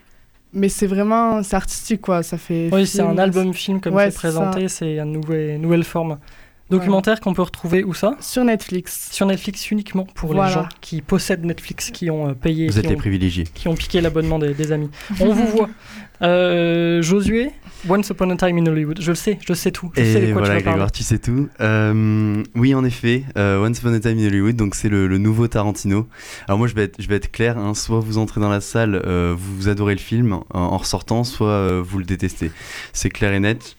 Mais 0.52 0.68
c'est 0.68 0.86
vraiment... 0.86 1.42
C'est 1.42 1.56
artistique, 1.56 2.00
quoi. 2.02 2.22
Ça 2.22 2.38
fait... 2.38 2.70
Oui, 2.72 2.86
c'est 2.86 2.98
film, 2.98 3.10
un 3.10 3.18
album-film 3.18 3.80
comme 3.80 3.94
Ouais, 3.94 4.04
c'est 4.04 4.10
c'est 4.12 4.18
présenté, 4.18 4.68
c'est 4.68 4.98
une 4.98 5.10
nouvelle, 5.12 5.60
nouvelle 5.60 5.82
forme. 5.82 6.18
Documentaire 6.70 7.20
qu'on 7.20 7.34
peut 7.34 7.42
retrouver 7.42 7.84
où 7.84 7.92
ça? 7.94 8.16
Sur 8.20 8.44
Netflix. 8.44 9.08
Sur 9.12 9.26
Netflix 9.26 9.70
uniquement 9.70 10.04
pour 10.14 10.32
Voilà. 10.32 10.48
les 10.48 10.54
gens 10.54 10.68
qui 10.80 11.02
possèdent 11.02 11.44
Netflix, 11.44 11.90
qui 11.90 12.10
ont 12.10 12.30
euh, 12.30 12.32
payé, 12.32 12.66
Vous 12.66 12.72
qui 12.72 12.78
êtes 12.78 12.86
les 12.86 12.94
ont, 12.94 12.98
privilégiés. 12.98 13.44
qui 13.54 13.68
ont 13.68 13.74
piqué 13.74 14.00
l'abonnement 14.00 14.38
des, 14.38 14.54
des 14.54 14.72
amis. 14.72 14.90
On 15.20 15.32
vous 15.32 15.46
voit. 15.46 15.68
Euh, 16.22 17.02
Josué, 17.02 17.50
Once 17.88 18.08
Upon 18.08 18.30
a 18.30 18.36
Time 18.36 18.56
in 18.58 18.66
Hollywood. 18.66 18.98
Je 19.00 19.10
le 19.10 19.14
sais, 19.14 19.38
je 19.46 19.52
sais 19.52 19.72
tout. 19.72 19.90
Je 19.96 20.02
sais 20.02 20.20
de 20.20 20.26
Et 20.28 20.32
quoi 20.32 20.40
voilà, 20.42 20.46
tu 20.46 20.60
vas 20.60 20.62
parler. 20.62 20.62
Grégoire, 20.62 20.92
tu 20.92 21.02
sais 21.02 21.18
tout. 21.18 21.48
Euh, 21.60 22.42
oui, 22.54 22.74
en 22.74 22.84
effet, 22.84 23.24
euh, 23.36 23.62
Once 23.64 23.78
Upon 23.80 23.92
a 23.92 24.00
Time 24.00 24.18
in 24.18 24.26
Hollywood, 24.26 24.56
donc 24.56 24.74
c'est 24.74 24.88
le, 24.88 25.06
le 25.06 25.18
nouveau 25.18 25.48
Tarantino. 25.48 26.06
Alors 26.48 26.58
moi, 26.58 26.66
je 26.68 26.74
vais 26.74 26.84
être, 26.84 26.96
je 27.02 27.08
vais 27.08 27.16
être 27.16 27.30
clair, 27.30 27.58
hein, 27.58 27.74
soit 27.74 28.00
vous 28.00 28.16
entrez 28.16 28.40
dans 28.40 28.48
la 28.48 28.60
salle, 28.62 29.02
euh, 29.04 29.34
vous 29.36 29.68
adorez 29.68 29.94
le 29.94 30.00
film 30.00 30.32
en, 30.32 30.44
en 30.54 30.78
ressortant, 30.78 31.24
soit 31.24 31.48
euh, 31.48 31.82
vous 31.84 31.98
le 31.98 32.04
détestez. 32.04 32.50
C'est 32.92 33.10
clair 33.10 33.32
et 33.34 33.40
net. 33.40 33.76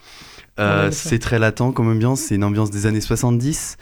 Euh, 0.60 0.86
Ouais, 0.86 0.92
c'est 0.92 1.20
très 1.20 1.40
latent 1.40 1.72
comme 1.74 1.90
ambiance, 1.90 2.22
c'est 2.22 2.36
une 2.36 2.44
ambiance 2.44 2.72
des 2.72 2.86
années 2.86 3.02
70. 3.02 3.78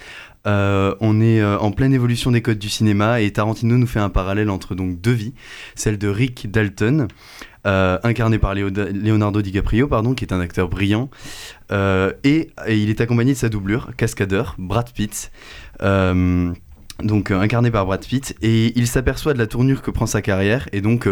Euh, 0.45 0.93
on 0.99 1.21
est 1.21 1.39
euh, 1.41 1.57
en 1.59 1.71
pleine 1.71 1.93
évolution 1.93 2.31
des 2.31 2.41
codes 2.41 2.59
du 2.59 2.67
cinéma 2.69 3.21
et 3.21 3.31
Tarantino 3.31 3.77
nous 3.77 3.87
fait 3.87 3.99
un 3.99 4.09
parallèle 4.09 4.49
entre 4.49 4.75
donc 4.75 4.99
deux 4.99 5.11
vies, 5.13 5.33
celle 5.75 5.97
de 5.97 6.07
Rick 6.09 6.51
Dalton, 6.51 7.07
euh, 7.65 7.97
incarné 8.03 8.39
par 8.39 8.53
Léo- 8.53 8.69
Leonardo 8.69 9.41
DiCaprio, 9.41 9.87
pardon, 9.87 10.13
qui 10.15 10.25
est 10.25 10.33
un 10.33 10.41
acteur 10.41 10.67
brillant, 10.67 11.09
et, 11.71 12.49
et 12.67 12.77
il 12.77 12.89
est 12.89 12.99
accompagné 13.01 13.33
de 13.33 13.37
sa 13.37 13.47
doublure, 13.49 13.91
cascadeur, 13.95 14.55
Brad 14.57 14.91
Pitt. 14.91 15.31
Donc 17.03 17.31
incarné 17.31 17.71
par 17.71 17.85
Brad 17.85 18.05
Pitt 18.05 18.35
et 18.41 18.71
il 18.77 18.85
s'aperçoit 18.87 19.33
de 19.33 19.39
la 19.39 19.47
tournure 19.47 19.81
que 19.81 19.89
prend 19.91 20.05
sa 20.05 20.21
carrière 20.21 20.69
et 20.73 20.81
donc 20.81 21.07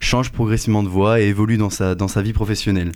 change 0.00 0.30
progressivement 0.30 0.82
de 0.82 0.88
voix 0.88 1.20
et 1.20 1.24
évolue 1.28 1.56
dans 1.56 1.70
sa, 1.70 1.94
dans 1.94 2.08
sa 2.08 2.22
vie 2.22 2.32
professionnelle. 2.32 2.92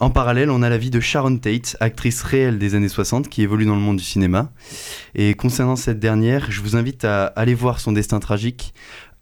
En 0.00 0.08
parallèle, 0.08 0.50
on 0.50 0.62
a 0.62 0.70
la 0.70 0.78
vie 0.78 0.88
de 0.90 0.98
Sharon 0.98 1.36
Tate, 1.36 1.76
actrice 1.80 2.22
réelle 2.22 2.58
des 2.58 2.74
années 2.74 2.88
60 2.88 3.28
qui 3.28 3.42
évolue 3.42 3.66
dans 3.66 3.74
le 3.74 3.82
monde 3.82 3.98
du 3.98 4.04
cinéma. 4.04 4.50
Et 5.14 5.34
concernant 5.34 5.76
cette 5.76 5.98
dernière, 5.98 6.50
je 6.50 6.62
vous 6.62 6.74
invite 6.74 7.04
à 7.04 7.26
aller 7.26 7.52
voir 7.54 7.80
son 7.80 7.92
destin 7.92 8.18
tragique. 8.18 8.72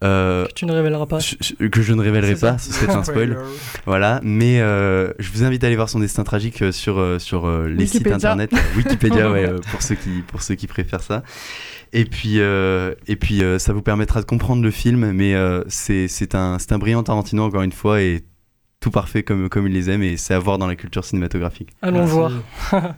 euh, 0.05 0.45
Que 0.45 0.53
tu 0.53 0.65
ne 0.65 0.71
révéleras 0.71 1.05
pas. 1.05 1.19
que 1.19 1.81
je 1.81 1.93
ne 1.93 2.01
révélerai 2.01 2.35
pas, 2.35 2.57
ce 2.57 2.71
serait 2.71 2.93
un 2.93 3.03
spoil. 3.03 3.37
Voilà, 3.85 4.21
mais 4.23 4.61
euh, 4.61 5.11
je 5.19 5.29
vous 5.33 5.43
invite 5.43 5.65
à 5.65 5.67
aller 5.67 5.75
voir 5.75 5.89
son 5.89 5.99
destin 5.99 6.23
tragique 6.23 6.61
euh, 6.61 6.71
sur, 6.71 7.03
sur 7.19 7.49
les 7.67 7.85
sites 7.85 8.07
internet, 8.07 8.51
Wikipédia, 8.77 9.29
ouais, 9.31 9.49
pour, 9.71 9.81
ceux 9.81 9.95
qui, 9.95 10.21
pour 10.27 10.41
ceux 10.41 10.55
qui 10.55 10.67
préfèrent 10.67 11.03
ça. 11.03 11.23
Et 11.91 12.05
puis, 12.05 12.39
euh, 12.39 12.93
et 13.07 13.17
puis 13.17 13.43
euh, 13.43 13.59
ça 13.59 13.73
vous 13.73 13.81
permettra 13.81 14.21
de 14.21 14.25
comprendre 14.25 14.63
le 14.63 14.71
film, 14.71 15.11
mais 15.11 15.33
euh, 15.35 15.63
c'est 15.67 16.07
c'est 16.07 16.35
un, 16.35 16.57
c'est 16.59 16.71
un 16.71 16.77
brillant 16.77 17.03
Tarantino, 17.03 17.43
encore 17.43 17.63
une 17.63 17.71
fois, 17.73 18.01
et 18.01 18.23
tout 18.79 18.91
parfait 18.91 19.23
comme, 19.23 19.49
comme 19.49 19.67
il 19.67 19.73
les 19.73 19.89
aime, 19.89 20.03
et 20.03 20.15
c'est 20.17 20.33
à 20.33 20.39
voir 20.39 20.57
dans 20.57 20.67
la 20.67 20.75
culture 20.75 21.03
cinématographique. 21.03 21.69
Allons 21.81 21.99
Merci. 21.99 22.13
voir. 22.13 22.31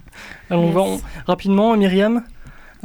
Allons 0.50 0.66
Yes. 0.66 0.74
voir. 0.74 0.88
Rapidement, 1.26 1.76
Myriam. 1.76 2.24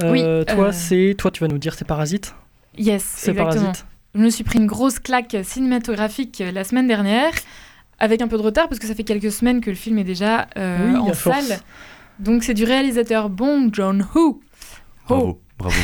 euh, 0.03 0.11
Oui, 0.13 0.21
toi, 0.55 0.67
euh, 0.67 0.73
c'est 0.73 1.15
toi, 1.19 1.31
tu 1.31 1.41
vas 1.43 1.49
nous 1.49 1.59
dire 1.59 1.75
c'est 1.75 1.85
Parasite. 1.87 2.35
Yes, 2.79 3.03
C'est. 3.05 3.35
Parasite. 3.35 3.87
Je 4.15 4.21
me 4.21 4.31
suis 4.31 4.45
pris 4.45 4.59
une 4.59 4.67
grosse 4.67 4.99
claque 4.99 5.37
cinématographique 5.43 6.41
euh, 6.41 6.51
la 6.53 6.65
semaine 6.65 6.89
dernière, 6.89 7.33
avec 7.99 8.23
un 8.23 8.29
peu 8.29 8.39
de 8.39 8.43
retard 8.43 8.69
parce 8.69 8.79
que 8.79 8.87
ça 8.87 8.95
fait 8.95 9.05
quelques 9.05 9.31
semaines 9.33 9.61
que 9.61 9.69
le 9.71 9.77
film 9.77 9.99
est 9.99 10.05
déjà 10.05 10.49
euh, 10.57 10.93
Oui, 10.93 10.97
en 10.97 11.13
force. 11.13 11.47
salle. 11.47 11.59
Donc 12.19 12.45
c'est 12.45 12.55
du 12.55 12.65
réalisateur 12.65 13.29
Bong 13.29 13.69
Joon-ho, 13.75 14.41
Bravo, 15.07 15.41
bravo. 15.59 15.75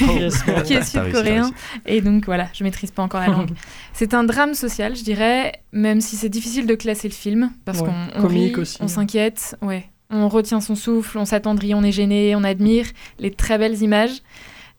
Qui 0.64 0.74
est 0.74 0.82
sud-coréen. 0.82 1.50
Et 1.86 2.00
donc 2.00 2.24
voilà, 2.26 2.48
je 2.52 2.62
maîtrise 2.64 2.90
pas 2.90 3.02
encore 3.02 3.20
la 3.20 3.28
langue. 3.28 3.50
c'est 3.92 4.14
un 4.14 4.24
drame 4.24 4.54
social, 4.54 4.94
je 4.96 5.02
dirais, 5.04 5.52
même 5.72 6.00
si 6.00 6.16
c'est 6.16 6.28
difficile 6.28 6.66
de 6.66 6.74
classer 6.74 7.08
le 7.08 7.14
film 7.14 7.50
parce 7.64 7.80
Ouais, 7.80 7.88
qu'on 8.14 8.24
on 8.24 8.26
rit, 8.28 8.54
aussi. 8.56 8.78
on 8.80 8.88
s'inquiète, 8.88 9.56
ouais, 9.62 9.86
on 10.10 10.28
retient 10.28 10.60
son 10.60 10.74
souffle, 10.74 11.18
on 11.18 11.24
s'attendrit, 11.24 11.74
on 11.74 11.82
est 11.82 11.92
gêné, 11.92 12.34
on 12.36 12.44
admire 12.44 12.86
les 13.18 13.30
très 13.30 13.56
belles 13.58 13.80
images, 13.82 14.22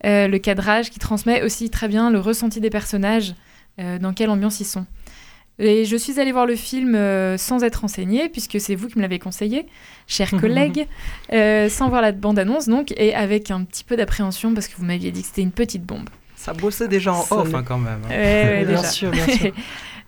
euh, 0.05 0.27
le 0.27 0.37
cadrage 0.37 0.89
qui 0.89 0.99
transmet 0.99 1.41
aussi 1.43 1.69
très 1.69 1.87
bien 1.87 2.09
le 2.11 2.19
ressenti 2.19 2.59
des 2.59 2.69
personnages, 2.69 3.33
euh, 3.79 3.97
dans 3.99 4.13
quelle 4.13 4.29
ambiance 4.29 4.59
ils 4.59 4.65
sont. 4.65 4.85
Et 5.59 5.85
je 5.85 5.95
suis 5.95 6.19
allée 6.19 6.31
voir 6.31 6.45
le 6.47 6.55
film 6.55 6.95
euh, 6.95 7.37
sans 7.37 7.63
être 7.63 7.77
renseignée, 7.81 8.27
puisque 8.29 8.59
c'est 8.59 8.73
vous 8.75 8.87
qui 8.87 8.97
me 8.97 9.01
l'avez 9.03 9.19
conseillé, 9.19 9.67
chers 10.07 10.31
collègues, 10.41 10.87
euh, 11.31 11.69
sans 11.69 11.89
voir 11.89 12.01
la 12.01 12.11
bande-annonce 12.11 12.67
donc, 12.67 12.91
et 12.97 13.13
avec 13.13 13.51
un 13.51 13.63
petit 13.63 13.83
peu 13.83 13.95
d'appréhension 13.95 14.53
parce 14.53 14.67
que 14.67 14.75
vous 14.77 14.85
m'aviez 14.85 15.11
dit 15.11 15.21
que 15.21 15.27
c'était 15.27 15.43
une 15.43 15.51
petite 15.51 15.83
bombe. 15.85 16.09
Ça 16.35 16.53
bossait 16.53 16.87
déjà 16.87 17.13
en 17.13 17.21
Ça 17.21 17.35
off 17.37 17.53
hein, 17.53 17.63
quand 17.65 17.77
même. 17.77 17.99
hein. 18.05 18.09
Ouais, 18.09 18.15
ouais, 18.17 18.65
Bien 18.67 18.77
déjà. 18.77 18.89
sûr, 18.89 19.11
bien 19.11 19.27
sûr. 19.27 19.51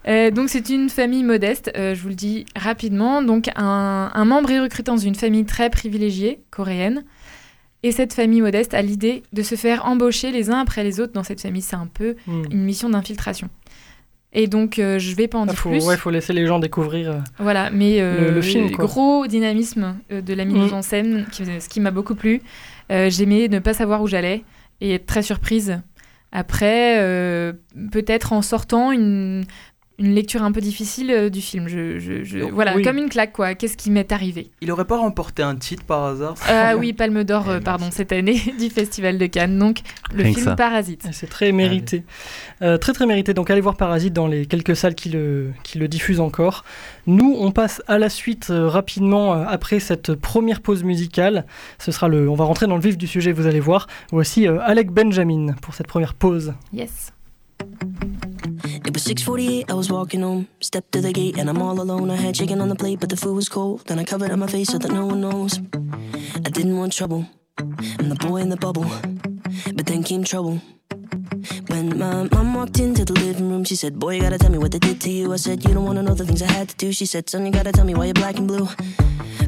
Euh, 0.08 0.30
donc 0.30 0.50
c'est 0.50 0.70
une 0.70 0.88
famille 0.92 1.24
modeste, 1.24 1.72
euh, 1.76 1.96
je 1.96 2.02
vous 2.04 2.10
le 2.10 2.14
dis 2.14 2.46
rapidement. 2.56 3.24
Donc 3.24 3.50
un, 3.56 4.12
un 4.14 4.26
membre 4.26 4.52
est 4.52 4.60
recruté 4.60 4.84
dans 4.92 4.98
une 4.98 5.16
famille 5.16 5.46
très 5.46 5.72
privilégiée, 5.72 6.42
coréenne. 6.52 7.04
Et 7.82 7.92
cette 7.92 8.14
famille 8.14 8.42
modeste 8.42 8.76
a 8.76 8.84
l'idée 8.84 9.24
de 9.34 9.42
se 9.42 9.56
faire 9.56 9.88
embaucher 9.88 10.32
les 10.32 10.52
uns 10.52 10.60
après 10.60 10.84
les 10.84 11.00
autres 11.00 11.14
dans 11.14 11.24
cette 11.24 11.42
famille. 11.42 11.64
C'est 11.64 11.76
un 11.76 11.88
peu 11.92 12.16
Hmm. 12.28 12.44
une 12.52 12.64
mission 12.66 12.88
d'infiltration. 12.90 13.50
Et 14.38 14.48
donc 14.48 14.80
euh, 14.80 15.00
je 15.00 15.16
vais 15.16 15.28
pas 15.30 15.38
en 15.38 15.44
Ah, 15.44 15.52
dire 15.52 15.56
faut, 15.58 15.70
plus. 15.70 15.86
ouais, 15.86 15.96
faut 15.98 16.10
laisser 16.10 16.34
les 16.34 16.46
gens 16.46 16.60
découvrir. 16.60 17.10
euh, 17.10 17.18
Voilà, 17.40 17.70
mais 17.72 18.02
euh, 18.02 18.28
Le- 18.30 18.36
le 18.36 18.42
film, 18.42 18.70
quoi. 18.72 18.84
gros 18.86 19.26
dynamisme 19.28 19.96
euh, 20.12 20.20
de 20.22 20.34
la 20.34 20.44
mise 20.46 20.72
Mm. 20.72 20.76
en 20.76 20.82
scène, 20.82 21.26
qui- 21.32 21.46
ce 21.46 21.70
qui 21.70 21.80
m'a 21.80 21.92
beaucoup 21.92 22.16
plu. 22.16 22.42
Euh, 22.92 23.10
J'aimais 23.10 23.48
ne 23.48 23.60
pas 23.60 23.74
savoir 23.74 24.02
où 24.02 24.08
j'allais 24.08 24.44
et 24.82 24.94
être 24.96 25.06
très 25.06 25.24
surprise. 25.24 25.80
Après, 26.34 26.98
euh, 27.00 27.54
peut-être 27.94 28.34
en 28.34 28.42
sortant 28.42 28.92
une, 28.92 29.46
une 29.98 30.14
lecture 30.14 30.44
un 30.44 30.52
peu 30.52 30.60
difficile 30.62 31.10
euh, 31.10 31.30
du 31.30 31.40
film. 31.42 31.68
Je, 31.68 32.00
je- 32.00 32.24
je- 32.24 32.40
Donc, 32.40 32.52
voilà, 32.52 32.76
oui. 32.76 32.82
comme 32.84 32.98
une 32.98 33.08
claque, 33.10 33.32
quoi. 33.32 33.56
Qu'est-ce 33.56 33.78
qui 33.78 33.90
m'est 33.92 34.12
arrivé 34.12 34.50
Il 34.62 34.72
aurait 34.72 34.86
pas 34.86 34.98
remporté 34.98 35.42
un 35.42 35.56
titre 35.56 35.84
par 35.86 36.04
hasard 36.04 36.36
Ah 36.50 36.76
oui, 36.78 36.92
Palme 36.94 37.24
d'Or, 37.24 37.50
euh, 37.50 37.60
pardon, 37.62 37.88
cette 37.92 38.12
année 38.12 38.40
du 38.60 38.70
Festival 38.70 39.18
de 39.18 39.26
Cannes. 39.26 39.58
Donc, 39.58 39.80
le 40.14 40.24
Rien 40.24 40.34
film. 40.34 40.56
Parasite. 40.56 41.06
Et 41.10 41.14
C'est 41.14 41.28
très 41.28 41.52
mérité. 41.54 42.04
Euh, 42.62 42.78
très 42.78 42.92
très 42.94 43.06
mérité. 43.06 43.34
Donc 43.34 43.50
allez 43.50 43.62
voir 43.62 43.78
Parasite 43.78 44.14
dans 44.14 44.28
les 44.28 44.46
quelques 44.46 44.76
salles 44.76 44.96
qui 44.96 45.10
le, 45.10 45.52
qui 45.64 45.78
le 45.78 45.88
diffusent 45.88 46.20
encore. 46.20 46.64
Nous, 47.08 47.36
on 47.40 47.52
passe 47.52 47.82
à 47.88 47.98
la 47.98 48.10
suite 48.10 48.48
euh, 48.50 48.68
rapidement 48.68 49.34
euh, 49.34 49.46
après 49.48 49.80
cette 49.80 50.14
première 50.16 50.62
pause 50.62 50.84
musicale. 50.84 51.46
Ce 51.80 51.92
sera 51.92 52.08
le, 52.10 52.30
on 52.30 52.36
va 52.36 52.44
rentrer 52.46 52.68
dans 52.68 52.76
le 52.76 52.82
vif 52.82 52.98
du 52.98 53.08
sujet, 53.08 53.32
vous 53.32 53.48
allez 53.48 53.60
voir. 53.60 53.88
Voici 54.12 54.48
euh, 54.48 54.60
Alec 54.62 54.92
Benjamin 54.92 55.54
pour 55.62 55.74
cette 55.74 55.88
première 55.88 56.14
pause. 56.16 56.54
Yes. 56.74 57.12
It 59.08 59.20
was 59.20 59.24
6:48. 59.24 59.70
I 59.70 59.74
was 59.76 59.92
walking 59.92 60.22
home, 60.22 60.48
stepped 60.62 60.92
to 60.94 61.02
the 61.02 61.14
gate, 61.14 61.38
and 61.38 61.48
I'm 61.48 61.62
all 61.62 61.80
alone. 61.80 62.10
I 62.10 62.16
had 62.16 62.34
chicken 62.34 62.60
on 62.60 62.70
the 62.70 62.76
plate, 62.76 63.00
but 63.00 63.10
the 63.10 63.16
food 63.16 63.36
was 63.36 63.48
cold. 63.48 63.82
Then 63.86 64.00
I 64.00 64.04
covered 64.04 64.32
up 64.32 64.40
my 64.40 64.48
face 64.48 64.70
so 64.70 64.80
that 64.80 64.92
no 64.92 65.06
one 65.06 65.22
knows. 65.22 65.60
I 66.48 66.50
didn't 66.50 66.76
want 66.76 66.92
trouble. 66.92 67.28
I'm 68.00 68.10
the 68.10 68.16
boy 68.16 68.38
in 68.38 68.50
the 68.50 68.58
bubble, 68.58 68.90
but 69.76 69.86
then 69.86 70.02
came 70.02 70.24
trouble. 70.24 70.60
When 71.68 72.00
my 72.00 72.28
mom 72.32 72.56
walked 72.56 72.80
into 72.80 73.06
the 73.06 73.14
living 73.14 73.48
room, 73.52 73.64
she 73.64 73.76
said, 73.76 74.00
"Boy, 74.00 74.16
you 74.16 74.22
gotta 74.22 74.40
tell 74.40 74.52
me 74.52 74.58
what 74.58 74.72
they 74.72 74.80
did 74.80 75.00
to 75.02 75.12
you." 75.12 75.34
I 75.34 75.38
said, 75.38 75.64
"You 75.64 75.76
don't 75.76 75.86
wanna 75.86 76.02
know 76.02 76.16
the 76.16 76.26
things 76.26 76.42
I 76.42 76.52
had 76.52 76.70
to 76.70 76.76
do." 76.76 76.92
She 76.92 77.06
said, 77.06 77.30
"Son, 77.30 77.46
you 77.46 77.52
gotta 77.52 77.72
tell 77.72 77.86
me 77.86 77.94
why 77.94 78.06
you're 78.06 78.22
black 78.24 78.40
and 78.40 78.48
blue." 78.48 78.68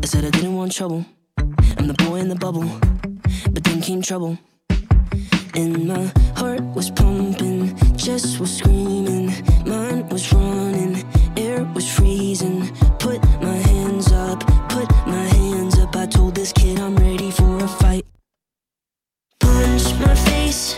I 0.03 0.05
said, 0.05 0.23
"I 0.23 0.29
didn't 0.29 0.55
want 0.55 0.71
trouble. 0.73 1.05
I'm 1.77 1.87
the 1.87 1.97
boy 2.05 2.17
in 2.19 2.29
the 2.29 2.41
bubble, 2.45 2.69
but 3.53 3.63
then 3.63 3.81
came 3.81 4.03
trouble." 4.03 4.37
And 5.57 5.87
my 5.87 6.11
heart 6.35 6.61
was 6.75 6.91
pumping, 6.91 7.75
chest 7.97 8.39
was 8.39 8.55
screaming, 8.59 9.33
mind 9.65 10.11
was 10.11 10.31
running, 10.31 11.03
air 11.35 11.63
was 11.73 11.89
freezing. 11.89 12.67
Put 12.99 13.23
my 13.41 13.55
hands 13.55 14.11
up, 14.11 14.41
put 14.69 14.87
my 15.07 15.25
hands 15.39 15.79
up. 15.79 15.95
I 15.95 16.05
told 16.05 16.35
this 16.35 16.53
kid 16.53 16.79
I'm 16.79 16.95
ready 16.95 17.31
for 17.31 17.57
a 17.57 17.67
fight. 17.67 18.05
Punch 19.39 19.99
my 19.99 20.13
face, 20.29 20.75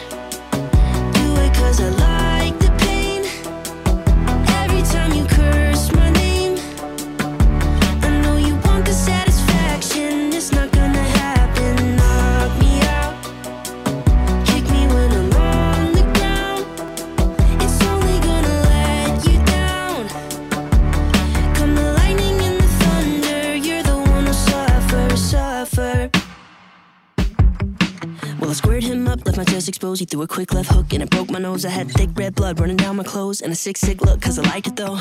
He 30.00 30.06
threw 30.06 30.22
a 30.22 30.28
quick 30.28 30.54
left 30.54 30.72
hook 30.72 30.94
and 30.94 31.04
it 31.04 31.10
broke 31.10 31.30
my 31.30 31.40
nose. 31.40 31.66
I 31.66 31.70
had 31.72 31.92
thick 31.92 32.12
red 32.16 32.34
blood 32.34 32.58
running 32.62 32.78
down 32.78 32.96
my 32.96 33.04
clothes 33.04 33.42
and 33.42 33.52
a 33.52 33.56
sick, 33.56 33.76
sick 33.76 34.02
look, 34.02 34.22
cause 34.22 34.40
I 34.40 34.44
like 34.44 34.66
it 34.66 34.78
though. 34.78 34.98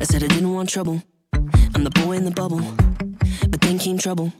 I 0.00 0.02
said 0.02 0.24
I 0.24 0.26
didn't 0.26 0.52
want 0.52 0.68
trouble. 0.68 1.04
I'm 1.32 1.84
the 1.84 1.90
boy 1.90 2.14
in 2.14 2.24
the 2.24 2.32
bubble. 2.32 2.60
But 3.48 3.60
then 3.60 3.78
came 3.78 3.96
trouble. 3.96 4.32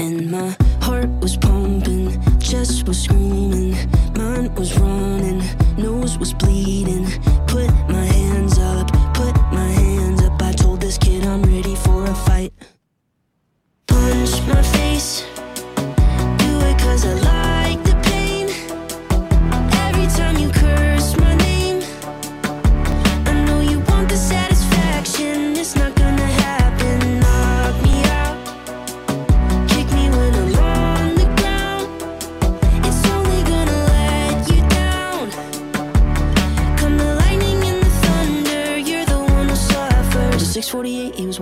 And 0.00 0.32
my 0.32 0.56
heart 0.82 1.08
was 1.20 1.36
pumping, 1.36 2.20
chest 2.40 2.88
was 2.88 3.04
screaming, 3.04 3.76
mind 4.16 4.58
was 4.58 4.76
running, 4.80 5.44
nose 5.78 6.18
was 6.18 6.34
bleeding. 6.34 7.06
Put 7.46 7.70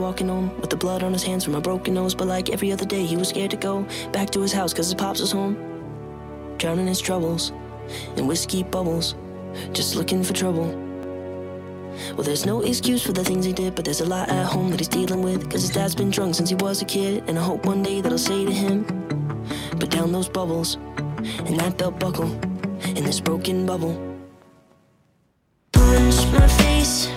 walking 0.05 0.29
home 0.29 0.51
with 0.61 0.69
the 0.69 0.77
blood 0.77 1.03
on 1.03 1.12
his 1.12 1.23
hands 1.23 1.45
from 1.45 1.55
a 1.55 1.61
broken 1.61 1.95
nose. 1.95 2.14
But 2.14 2.29
like 2.29 2.51
every 2.51 2.71
other 2.71 2.85
day, 2.85 3.05
he 3.07 3.17
was 3.17 3.29
scared 3.29 3.51
to 3.53 3.57
go 3.57 3.87
back 4.12 4.29
to 4.31 4.40
his 4.40 4.53
house 4.53 4.75
'cause 4.75 4.87
his 4.90 4.95
pops 4.95 5.21
was 5.21 5.33
home, 5.33 5.57
drowning 6.59 6.87
his 6.87 7.01
troubles 7.01 7.53
in 8.17 8.27
whiskey 8.27 8.62
bubbles, 8.62 9.14
just 9.73 9.97
looking 9.97 10.23
for 10.23 10.35
trouble. 10.35 10.69
Well, 12.14 12.25
there's 12.29 12.45
no 12.45 12.61
excuse 12.61 13.03
for 13.03 13.12
the 13.12 13.25
things 13.25 13.45
he 13.47 13.53
did, 13.53 13.75
but 13.75 13.85
there's 13.85 14.03
a 14.03 14.11
lot 14.17 14.29
at 14.29 14.47
home 14.55 14.71
that 14.71 14.81
he's 14.81 14.88
dealing 15.01 15.23
with. 15.23 15.49
Cause 15.51 15.62
his 15.62 15.71
dad's 15.71 15.95
been 15.95 16.11
drunk 16.11 16.35
since 16.35 16.51
he 16.51 16.57
was 16.57 16.83
a 16.83 16.85
kid, 16.85 17.23
and 17.27 17.38
I 17.38 17.43
hope 17.43 17.64
one 17.67 17.83
day 17.83 18.01
that 18.03 18.12
I'll 18.12 18.19
say 18.19 18.45
to 18.45 18.53
him, 18.53 18.85
Put 19.81 19.90
down 19.90 20.12
those 20.12 20.29
bubbles 20.29 20.79
and 21.47 21.59
that 21.61 21.77
belt 21.79 21.99
buckle 21.99 22.31
in 22.99 23.03
this 23.05 23.21
broken 23.21 23.67
bubble. 23.67 23.95
Punch 25.73 26.19
my 26.33 26.49
face, 26.62 27.09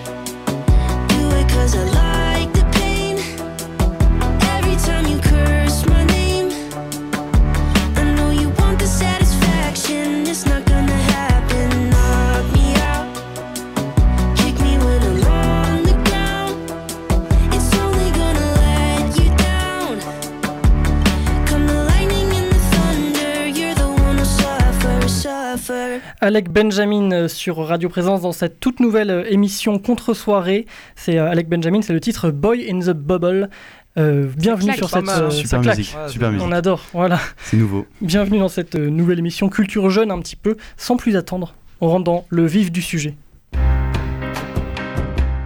do 1.08 1.20
it 1.40 1.48
cause 1.48 1.74
I 1.74 1.84
like 1.84 2.07
Alec 26.20 26.50
Benjamin 26.50 27.12
euh, 27.12 27.28
sur 27.28 27.58
Radio 27.58 27.88
Présence 27.88 28.22
dans 28.22 28.32
cette 28.32 28.58
toute 28.58 28.80
nouvelle 28.80 29.10
euh, 29.10 29.24
émission 29.30 29.78
contre-soirée. 29.78 30.66
C'est 30.96 31.16
euh, 31.16 31.30
Alec 31.30 31.48
Benjamin, 31.48 31.80
c'est 31.80 31.92
le 31.92 32.00
titre 32.00 32.30
Boy 32.30 32.68
in 32.70 32.80
the 32.80 32.90
Bubble. 32.90 33.48
Euh, 33.96 34.26
bienvenue 34.36 34.72
sur 34.74 34.90
cette 34.90 35.04
mal, 35.04 35.24
hein. 35.24 35.26
euh, 35.26 35.30
Super 35.30 35.60
musique, 35.60 35.96
Ouais, 35.96 36.08
super 36.08 36.32
musique. 36.32 36.46
On 36.46 36.52
adore, 36.52 36.84
voilà. 36.92 37.20
C'est 37.38 37.56
nouveau. 37.56 37.86
Bienvenue 38.00 38.38
dans 38.40 38.48
cette 38.48 38.74
euh, 38.74 38.90
nouvelle 38.90 39.20
émission 39.20 39.48
Culture 39.48 39.90
Jeune 39.90 40.10
un 40.10 40.18
petit 40.18 40.36
peu. 40.36 40.56
Sans 40.76 40.96
plus 40.96 41.14
attendre, 41.16 41.54
on 41.80 41.88
rentre 41.88 42.04
dans 42.04 42.24
le 42.30 42.46
vif 42.46 42.72
du 42.72 42.82
sujet. 42.82 43.14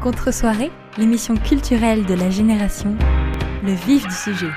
Contre-soirée, 0.03 0.71
l'émission 0.97 1.37
culturelle 1.37 2.05
de 2.07 2.15
la 2.15 2.31
génération, 2.31 2.97
le 3.63 3.73
vif 3.73 4.07
du 4.07 4.15
sujet. 4.15 4.49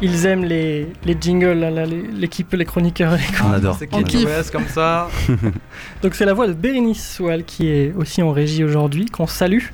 Ils 0.00 0.26
aiment 0.26 0.44
les, 0.44 0.86
les 1.04 1.16
jingles, 1.20 1.58
là, 1.58 1.84
les- 1.84 2.02
l'équipe, 2.02 2.52
les 2.52 2.64
chroniqueurs. 2.64 3.12
les 3.12 3.20
On 3.44 3.52
adore. 3.52 3.76
C'est 3.78 3.88
On 3.92 4.02
kiffe. 4.02 4.50
Comme 4.52 4.68
ça. 4.68 5.08
Donc 6.02 6.14
c'est 6.14 6.24
la 6.24 6.34
voix 6.34 6.46
de 6.46 6.52
Bérénice 6.52 7.16
Soal 7.16 7.44
qui 7.44 7.68
est 7.68 7.92
aussi 7.96 8.22
en 8.22 8.30
régie 8.30 8.62
aujourd'hui, 8.62 9.06
qu'on 9.06 9.26
salue. 9.26 9.64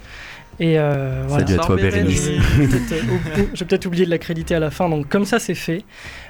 Et 0.61 0.79
euh, 0.79 1.25
voilà. 1.27 1.47
Salut 1.47 1.59
à 1.61 1.63
toi, 1.65 1.77
Bérénice. 1.77 2.29
Peut-être, 2.57 2.93
euh, 2.93 3.43
vais 3.59 3.65
peut-être 3.67 3.87
oublier 3.87 4.05
de 4.07 4.11
l'accréditer 4.11 4.55
à 4.55 4.61
la 4.61 4.71
fin, 4.71 4.89
donc 4.89 5.09
comme 5.09 5.25
ça 5.25 5.41
c'est 5.41 5.57
fait. 5.57 5.83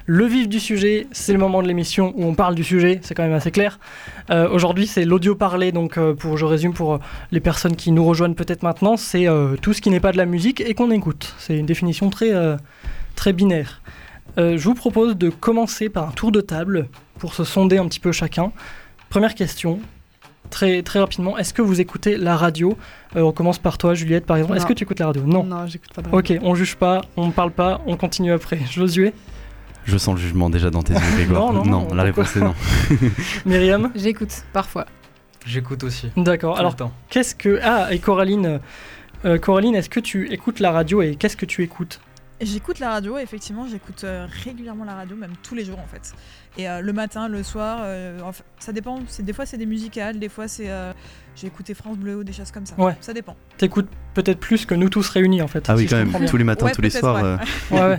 Le 0.06 0.24
vif 0.24 0.48
du 0.48 0.60
sujet, 0.60 1.06
c'est 1.12 1.32
le 1.34 1.38
moment 1.38 1.62
de 1.62 1.68
l'émission 1.68 2.12
où 2.16 2.24
on 2.24 2.34
parle 2.34 2.54
du 2.54 2.64
sujet, 2.64 3.00
c'est 3.02 3.14
quand 3.14 3.22
même 3.22 3.34
assez 3.34 3.50
clair. 3.50 3.78
Euh, 4.30 4.48
Aujourd'hui 4.48 4.86
c'est 4.86 5.04
l'audio 5.04 5.34
parlé, 5.34 5.72
donc 5.72 5.98
euh, 5.98 6.14
pour, 6.14 6.38
je 6.38 6.46
résume 6.46 6.72
pour 6.72 7.00
les 7.32 7.40
personnes 7.40 7.76
qui 7.76 7.92
nous 7.92 8.04
rejoignent 8.04 8.34
peut-être 8.34 8.62
maintenant, 8.62 8.96
c'est 8.96 9.28
euh, 9.28 9.56
tout 9.60 9.74
ce 9.74 9.82
qui 9.82 9.90
n'est 9.90 10.00
pas 10.00 10.12
de 10.12 10.16
la 10.16 10.26
musique 10.26 10.62
et 10.62 10.72
qu'on 10.72 10.90
écoute. 10.90 11.34
C'est 11.38 11.58
une 11.58 11.66
définition 11.66 12.08
très, 12.08 12.32
euh, 12.32 12.56
très 13.14 13.32
binaire. 13.32 13.80
Euh, 14.38 14.56
je 14.58 14.64
vous 14.64 14.74
propose 14.74 15.16
de 15.16 15.30
commencer 15.30 15.88
par 15.88 16.08
un 16.08 16.12
tour 16.12 16.32
de 16.32 16.40
table 16.40 16.88
pour 17.18 17.34
se 17.34 17.44
sonder 17.44 17.78
un 17.78 17.86
petit 17.86 18.00
peu 18.00 18.12
chacun. 18.12 18.52
Première 19.08 19.34
question, 19.34 19.78
très, 20.50 20.82
très 20.82 20.98
rapidement, 20.98 21.38
est-ce 21.38 21.54
que 21.54 21.62
vous 21.62 21.80
écoutez 21.80 22.16
la 22.16 22.36
radio? 22.36 22.76
Euh, 23.16 23.22
On 23.22 23.32
commence 23.32 23.58
par 23.58 23.78
toi, 23.78 23.94
Juliette, 23.94 24.26
par 24.26 24.36
exemple. 24.36 24.56
Est-ce 24.56 24.66
que 24.66 24.72
tu 24.72 24.82
écoutes 24.84 24.98
la 24.98 25.06
radio? 25.06 25.22
Non. 25.24 25.44
Non, 25.44 25.66
j'écoute 25.66 25.92
pas 25.94 26.02
de 26.02 26.08
radio. 26.08 26.36
Ok, 26.36 26.40
on 26.42 26.54
juge 26.54 26.74
pas, 26.76 27.02
on 27.16 27.30
parle 27.30 27.52
pas, 27.52 27.80
on 27.86 27.96
continue 27.96 28.32
après. 28.32 28.58
Josué, 28.70 29.12
Je 29.84 29.96
sens 29.98 30.16
le 30.16 30.20
jugement 30.20 30.50
déjà 30.50 30.70
dans 30.70 30.82
tes 30.82 30.94
yeux, 30.94 31.00
Grégoire. 31.16 31.52
Non, 31.52 31.64
non, 31.64 31.86
non, 31.88 31.94
la 31.94 32.02
réponse 32.02 32.34
est 32.36 32.40
non. 32.40 32.54
Myriam? 33.46 33.92
J'écoute 33.94 34.44
parfois. 34.52 34.86
J'écoute 35.46 35.84
aussi. 35.84 36.08
D'accord. 36.16 36.58
Alors, 36.58 36.74
qu'est-ce 37.10 37.34
que. 37.34 37.60
Ah, 37.62 37.88
et 37.92 37.98
Coraline, 37.98 38.60
euh, 39.26 39.38
Coraline, 39.38 39.74
est-ce 39.74 39.90
que 39.90 40.00
tu 40.00 40.32
écoutes 40.32 40.58
la 40.58 40.72
radio 40.72 41.02
et 41.02 41.16
qu'est-ce 41.16 41.36
que 41.36 41.46
tu 41.46 41.62
écoutes? 41.62 42.00
J'écoute 42.40 42.80
la 42.80 42.90
radio, 42.90 43.16
effectivement, 43.18 43.66
j'écoute 43.68 44.02
euh, 44.02 44.26
régulièrement 44.44 44.84
la 44.84 44.94
radio, 44.94 45.16
même 45.16 45.32
tous 45.42 45.54
les 45.54 45.64
jours 45.64 45.78
en 45.78 45.86
fait. 45.86 46.12
Et 46.58 46.68
euh, 46.68 46.80
le 46.80 46.92
matin, 46.92 47.28
le 47.28 47.42
soir, 47.44 47.78
euh, 47.82 48.18
ça 48.58 48.72
dépend. 48.72 48.98
Des 49.20 49.32
fois 49.32 49.46
c'est 49.46 49.56
des 49.56 49.66
musicales, 49.66 50.18
des 50.18 50.28
fois 50.28 50.48
c'est 50.48 50.68
euh, 50.68 50.92
j'ai 51.36 51.46
écouté 51.46 51.74
France 51.74 51.96
Bleu 51.96 52.16
ou 52.16 52.24
des 52.24 52.32
choses 52.32 52.50
comme 52.50 52.66
ça. 52.66 52.74
Ouais. 52.76 52.96
Ça 53.00 53.12
dépend. 53.12 53.36
T'écoutes 53.56 53.88
peut-être 54.14 54.40
plus 54.40 54.66
que 54.66 54.74
nous 54.74 54.88
tous 54.88 55.08
réunis 55.08 55.42
en 55.42 55.48
fait. 55.48 55.70
Ah 55.70 55.76
oui, 55.76 55.82
si 55.84 55.88
quand 55.88 55.96
même, 55.96 56.08
bien. 56.08 56.26
tous 56.26 56.36
les 56.36 56.44
matins, 56.44 56.66
Ouais, 56.66 56.72
tous 56.72 56.82
les 56.82 56.90
soirs. 56.90 57.22
ouais. 57.22 57.36
euh, 57.72 57.98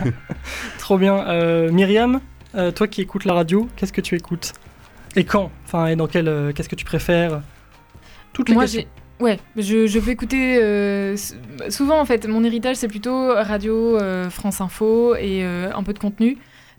ouais. 0.00 0.12
Trop 0.78 0.96
bien. 0.98 1.18
Euh, 1.28 1.70
Myriam, 1.70 2.20
euh, 2.54 2.70
toi 2.72 2.88
qui 2.88 3.02
écoutes 3.02 3.26
la 3.26 3.34
radio, 3.34 3.68
qu'est-ce 3.76 3.92
que 3.92 4.00
tu 4.00 4.14
écoutes? 4.16 4.52
Et 5.14 5.24
quand? 5.24 5.50
Enfin, 5.66 5.86
et 5.88 5.96
dans 5.96 6.06
quel. 6.08 6.26
euh, 6.28 6.52
qu'est-ce 6.52 6.68
que 6.70 6.74
tu 6.76 6.84
préfères? 6.86 7.42
Toutes 8.32 8.48
les 8.48 8.54
Moi, 8.54 8.64
questions. 8.64 8.84
Ouais, 9.20 9.38
je, 9.56 9.86
je 9.86 9.98
peux 10.00 10.10
écouter. 10.10 10.58
euh, 10.62 11.16
souvent, 11.68 12.00
en 12.00 12.04
fait, 12.04 12.26
mon 12.26 12.42
héritage, 12.44 12.76
c'est 12.76 12.88
plutôt 12.88 13.28
radio, 13.34 13.96
euh, 13.96 14.28
France 14.30 14.60
Info 14.60 15.14
et 15.14 15.44
euh, 15.44 15.70
un 15.74 15.82
peu 15.82 15.92
de 15.92 15.98
contenu. 15.98 16.36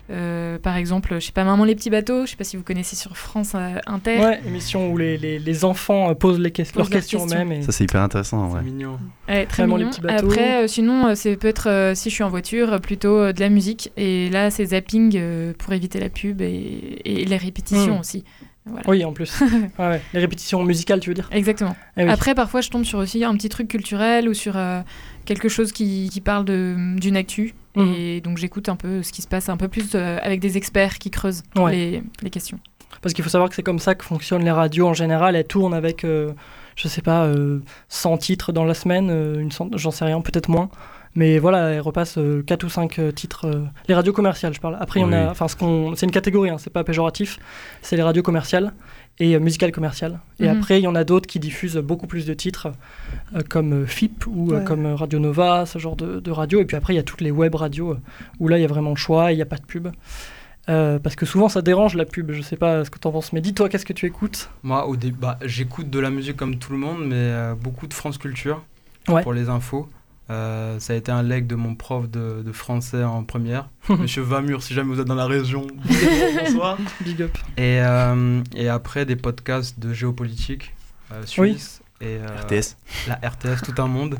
Euh, 0.08 0.56
par 0.60 0.76
exemple, 0.76 1.14
je 1.14 1.18
sais 1.26 1.32
pas, 1.32 1.42
Maman 1.42 1.64
les 1.64 1.74
petits 1.74 1.90
bateaux, 1.90 2.26
je 2.26 2.30
sais 2.30 2.36
pas 2.36 2.44
si 2.44 2.56
vous 2.56 2.62
connaissez 2.62 2.94
sur 2.94 3.16
France 3.16 3.54
euh, 3.56 3.78
Inter. 3.88 4.20
Ouais, 4.20 4.40
émission 4.46 4.92
où 4.92 4.96
les, 4.98 5.16
les, 5.18 5.40
les 5.40 5.64
enfants 5.64 6.10
euh, 6.10 6.14
posent 6.14 6.38
les 6.38 6.50
Posent 6.52 6.72
leurs 6.76 6.90
questions 6.90 7.26
eux-mêmes. 7.26 7.50
Et... 7.50 7.62
Ça, 7.62 7.72
c'est 7.72 7.82
hyper 7.82 8.02
intéressant. 8.02 8.48
C'est 8.50 8.56
Ouais. 8.58 8.62
mignon. 8.62 9.00
Ouais, 9.28 9.46
très 9.46 9.64
Maman 9.64 9.76
les 9.78 9.82
mignon. 9.84 9.90
petits 9.90 10.02
bateaux. 10.02 10.26
Après, 10.28 10.62
euh, 10.64 10.68
sinon, 10.68 11.06
euh, 11.08 11.14
c'est 11.16 11.34
peut-être 11.36 11.68
euh, 11.68 11.94
si 11.96 12.10
je 12.10 12.14
suis 12.14 12.22
en 12.22 12.28
voiture, 12.28 12.80
plutôt 12.80 13.16
euh, 13.18 13.32
de 13.32 13.40
la 13.40 13.48
musique. 13.48 13.90
Et 13.96 14.30
là, 14.30 14.50
c'est 14.52 14.66
zapping 14.66 15.14
euh, 15.16 15.52
pour 15.58 15.72
éviter 15.72 15.98
la 15.98 16.08
pub 16.08 16.40
et, 16.40 17.00
et 17.04 17.24
les 17.24 17.36
répétitions 17.36 17.96
Hmm. 17.96 18.00
aussi. 18.00 18.24
Voilà. 18.66 18.88
Oui, 18.88 19.04
en 19.04 19.12
plus. 19.12 19.40
Ouais. 19.78 20.00
Les 20.12 20.20
répétitions 20.20 20.62
musicales, 20.64 21.00
tu 21.00 21.10
veux 21.10 21.14
dire 21.14 21.28
Exactement. 21.32 21.76
Eh 21.96 22.04
oui. 22.04 22.10
Après, 22.10 22.34
parfois, 22.34 22.60
je 22.60 22.70
tombe 22.70 22.84
sur 22.84 22.98
aussi 22.98 23.24
un 23.24 23.34
petit 23.36 23.48
truc 23.48 23.68
culturel 23.68 24.28
ou 24.28 24.34
sur 24.34 24.56
euh, 24.56 24.80
quelque 25.24 25.48
chose 25.48 25.72
qui, 25.72 26.08
qui 26.12 26.20
parle 26.20 26.44
d'une 26.44 27.16
actu. 27.16 27.54
Mhm. 27.76 27.94
Et 27.96 28.20
donc, 28.20 28.38
j'écoute 28.38 28.68
un 28.68 28.76
peu 28.76 29.02
ce 29.02 29.12
qui 29.12 29.22
se 29.22 29.28
passe 29.28 29.48
un 29.48 29.56
peu 29.56 29.68
plus 29.68 29.90
euh, 29.94 30.18
avec 30.22 30.40
des 30.40 30.56
experts 30.56 30.98
qui 30.98 31.10
creusent 31.10 31.42
Ouais. 31.56 31.72
les, 31.72 32.02
les 32.22 32.30
questions. 32.30 32.58
Parce 33.02 33.12
qu'il 33.12 33.22
faut 33.22 33.30
savoir 33.30 33.48
que 33.50 33.54
c'est 33.54 33.62
comme 33.62 33.78
ça 33.78 33.94
que 33.94 34.04
fonctionnent 34.04 34.44
les 34.44 34.50
radios 34.50 34.88
en 34.88 34.94
général. 34.94 35.36
Elles 35.36 35.46
tournent 35.46 35.74
avec, 35.74 36.02
euh, 36.04 36.32
je 36.74 36.88
sais 36.88 37.02
pas, 37.02 37.24
euh, 37.24 37.60
100 37.88 38.16
titres 38.18 38.52
dans 38.52 38.64
la 38.64 38.74
semaine, 38.74 39.10
euh, 39.10 39.48
j'en 39.74 39.90
sais 39.90 40.04
rien, 40.04 40.20
peut-être 40.20 40.48
moins. 40.48 40.70
Mais 41.16 41.38
voilà, 41.38 41.70
elles 41.70 41.80
repassent 41.80 42.18
4 42.46 42.64
ou 42.64 42.68
5 42.68 43.00
titres. 43.14 43.46
euh, 43.46 43.64
les 43.88 43.94
radios 43.94 44.12
commerciales, 44.12 44.52
je 44.54 44.60
parle. 44.60 44.76
Après, 44.78 45.00
il 45.00 45.02
y 45.02 45.06
en 45.06 45.12
a. 45.12 45.30
Enfin, 45.30 45.48
ce 45.48 45.56
qu'on- 45.56 45.94
c'est 45.96 46.04
une 46.06 46.12
catégorie, 46.12 46.50
hein, 46.50 46.58
c'est 46.58 46.72
pas 46.72 46.84
péjoratif. 46.84 47.38
C'est 47.82 47.96
les 47.96 48.02
radios 48.02 48.22
commerciales 48.22 48.72
et 49.18 49.34
euh, 49.34 49.40
musicales 49.40 49.72
commerciales. 49.72 50.20
Et 50.40 50.44
Mhm. 50.48 50.56
après, 50.58 50.78
il 50.78 50.84
y 50.84 50.86
en 50.86 50.94
a 50.94 51.04
d'autres 51.04 51.26
qui 51.26 51.40
diffusent 51.40 51.78
beaucoup 51.78 52.06
plus 52.06 52.26
de 52.26 52.34
titres, 52.34 52.68
euh, 53.34 53.40
comme 53.48 53.72
euh, 53.72 53.86
FIP 53.86 54.26
ou 54.26 54.52
euh, 54.52 54.58
Ouais. 54.58 54.64
comme 54.64 54.84
euh, 54.84 54.94
Radio 54.94 55.18
Nova, 55.18 55.64
ce 55.64 55.78
genre 55.78 55.96
de, 55.96 56.20
de 56.20 56.30
radio. 56.30 56.60
Et 56.60 56.66
puis 56.66 56.76
après, 56.76 56.92
il 56.92 56.96
y 56.96 57.00
a 57.00 57.02
toutes 57.02 57.22
les 57.22 57.30
web 57.30 57.54
radios 57.54 57.92
euh, 57.92 57.98
où 58.38 58.48
là, 58.48 58.58
il 58.58 58.60
y 58.60 58.64
a 58.64 58.68
vraiment 58.68 58.90
le 58.90 58.96
choix, 58.96 59.32
il 59.32 59.36
n'y 59.36 59.42
a 59.42 59.46
pas 59.46 59.56
de 59.56 59.64
pub. 59.64 59.88
Euh, 60.68 60.98
parce 60.98 61.14
que 61.14 61.24
souvent 61.26 61.48
ça 61.48 61.62
dérange 61.62 61.94
la 61.94 62.04
pub, 62.04 62.32
je 62.32 62.42
sais 62.42 62.56
pas 62.56 62.84
ce 62.84 62.90
que 62.90 62.98
t'en 62.98 63.12
penses, 63.12 63.32
mais 63.32 63.40
dis-toi 63.40 63.68
qu'est-ce 63.68 63.86
que 63.86 63.92
tu 63.92 64.04
écoutes? 64.04 64.50
Moi, 64.64 64.84
au 64.86 64.96
début, 64.96 65.16
bah, 65.16 65.38
j'écoute 65.44 65.88
de 65.90 66.00
la 66.00 66.10
musique 66.10 66.36
comme 66.36 66.56
tout 66.58 66.72
le 66.72 66.78
monde, 66.78 66.98
mais 67.06 67.14
euh, 67.14 67.54
beaucoup 67.54 67.86
de 67.86 67.94
France 67.94 68.18
Culture 68.18 68.62
Ouais. 69.08 69.22
pour 69.22 69.32
les 69.32 69.48
infos. 69.48 69.88
Euh, 70.28 70.80
ça 70.80 70.92
a 70.92 70.96
été 70.96 71.12
un 71.12 71.22
leg 71.22 71.46
de 71.46 71.54
mon 71.54 71.74
prof 71.76 72.08
de, 72.10 72.42
de 72.44 72.52
français 72.52 73.04
en 73.04 73.22
première, 73.22 73.68
Monsieur 73.88 74.22
Vamur, 74.22 74.62
si 74.62 74.74
jamais 74.74 74.92
vous 74.92 75.00
êtes 75.00 75.06
dans 75.06 75.14
la 75.14 75.26
région. 75.26 75.66
bonsoir. 76.40 76.78
Big 77.02 77.22
up. 77.22 77.36
Et, 77.56 77.80
euh, 77.80 78.42
et 78.54 78.68
après, 78.68 79.04
des 79.06 79.14
podcasts 79.16 79.78
de 79.78 79.92
géopolitique 79.92 80.74
euh, 81.12 81.24
suisse. 81.24 81.80
Et, 82.00 82.18
euh, 82.18 82.26
RTS. 82.42 82.76
La 83.08 83.14
RTS, 83.28 83.62
tout 83.64 83.80
un 83.80 83.86
monde. 83.86 84.18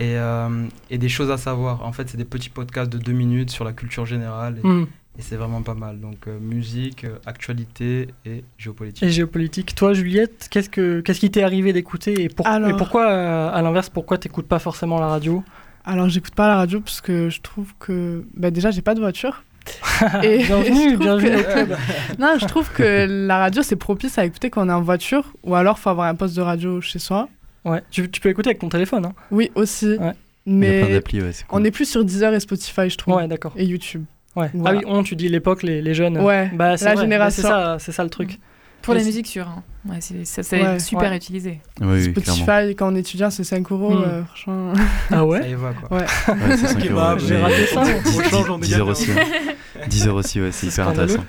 Et, 0.00 0.16
euh, 0.18 0.66
et 0.90 0.98
des 0.98 1.08
choses 1.08 1.30
à 1.30 1.38
savoir. 1.38 1.82
En 1.84 1.92
fait, 1.92 2.08
c'est 2.10 2.16
des 2.18 2.24
petits 2.26 2.50
podcasts 2.50 2.90
de 2.92 2.98
deux 2.98 3.12
minutes 3.12 3.50
sur 3.50 3.64
la 3.64 3.72
culture 3.72 4.06
générale. 4.06 4.58
Et, 4.62 4.66
Hmm. 4.66 4.86
Et 5.18 5.22
c'est 5.22 5.36
vraiment 5.36 5.62
pas 5.62 5.74
mal. 5.74 5.98
Donc, 6.00 6.28
euh, 6.28 6.38
musique, 6.40 7.04
euh, 7.04 7.16
actualité 7.26 8.08
et 8.24 8.44
géopolitique. 8.56 9.02
Et 9.02 9.10
géopolitique. 9.10 9.74
Toi, 9.74 9.92
Juliette, 9.94 10.48
qu'est-ce 10.50 10.70
que 10.70 11.00
qu'est-ce 11.00 11.20
qui 11.20 11.30
t'est 11.30 11.42
arrivé 11.42 11.72
d'écouter 11.72 12.22
et, 12.22 12.28
pour- 12.28 12.46
Alors- 12.46 12.70
et 12.70 12.76
pourquoi, 12.76 13.10
euh, 13.10 13.50
à 13.52 13.60
l'inverse, 13.62 13.88
pourquoi 13.90 14.18
t'écoutes 14.18 14.46
pas 14.48 14.58
forcément 14.58 15.00
la 15.00 15.08
radio? 15.08 15.42
Alors, 15.84 16.08
j'écoute 16.08 16.34
pas 16.34 16.48
la 16.48 16.56
radio 16.56 16.80
parce 16.80 17.00
que 17.00 17.28
je 17.30 17.40
trouve 17.40 17.72
que. 17.78 18.24
Bah, 18.34 18.50
déjà, 18.50 18.70
j'ai 18.70 18.82
pas 18.82 18.94
de 18.94 19.00
voiture. 19.00 19.42
Et 20.22 20.44
Bienvenue, 20.44 20.96
bienvenue 20.96 21.42
que- 21.42 22.18
non, 22.18 22.36
je 22.40 22.46
trouve 22.46 22.70
que 22.72 23.06
la 23.26 23.36
radio, 23.38 23.62
c'est 23.62 23.76
propice 23.76 24.16
à 24.18 24.24
écouter 24.24 24.48
quand 24.48 24.64
on 24.64 24.68
est 24.70 24.72
en 24.72 24.80
voiture 24.80 25.34
ou 25.42 25.54
alors 25.56 25.78
faut 25.78 25.90
avoir 25.90 26.06
un 26.06 26.14
poste 26.14 26.36
de 26.36 26.40
radio 26.40 26.80
chez 26.80 26.98
soi. 26.98 27.28
Ouais, 27.66 27.82
tu, 27.90 28.08
tu 28.10 28.20
peux 28.22 28.30
écouter 28.30 28.48
avec 28.48 28.60
ton 28.60 28.70
téléphone. 28.70 29.04
Hein. 29.04 29.12
Oui, 29.30 29.50
aussi. 29.56 29.96
Ouais. 29.96 30.12
Il 30.46 30.54
y 30.54 30.66
a 30.66 30.70
plein 30.70 30.86
Mais 30.86 30.92
d'applis, 30.94 31.20
ouais, 31.20 31.32
c'est 31.32 31.46
cool. 31.46 31.60
on 31.60 31.64
est 31.64 31.70
plus 31.70 31.84
sur 31.84 32.02
Deezer 32.02 32.32
et 32.32 32.40
Spotify, 32.40 32.88
je 32.88 32.96
trouve. 32.96 33.16
Ouais, 33.16 33.28
d'accord. 33.28 33.52
Et 33.56 33.66
YouTube. 33.66 34.04
Ouais. 34.38 34.50
Voilà. 34.54 34.78
Ah 34.78 34.82
oui, 34.86 34.92
on, 34.92 35.02
tu 35.02 35.16
dis 35.16 35.28
l'époque, 35.28 35.62
les, 35.62 35.82
les 35.82 35.94
jeunes. 35.94 36.18
Ouais, 36.18 36.50
bah, 36.54 36.76
c'est 36.76 36.84
la 36.86 36.92
vrai. 36.92 36.96
Bah, 36.96 37.02
génération. 37.02 37.42
c'est 37.42 37.48
ça, 37.48 37.76
c'est 37.78 37.92
ça 37.92 38.04
le 38.04 38.10
truc. 38.10 38.38
Pour 38.82 38.94
la 38.94 39.02
musique, 39.02 39.26
sûre. 39.26 39.48
hein. 39.48 39.62
Ouais, 39.88 39.96
c'est, 40.00 40.24
ça, 40.24 40.42
c'est 40.42 40.62
Ouais. 40.62 40.78
super 40.78 41.10
Ouais. 41.10 41.16
utilisé. 41.16 41.60
Oui, 41.80 41.86
oui, 41.90 42.04
Spotify, 42.12 42.44
clairement. 42.44 42.72
quand 42.78 42.92
on 42.92 42.94
est 42.96 43.00
étudiant, 43.00 43.28
c'est 43.30 43.44
5 43.44 43.70
euros. 43.72 43.90
Hmm. 43.96 44.02
euh, 44.06 44.24
franchement. 44.24 44.72
Ah 45.10 45.14
Ça 45.16 45.26
ouais 45.26 45.50
y 45.50 45.54
va, 45.54 45.72
quoi. 45.72 45.98
Ouais. 45.98 46.04
Ouais, 46.04 46.56
c'est 46.56 46.68
5 46.68 46.78
Ok, 46.78 46.86
euros. 46.86 46.94
bah, 47.00 47.16
j'ai 47.18 47.36
raté 47.36 47.66
ça, 47.66 47.82
Mais 47.84 47.94
mon 47.94 48.00
prochain, 48.20 48.44
j'en 48.46 48.58
ai 48.58 48.60
10 48.62 48.78
euros 48.78 48.90
aussi. 48.92 49.10
ouais. 49.10 49.86
10 49.88 50.06
euros 50.06 50.18
aussi, 50.20 50.40
ouais, 50.40 50.52
c'est 50.52 50.68
hyper 50.68 50.88
intéressant. 50.88 51.24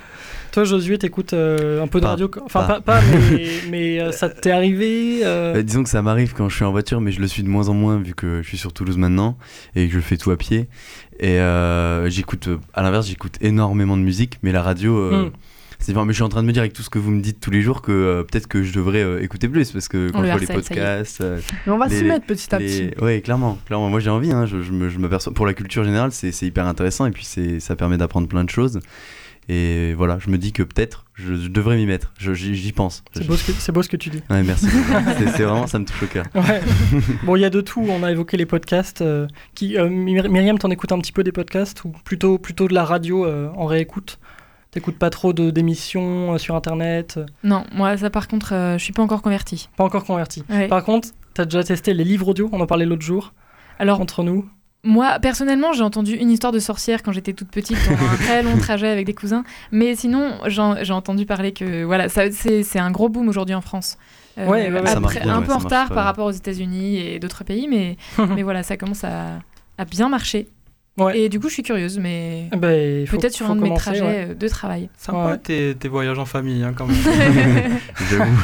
Toi, 0.51 0.63
Josué, 0.63 0.97
t'écoutes 0.97 1.33
euh, 1.33 1.81
un 1.83 1.87
peu 1.87 1.99
de 1.99 2.05
Pas. 2.05 2.09
radio 2.11 2.29
Enfin, 2.43 2.61
Pas. 2.61 2.81
pas, 2.81 2.81
pas, 2.81 3.01
mais, 3.31 3.45
mais 3.69 3.99
euh, 4.01 4.11
ça 4.11 4.29
t'est 4.29 4.49
arrivé 4.51 5.19
euh, 5.23 5.55
Euh, 5.55 5.61
disons 5.61 5.83
que 5.83 5.89
ça 5.89 6.01
m'arrive 6.01 6.33
quand 6.33 6.49
je 6.49 6.55
suis 6.55 6.65
en 6.65 6.71
voiture, 6.71 7.01
mais 7.01 7.11
je 7.11 7.21
le 7.21 7.27
suis 7.27 7.43
de 7.43 7.49
moins 7.49 7.69
en 7.69 7.73
moins 7.75 7.99
vu 7.99 8.15
que 8.15 8.41
je 8.41 8.47
suis 8.47 8.57
sur 8.57 8.73
Toulouse 8.73 8.97
maintenant 8.97 9.37
et 9.75 9.87
que 9.87 9.93
je 9.93 9.99
fais 9.99 10.17
tout 10.17 10.31
à 10.31 10.37
pied. 10.37 10.67
Et 11.19 11.39
euh, 11.39 12.09
j'écoute, 12.09 12.49
à 12.73 12.81
l'inverse, 12.81 13.07
j'écoute 13.07 13.35
énormément 13.41 13.95
de 13.95 14.01
musique, 14.01 14.39
mais 14.41 14.51
la 14.51 14.63
radio, 14.63 14.97
euh, 14.97 15.25
Hmm. 15.25 15.31
c'est 15.77 15.91
enfin, 15.91 16.05
mais 16.05 16.13
je 16.13 16.17
suis 16.17 16.23
en 16.23 16.29
train 16.29 16.41
de 16.41 16.47
me 16.47 16.51
dire 16.51 16.61
avec 16.61 16.73
tout 16.73 16.81
ce 16.81 16.89
que 16.89 16.97
vous 16.99 17.11
me 17.11 17.21
dites 17.21 17.39
tous 17.39 17.51
les 17.51 17.61
jours 17.61 17.81
que 17.83 17.91
euh, 17.91 18.23
peut-être 18.23 18.47
que 18.47 18.63
je 18.63 18.73
devrais 18.73 19.03
euh, 19.03 19.21
écouter 19.21 19.47
plus 19.49 19.71
parce 19.71 19.87
que 19.87 20.09
quand 20.09 20.21
le 20.21 20.27
je 20.27 20.31
vois 20.31 20.39
les 20.41 20.47
podcasts, 20.47 21.21
euh, 21.21 21.39
Mais 21.67 21.71
on 21.73 21.77
va 21.77 21.89
s'y 21.89 22.03
mettre 22.03 22.25
petit 22.25 22.53
à 22.55 22.59
les- 22.59 22.89
petit. 22.89 23.03
Ouais, 23.03 23.21
clairement, 23.21 23.59
clairement. 23.67 23.89
Moi 23.89 23.99
j'ai 23.99 24.09
envie, 24.09 24.31
hein, 24.31 24.45
je, 24.47 24.61
je 24.61 24.71
me, 24.71 24.89
je 24.89 25.29
pour 25.29 25.45
la 25.45 25.53
culture 25.53 25.83
générale, 25.83 26.11
c'est 26.11 26.31
hyper 26.41 26.65
intéressant 26.65 27.05
et 27.05 27.11
puis 27.11 27.27
ça 27.59 27.75
permet 27.75 27.97
d'apprendre 27.97 28.27
plein 28.27 28.43
de 28.43 28.49
choses. 28.49 28.79
Et 29.51 29.95
voilà, 29.95 30.19
je 30.19 30.29
me 30.29 30.37
dis 30.37 30.53
que 30.53 30.61
peut-être 30.61 31.05
je, 31.15 31.33
je 31.33 31.47
devrais 31.47 31.75
m'y 31.75 31.87
mettre. 31.87 32.13
Je- 32.19 32.33
J'y 32.33 32.53
j'y 32.55 32.71
pense. 32.71 33.03
C'est 33.13 33.25
beau, 33.25 33.35
ce 33.35 33.47
que- 33.51 33.57
c'est 33.57 33.71
beau 33.71 33.81
ce 33.81 33.89
que 33.89 33.97
tu 33.97 34.09
dis. 34.11 34.21
Ouais, 34.29 34.43
merci. 34.43 34.67
c'est 35.17 35.27
c'est 35.29 35.43
vraiment, 35.43 35.65
ça 35.65 35.79
me 35.79 35.85
touche 35.85 36.03
au 36.03 36.05
cœur. 36.05 36.25
Ouais. 36.35 36.61
bon, 37.23 37.35
il 37.35 37.41
y 37.41 37.45
a 37.45 37.49
de 37.49 37.59
tout. 37.61 37.83
On 37.89 38.03
a 38.03 38.11
évoqué 38.11 38.37
les 38.37 38.45
podcasts. 38.45 39.01
euh, 39.01 39.25
qui, 39.55 39.75
euh, 39.77 39.89
Myr- 39.89 40.29
Myriam, 40.29 40.59
t'en 40.59 40.69
écoutes 40.69 40.91
un 40.91 40.99
petit 40.99 41.11
peu 41.11 41.23
des 41.23 41.31
podcasts 41.31 41.83
ou 41.83 41.89
plutôt, 41.89 42.37
plutôt 42.37 42.67
de 42.67 42.75
la 42.75 42.85
radio 42.85 43.25
euh, 43.25 43.49
en 43.55 43.65
réécoute? 43.65 44.19
T'écoutes 44.71 44.99
pas 44.99 45.09
trop 45.09 45.33
de- 45.33 45.49
d'émissions 45.49 46.35
euh, 46.35 46.37
sur 46.37 46.55
Internet 46.55 47.19
Non, 47.43 47.63
moi, 47.73 47.97
ça, 47.97 48.11
par 48.11 48.27
contre, 48.27 48.53
euh, 48.53 48.77
je 48.77 48.83
suis 48.83 48.93
pas 48.93 49.01
encore 49.01 49.23
convertie. 49.23 49.67
Pas 49.77 49.83
encore 49.83 50.03
converti. 50.05 50.43
Ouais. 50.47 50.67
Par 50.67 50.83
contre, 50.83 51.09
t'as 51.33 51.45
déjà 51.45 51.63
testé 51.63 51.95
les 51.95 52.03
livres 52.03 52.27
audio? 52.27 52.49
On 52.53 52.61
en 52.61 52.67
parlait 52.67 52.85
l'autre 52.85 53.01
jour. 53.01 53.33
Alors, 53.79 53.99
Entre 53.99 54.21
nous. 54.23 54.47
Moi, 54.83 55.19
personnellement, 55.19 55.73
j'ai 55.73 55.83
entendu 55.83 56.13
une 56.15 56.31
histoire 56.31 56.53
de 56.53 56.59
sorcière 56.59 57.03
quand 57.03 57.11
j'étais 57.11 57.33
toute 57.33 57.49
petite, 57.49 57.77
pendant 57.85 58.09
un 58.11 58.15
très 58.25 58.43
long 58.43 58.57
trajet 58.57 58.87
avec 58.87 59.05
des 59.05 59.13
cousins. 59.13 59.43
Mais 59.71 59.95
sinon, 59.95 60.35
j'ai 60.47 60.93
entendu 60.93 61.25
parler 61.25 61.51
que 61.51 61.83
voilà, 61.83 62.07
c'est, 62.09 62.79
un 62.79 62.91
gros 62.91 63.09
boom 63.09 63.27
aujourd'hui 63.27 63.55
en 63.55 63.61
France. 63.61 63.97
Euh, 64.37 64.45
Ouais, 64.47 64.71
ouais, 64.71 64.89
après, 64.89 65.19
bien, 65.19 65.35
un 65.35 65.41
peu 65.41 65.51
en 65.51 65.57
retard 65.57 65.89
par 65.89 66.05
rapport 66.05 66.27
aux 66.27 66.31
États-Unis 66.31 66.97
et 66.97 67.19
d'autres 67.19 67.43
pays, 67.43 67.67
mais, 67.67 67.97
mais 68.35 68.43
voilà, 68.43 68.63
ça 68.63 68.77
commence 68.77 69.03
à, 69.03 69.39
à 69.77 69.83
bien 69.85 70.07
marcher. 70.07 70.47
Ouais. 70.97 71.19
Et 71.19 71.29
du 71.29 71.39
coup, 71.39 71.49
je 71.49 71.53
suis 71.55 71.63
curieuse, 71.63 71.97
mais 71.99 72.49
il 72.53 73.05
faut- 73.07 73.17
peut-être 73.17 73.33
sur 73.33 73.45
faut 73.47 73.51
un 73.53 73.55
de 73.57 73.61
mes 73.61 73.73
trajets 73.73 74.01
ouais. 74.01 74.27
euh, 74.29 74.33
de 74.33 74.47
travail. 74.47 74.89
Sympa 74.97 75.25
Ouais. 75.31 75.37
tes, 75.37 75.75
tes 75.75 75.87
voyages 75.87 76.19
en 76.19 76.25
famille, 76.25 76.63
hein, 76.63 76.73
quand 76.75 76.87
même. 76.87 76.97
J'avoue. 78.11 78.37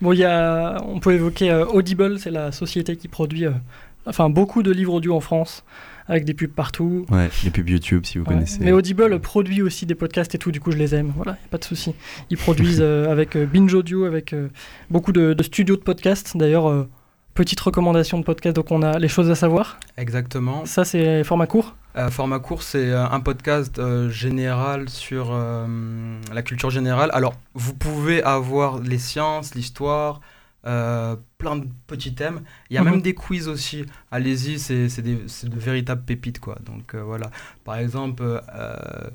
Bon, 0.00 0.12
il 0.12 0.18
y 0.18 0.24
a, 0.24 0.78
on 0.86 0.98
peut 0.98 1.12
évoquer 1.12 1.50
euh, 1.50 1.64
Audible, 1.66 2.18
c'est 2.18 2.30
la 2.32 2.50
société 2.50 2.96
qui 2.96 3.06
produit 3.08 3.46
euh, 3.46 3.52
enfin, 4.06 4.30
beaucoup 4.30 4.62
de 4.62 4.70
livres 4.70 4.94
audio 4.94 5.14
en 5.14 5.20
France, 5.20 5.64
avec 6.06 6.24
des 6.24 6.34
pubs 6.34 6.50
partout. 6.52 7.06
Ouais, 7.10 7.30
les 7.44 7.50
pubs 7.50 7.68
YouTube 7.68 8.04
si 8.04 8.18
vous 8.18 8.24
Ouais. 8.24 8.34
connaissez. 8.34 8.58
Mais 8.60 8.72
Audible 8.72 9.20
produit 9.20 9.62
aussi 9.62 9.86
des 9.86 9.94
podcasts 9.94 10.34
et 10.34 10.38
tout, 10.38 10.50
du 10.52 10.60
coup 10.60 10.70
je 10.72 10.76
les 10.78 10.94
aime, 10.94 11.12
voilà, 11.16 11.32
y 11.32 11.44
a 11.44 11.48
pas 11.50 11.58
de 11.58 11.64
souci. 11.64 11.94
Ils 12.30 12.36
produisent 12.38 12.80
euh, 12.82 13.10
avec 13.10 13.36
euh, 13.36 13.46
Binge 13.46 13.72
Audio, 13.74 14.04
avec 14.04 14.32
euh, 14.32 14.48
beaucoup 14.90 15.12
de, 15.12 15.32
de 15.34 15.42
studios 15.42 15.76
de 15.76 15.82
podcasts. 15.82 16.36
D'ailleurs, 16.36 16.68
euh, 16.68 16.88
petite 17.34 17.60
recommandation 17.60 18.18
de 18.18 18.24
podcast, 18.24 18.56
donc 18.56 18.70
on 18.70 18.82
a 18.82 18.98
les 18.98 19.08
choses 19.08 19.30
à 19.30 19.34
savoir. 19.34 19.78
Exactement. 19.96 20.66
Ça, 20.66 20.84
c'est 20.84 21.24
format 21.24 21.46
court. 21.46 21.76
Euh, 21.96 22.08
format 22.10 22.38
court, 22.40 22.62
c'est 22.62 22.90
un 22.92 23.20
podcast 23.20 23.78
euh, 23.78 24.08
général 24.08 24.88
sur 24.88 25.28
euh, 25.32 25.66
la 26.32 26.42
culture 26.42 26.70
générale. 26.70 27.10
Alors, 27.12 27.34
vous 27.54 27.74
pouvez 27.74 28.22
avoir 28.22 28.80
les 28.80 28.96
sciences, 28.98 29.54
l'histoire, 29.54 30.20
euh, 30.66 31.16
plein 31.38 31.56
de 31.56 31.66
petits 31.86 32.14
thèmes. 32.14 32.42
Il 32.70 32.74
y 32.74 32.78
a 32.78 32.82
Mhm. 32.82 32.90
même 32.90 33.02
des 33.02 33.14
quiz 33.14 33.48
aussi. 33.48 33.84
Allez-y, 34.10 34.58
c'est 34.58 34.88
c'est 34.88 35.02
des- 35.02 35.22
c'est 35.26 35.48
de 35.48 35.58
véritables 35.58 36.02
pépites, 36.04 36.38
quoi. 36.40 36.56
Donc, 36.64 36.94
euh, 36.94 37.02
voilà. 37.02 37.30
Par 37.64 37.76
exemple, 37.76 38.22
euh, 38.22 39.10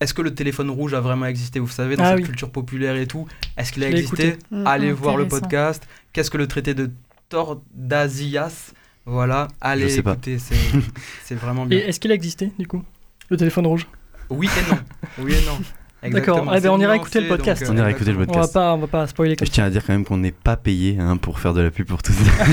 est-ce 0.00 0.12
que 0.14 0.22
le 0.22 0.34
téléphone 0.34 0.70
rouge 0.70 0.94
a 0.94 1.00
vraiment 1.00 1.26
existé? 1.26 1.60
Vous 1.60 1.68
savez, 1.68 1.96
dans 1.96 2.04
Ah 2.04 2.08
cette 2.10 2.18
oui. 2.18 2.24
culture 2.24 2.50
populaire 2.50 2.96
et 2.96 3.06
tout, 3.06 3.26
est-ce 3.56 3.70
qu'il 3.72 3.84
a 3.84 3.90
existé? 3.90 4.28
écouté. 4.28 4.44
Mm. 4.50 4.66
Allez 4.66 4.92
voir 4.92 5.16
le 5.16 5.28
podcast. 5.28 5.86
Qu'est-ce 6.12 6.30
que 6.30 6.38
le 6.38 6.46
traité 6.48 6.74
de 6.74 6.90
Tordesillas 7.28 8.72
Voilà, 9.06 9.48
allez, 9.60 9.98
écoutez, 9.98 10.38
c'est 10.38 10.54
c'est 11.24 11.34
vraiment 11.34 11.64
Et 11.66 11.68
bien. 11.68 11.78
est-ce 11.80 11.98
qu'il 12.00 12.10
a 12.10 12.14
existé, 12.14 12.52
du 12.58 12.66
coup 12.66 12.82
Le 13.30 13.36
téléphone 13.36 13.66
rouge? 13.66 13.86
Oui 14.30 14.48
et 14.48 14.70
non. 14.70 14.78
Oui 15.18 15.34
et 15.34 15.44
non. 15.46 15.58
D'accord, 16.10 16.52
eh 16.56 16.60
ben, 16.60 16.70
on 16.70 16.80
ira 16.80 16.96
écouter 16.96 17.20
le 17.20 17.28
podcast. 17.28 17.62
euh, 17.62 17.66
On 17.70 17.76
ira 17.76 17.88
écouter 17.90 18.10
le 18.10 18.16
On 18.16 18.20
va 18.20 18.26
podcast. 18.26 18.52
pas, 18.54 18.74
on 18.74 18.78
va 18.78 18.86
pas 18.88 19.06
spoiler 19.06 19.36
comme 19.36 19.46
Je 19.46 19.52
tiens 19.52 19.64
à 19.66 19.70
dire 19.70 19.84
quand 19.86 19.92
même 19.92 20.04
qu'on 20.04 20.16
n'est 20.16 20.32
pas 20.32 20.56
payé 20.56 20.96
hein, 21.00 21.16
pour 21.16 21.38
faire 21.38 21.54
de 21.54 21.60
la 21.60 21.70
pub 21.70 21.86
pour 21.86 22.02
tout 22.02 22.12
ça. 22.12 22.44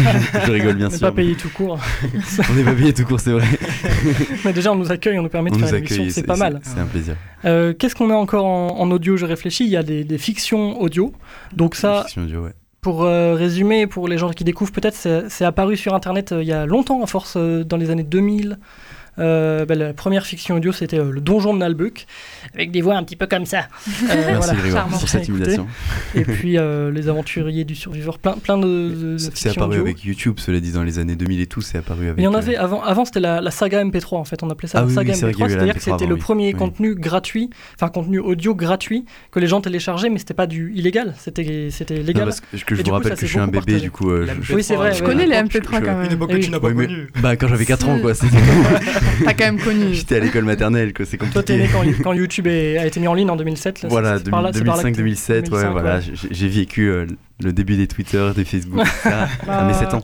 je 0.46 0.52
rigole 0.52 0.76
bien 0.76 0.88
On 0.88 0.90
n'est 0.92 0.98
sûr. 0.98 1.08
pas 1.08 1.12
payé 1.16 1.34
tout 1.36 1.50
court. 1.50 1.80
on 2.50 2.54
n'est 2.54 2.64
pas 2.64 2.74
payé 2.74 2.94
tout 2.94 3.06
court, 3.06 3.20
c'est 3.20 3.32
vrai. 3.32 3.48
Mais 4.46 4.54
déjà, 4.54 4.72
on 4.72 4.76
nous 4.76 4.92
accueille, 4.92 5.18
on 5.18 5.24
nous 5.24 5.30
permet 5.30 5.50
de 5.50 5.56
On 5.56 5.60
faire 5.60 5.70
nous 5.70 5.74
une 5.78 5.80
émission, 5.80 5.96
accueille, 6.04 6.12
c'est 6.12 6.24
pas 6.24 6.36
mal. 6.36 6.60
C'est 6.64 6.80
un 6.80 6.86
plaisir. 6.86 7.16
Euh, 7.46 7.74
Qu'est-ce 7.74 7.96
qu'on 7.96 8.12
a 8.12 8.16
encore 8.16 8.46
en, 8.46 8.80
en 8.80 8.92
audio? 8.92 9.18
Je 9.18 9.26
réfléchis. 9.26 9.64
Il 9.66 9.72
y 9.72 9.78
a 9.78 9.84
des, 9.84 10.04
des 10.04 10.18
fictions 10.20 10.80
audio. 10.80 11.12
Donc 11.54 11.74
ça, 11.76 12.06
audio, 12.18 12.44
ouais. 12.44 12.54
pour 12.82 13.04
euh, 13.04 13.34
résumer, 13.34 13.88
pour 13.88 14.08
les 14.08 14.20
gens 14.20 14.30
qui 14.30 14.44
découvrent 14.44 14.72
peut-être, 14.74 14.94
c'est 14.96 15.28
c'est 15.30 15.46
apparu 15.46 15.76
sur 15.76 15.96
Internet 15.96 16.32
euh, 16.34 16.44
il 16.44 16.48
y 16.48 16.54
a 16.54 16.66
longtemps, 16.68 17.02
à 17.02 17.08
force 17.08 17.34
euh, 17.36 17.64
dans 17.64 17.78
les 17.78 17.90
années 17.90 18.04
2000. 18.04 18.60
Euh, 19.20 19.66
bah, 19.66 19.76
la 19.76 19.94
première 19.94 20.26
fiction 20.26 20.56
audio, 20.56 20.72
c'était 20.72 21.00
euh, 21.00 21.12
le 21.12 21.22
donjon 21.22 21.54
de 21.54 21.60
Nalbuck, 21.60 22.06
avec 22.56 22.72
des 22.72 22.82
voix 22.82 22.96
un 22.96 23.04
petit 23.04 23.16
peu 23.16 23.28
comme 23.28 23.46
ça. 23.46 23.60
Euh, 23.60 23.64
Merci 24.08 24.34
voilà, 24.38 24.54
Grégoire 24.54 24.84
charmant 24.84 24.98
pour 24.98 25.10
cette 25.10 25.28
imitation. 25.28 25.68
Et 26.16 26.24
puis 26.24 26.58
euh, 26.58 26.92
les 26.92 27.10
aventuriers 27.10 27.64
du 27.66 27.76
surviveur, 27.76 28.18
plein, 28.20 28.34
plein 28.34 28.58
de, 28.58 29.14
de 29.14 29.18
C'est 29.18 29.50
apparu 29.50 29.72
audio. 29.72 29.82
avec 29.82 30.04
YouTube, 30.04 30.36
cela 30.38 30.60
dit, 30.60 30.72
dans 30.72 30.84
les 30.84 31.00
années 31.00 31.16
2000 31.16 31.42
et 31.42 31.48
tout, 31.48 31.62
c'est 31.62 31.78
apparu 31.78 32.06
avec. 32.08 32.18
Il 32.20 32.24
y 32.24 32.28
en 32.28 32.34
avait 32.34 32.56
avant, 32.56 32.82
avant 32.82 33.06
c'était 33.06 33.20
la, 33.20 33.42
la 33.42 33.52
saga 33.52 33.84
MP3 33.84 34.16
en 34.16 34.24
fait, 34.26 34.42
on 34.44 34.50
appelait 34.50 34.68
ça 34.68 34.80
Ah 34.80 34.82
la 34.82 34.88
oui, 34.88 34.94
saga 34.94 35.12
oui, 35.14 35.18
c'est 35.20 35.26
vrai 35.26 35.34
qu'il 35.34 35.42
y 35.42 35.44
MP3, 35.44 35.46
avait 35.46 35.56
la 35.56 35.60
c'est-à-dire 35.60 35.74
que 35.76 35.90
MP3 35.90 35.94
c'était 36.00 36.08
le 36.10 36.16
oui. 36.16 36.20
premier 36.22 36.48
Oui. 36.48 36.54
contenu 36.54 36.96
gratuit, 36.96 37.50
enfin 37.76 37.90
contenu 37.90 38.20
audio 38.20 38.56
gratuit 38.56 39.06
que 39.32 39.40
les 39.40 39.48
gens 39.48 39.62
téléchargeaient, 39.62 40.10
mais 40.10 40.20
c'était 40.20 40.34
pas 40.34 40.48
du 40.48 40.72
illégal, 40.76 41.14
c'était 41.18 41.68
c'était 41.72 42.00
non, 42.00 42.04
légal. 42.06 42.24
parce 42.26 42.40
que, 42.42 42.46
je 42.54 42.66
du 42.66 42.74
vous 42.76 42.84
coup, 42.84 42.92
rappelle 42.92 43.12
ça 43.12 43.16
que 43.18 43.26
je 43.26 43.32
suis 43.32 43.40
un 43.40 43.46
bébé, 43.48 43.58
partagé. 43.58 43.80
du 43.82 43.92
coup. 43.92 44.10
euh, 44.12 44.28
je- 44.42 44.56
Oui, 44.56 44.64
c'est 44.64 44.76
vrai. 44.76 44.94
Je 44.94 45.02
ouais, 45.04 45.10
connais 45.10 45.26
les 45.26 45.36
je- 45.36 45.40
MP3 45.44 45.80
je- 45.80 45.86
quand 45.86 45.98
même. 45.98 46.06
Une 46.06 46.12
époque 46.14 46.30
que 46.30 46.36
oui. 46.36 46.40
tu 46.42 46.52
n'as 46.52 46.60
pas 46.60 46.68
Ouais, 46.68 46.74
mais- 46.74 46.88
connue. 46.88 47.08
Bah, 47.22 47.36
quand 47.36 47.48
j'avais 47.48 47.66
4 47.66 47.90
ans, 47.90 48.00
quoi. 48.00 48.14
T'as 49.26 49.34
quand 49.34 49.46
même 49.46 49.60
connu. 49.60 49.94
J'étais 49.94 50.18
à 50.18 50.20
l'école 50.20 50.46
maternelle, 50.46 50.94
quoi. 50.94 51.06
C'est 51.06 51.18
Toi, 51.18 51.44
t'es 51.44 51.58
né 51.58 51.68
compliqué. 51.68 51.98
quand, 51.98 52.04
quand 52.12 52.14
YouTube 52.14 52.48
est- 52.48 52.78
a 52.78 52.86
été 52.86 53.00
mis 53.00 53.08
en 53.08 53.14
ligne 53.14 53.30
en 53.30 53.36
2007. 53.36 53.82
là, 53.84 53.90
Voilà, 53.90 54.18
c'est- 54.18 54.26
c'est 54.26 54.32
par 54.32 54.42
là- 54.42 54.52
c'est 54.54 54.64
par 54.64 54.78
là 54.78 54.84
que 54.84 54.88
t'es- 54.90 55.02
2005-2007, 55.02 55.34
ouais, 55.36 55.42
2005, 55.50 55.72
voilà. 55.72 56.00
J'ai 56.02 56.14
j'ai 56.32 56.48
vécu 56.48 56.90
euh, 56.90 57.06
le 57.42 57.54
début 57.54 57.76
des 57.78 57.88
Twitter, 57.88 58.32
des 58.36 58.46
Facebook, 58.46 58.86
ça, 59.04 59.28
à 59.48 59.66
mes 59.66 59.74
7 59.74 59.94
ans. 59.94 60.04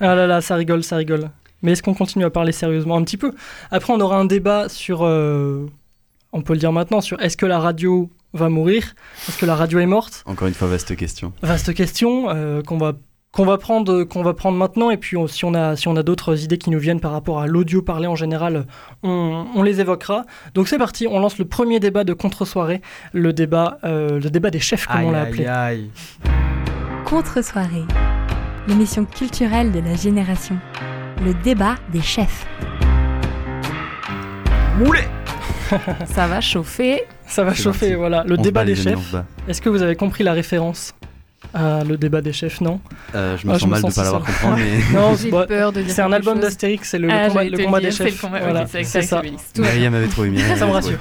Ah 0.00 0.14
là 0.14 0.26
là, 0.26 0.40
ça 0.40 0.54
rigole, 0.56 0.82
ça 0.82 0.96
rigole. 0.96 1.30
Mais 1.62 1.72
est-ce 1.72 1.82
qu'on 1.82 1.94
continue 1.94 2.24
à 2.24 2.30
parler 2.30 2.52
sérieusement 2.52 2.96
un 2.96 3.04
petit 3.04 3.16
peu? 3.16 3.32
Après, 3.70 3.92
on 3.92 4.00
aura 4.00 4.18
un 4.18 4.26
débat 4.26 4.68
sur, 4.68 5.00
euh, 5.02 5.66
on 6.32 6.42
peut 6.42 6.52
le 6.52 6.58
dire 6.58 6.72
maintenant, 6.72 7.00
sur 7.00 7.20
est-ce 7.22 7.36
que 7.36 7.46
la 7.46 7.58
radio 7.58 8.10
va 8.34 8.48
mourir? 8.50 8.94
Est-ce 9.28 9.38
que 9.38 9.46
la 9.46 9.54
radio 9.54 9.78
est 9.78 9.86
morte? 9.86 10.22
Encore 10.26 10.48
une 10.48 10.54
fois, 10.54 10.68
vaste 10.68 10.94
question. 10.96 11.32
Vaste 11.42 11.72
question 11.72 12.26
euh, 12.28 12.62
qu'on 12.62 12.76
va 12.78 12.92
qu'on 13.34 13.44
va 13.44 13.58
prendre 13.58 14.04
qu'on 14.04 14.22
va 14.22 14.32
prendre 14.32 14.56
maintenant. 14.56 14.90
Et 14.90 14.96
puis 14.96 15.16
on- 15.16 15.26
si 15.26 15.44
on 15.44 15.54
a 15.54 15.74
si 15.76 15.88
on 15.88 15.96
a 15.96 16.02
d'autres 16.02 16.42
idées 16.44 16.56
qui 16.58 16.70
nous 16.70 16.78
viennent 16.78 17.00
par 17.00 17.12
rapport 17.12 17.40
à 17.40 17.46
l'audio 17.46 17.82
parlé 17.82 18.06
en 18.06 18.14
général 18.16 18.64
on, 19.02 19.44
on 19.54 19.62
les 19.62 19.80
évoquera. 19.80 20.24
Donc 20.54 20.68
c'est 20.68 20.78
parti. 20.78 21.06
On 21.08 21.18
lance 21.18 21.38
le 21.38 21.44
premier 21.44 21.80
débat 21.80 22.04
de 22.04 22.12
contre 22.12 22.44
soirée 22.44 22.80
le 23.12 23.32
débat 23.32 23.78
euh, 23.84 24.20
le 24.20 24.30
débat 24.30 24.50
des 24.50 24.60
chefs 24.60 24.86
comme 24.86 25.02
on 25.04 25.10
l'a 25.10 25.22
appelé. 25.22 25.46
aïe, 25.46 25.90
aïe. 26.24 26.30
Contre-soirée, 27.04 27.84
l'émission 28.66 29.04
culturelle 29.04 29.72
de 29.72 29.80
la 29.80 29.94
génération. 29.94 30.56
Le 31.24 31.34
débat 31.42 31.74
des 31.92 32.00
chefs. 32.00 32.46
Moulet 34.78 35.06
Ça 36.06 36.26
va 36.26 36.40
chauffer. 36.40 37.02
ça 37.26 37.44
va 37.44 37.54
chauffer 37.54 37.86
parti. 37.88 37.94
voilà. 37.94 38.24
Le 38.26 38.38
On 38.38 38.42
débat 38.42 38.60
bat, 38.60 38.66
des 38.66 38.74
chefs. 38.74 39.14
est-ce 39.48 39.60
que 39.60 39.68
vous 39.68 39.82
avez 39.82 39.96
compris 39.96 40.24
la 40.24 40.32
référence? 40.32 40.94
À 41.52 41.84
le 41.84 41.96
débat 41.96 42.20
des 42.20 42.32
chefs 42.32 42.60
non. 42.60 42.80
Euh, 43.14 43.36
je 43.36 43.46
me 43.46 43.52
Ah, 43.52 43.58
sens 43.58 43.68
mal 43.68 43.80
de 43.82 43.86
sens 43.86 43.94
pas 43.96 44.02
l'avoir 44.04 44.22
compris, 44.24 44.62
mais 44.92 44.98
non 44.98 45.14
J'ai 45.16 45.30
peur 45.30 45.72
de 45.72 45.82
dire 45.82 45.94
c'est 45.94 46.02
un 46.02 46.12
album 46.12 46.40
d'Astérix 46.40 46.88
c'est 46.88 46.98
le, 46.98 47.08
Ah, 47.10 47.24
le 47.24 47.28
combat, 47.28 47.34
j'allais 47.42 47.50
le 47.50 47.58
te 47.58 47.62
combat 47.64 47.80
dire, 47.80 47.88
des 47.90 47.94
c'est 47.96 48.04
le 48.04 48.10
chefs. 48.10 48.20
combat- 48.20 48.36
ok, 48.38 48.42
Voilà, 48.44 48.66
c'est 48.66 48.76
avec 48.78 48.86
c'est 48.88 49.02
ça. 49.02 49.22
Myriam 49.58 49.94
avait 49.94 50.06
trouvé. 50.08 50.30
Myriam 50.30 50.56
ça 50.56 50.66
me 50.66 50.72
rassure. 50.72 50.98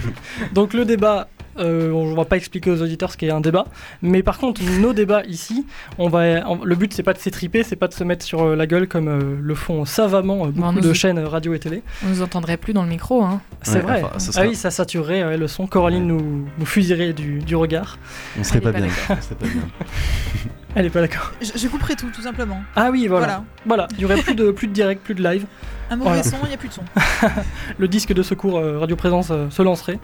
Donc 0.52 0.72
le 0.74 0.84
débat, 0.84 1.28
euh, 1.58 1.90
on 1.90 2.14
va 2.14 2.24
pas 2.24 2.36
expliquer 2.36 2.70
aux 2.70 2.82
auditeurs 2.82 3.12
ce 3.12 3.16
qu'est 3.16 3.30
un 3.30 3.40
débat, 3.40 3.66
mais 4.02 4.22
par 4.22 4.38
contre 4.38 4.60
nos 4.80 4.92
débats 4.92 5.22
ici, 5.24 5.66
on 5.98 6.08
va, 6.08 6.40
le 6.64 6.74
but 6.76 6.92
c'est 6.92 7.02
pas 7.02 7.12
de 7.12 7.18
s'étriper, 7.18 7.62
c'est 7.62 7.76
pas 7.76 7.88
de 7.88 7.94
se 7.94 8.04
mettre 8.04 8.24
sur 8.24 8.42
euh, 8.42 8.56
la 8.56 8.66
gueule 8.66 8.88
comme 8.88 9.08
euh, 9.08 9.36
le 9.40 9.54
font 9.54 9.84
savamment 9.84 10.46
euh, 10.46 10.50
beaucoup 10.50 10.80
de 10.80 10.92
chaînes 10.92 11.18
radio 11.18 11.54
et 11.54 11.58
télé. 11.58 11.82
On 12.04 12.08
nous 12.08 12.22
entendrait 12.22 12.56
plus 12.56 12.72
dans 12.72 12.82
le 12.82 12.88
micro. 12.88 13.22
Hein. 13.22 13.40
C'est 13.62 13.76
Ouais, 13.76 13.80
vrai. 13.82 14.02
enfin, 14.04 14.18
ce 14.18 14.30
Ah 14.38 14.44
oui, 14.46 14.54
ça 14.54 14.70
saturerait 14.70 15.24
ouais, 15.24 15.36
le 15.36 15.48
son. 15.48 15.66
Coraline 15.66 16.06
nous, 16.06 16.46
nous 16.58 16.66
fusillerait 16.66 17.12
du, 17.12 17.38
du 17.40 17.56
regard. 17.56 17.98
On 18.38 18.44
serait 18.44 18.58
Elle 18.62 18.68
est 18.68 18.72
pas 18.72 18.78
pas 18.78 18.84
bien. 18.86 18.92
on 19.10 19.22
serait 19.22 19.34
pas 19.34 19.46
bien. 19.46 19.62
Elle 20.74 20.86
est 20.86 20.90
pas 20.90 21.00
d'accord. 21.02 21.32
Je, 21.42 21.50
je 21.58 21.68
couperai 21.68 21.96
tout, 21.96 22.08
tout 22.14 22.22
simplement. 22.22 22.62
Ah 22.76 22.88
oui, 22.90 23.06
voilà. 23.06 23.26
Voilà. 23.26 23.44
Voilà, 23.66 23.88
il 23.96 24.00
y 24.00 24.04
aurait 24.06 24.16
plus 24.22 24.34
de 24.34 24.50
plus 24.50 24.68
de 24.68 24.72
direct, 24.72 25.02
plus 25.02 25.14
de 25.14 25.22
live. 25.22 25.44
Un 25.92 25.96
mauvais 25.96 26.22
son, 26.22 26.38
il 26.44 26.48
n'y 26.48 26.54
a 26.54 26.56
plus 26.56 26.70
de 26.70 26.72
son. 26.72 26.84
Le 27.78 27.86
disque 27.86 28.14
de 28.14 28.22
secours 28.22 28.58
euh, 28.58 28.78
Radio 28.78 28.96
Présence 28.96 29.28
euh, 29.30 29.50
se 29.50 29.60
lancerait. 29.60 29.98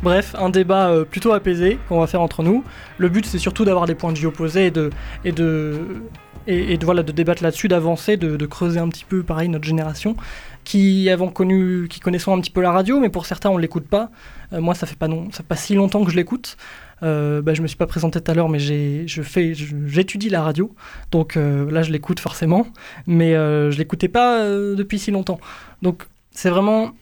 Bref, 0.00 0.36
un 0.38 0.48
débat 0.48 0.90
euh, 0.90 1.04
plutôt 1.04 1.32
apaisé 1.32 1.76
qu'on 1.88 1.98
va 1.98 2.06
faire 2.06 2.20
entre 2.20 2.44
nous. 2.44 2.62
Le 2.98 3.08
but 3.08 3.26
c'est 3.26 3.40
surtout 3.40 3.64
d'avoir 3.64 3.86
des 3.86 3.96
points 3.96 4.12
de 4.12 4.18
vue 4.18 4.28
opposés 4.28 4.66
et 4.66 4.70
de 4.70 4.90
et 5.24 5.32
de 5.32 6.04
et, 6.46 6.74
et 6.74 6.78
de 6.78 6.84
voilà 6.84 7.02
de 7.02 7.10
débattre 7.10 7.42
là-dessus, 7.42 7.66
d'avancer, 7.66 8.16
de, 8.16 8.36
de 8.36 8.46
creuser 8.46 8.78
un 8.78 8.88
petit 8.88 9.04
peu 9.04 9.24
pareil 9.24 9.48
notre 9.48 9.64
génération 9.64 10.14
qui 10.62 11.10
avons 11.10 11.30
connu, 11.30 11.88
qui 11.88 11.98
connaissons 11.98 12.32
un 12.32 12.40
petit 12.40 12.52
peu 12.52 12.60
la 12.60 12.70
radio, 12.70 13.00
mais 13.00 13.08
pour 13.08 13.26
certains 13.26 13.50
on 13.50 13.58
l'écoute 13.58 13.88
pas. 13.88 14.10
Moi 14.52 14.76
ça 14.76 14.86
fait 14.86 14.94
pas 14.96 15.08
non, 15.08 15.32
ça 15.32 15.38
fait 15.38 15.48
pas 15.48 15.56
si 15.56 15.74
longtemps 15.74 16.04
que 16.04 16.12
je 16.12 16.16
l'écoute. 16.16 16.56
Euh, 17.04 17.42
bah, 17.42 17.52
je 17.54 17.62
me 17.62 17.66
suis 17.66 17.76
pas 17.76 17.86
présenté 17.86 18.20
tout 18.20 18.30
à 18.30 18.34
l'heure, 18.34 18.48
mais 18.48 18.58
j'étudie 18.58 20.30
la 20.30 20.42
radio, 20.42 20.74
donc 21.10 21.36
euh, 21.36 21.70
là 21.70 21.82
je 21.82 21.92
l'écoute 21.92 22.18
forcément, 22.18 22.66
mais 23.06 23.34
euh, 23.34 23.70
je 23.70 23.78
l'écoutais 23.78 24.08
pas 24.08 24.40
euh, 24.40 24.74
depuis 24.74 24.98
si 24.98 25.10
longtemps. 25.10 25.38
Donc 25.82 26.06
c'est 26.30 26.48
vraiment, 26.48 26.92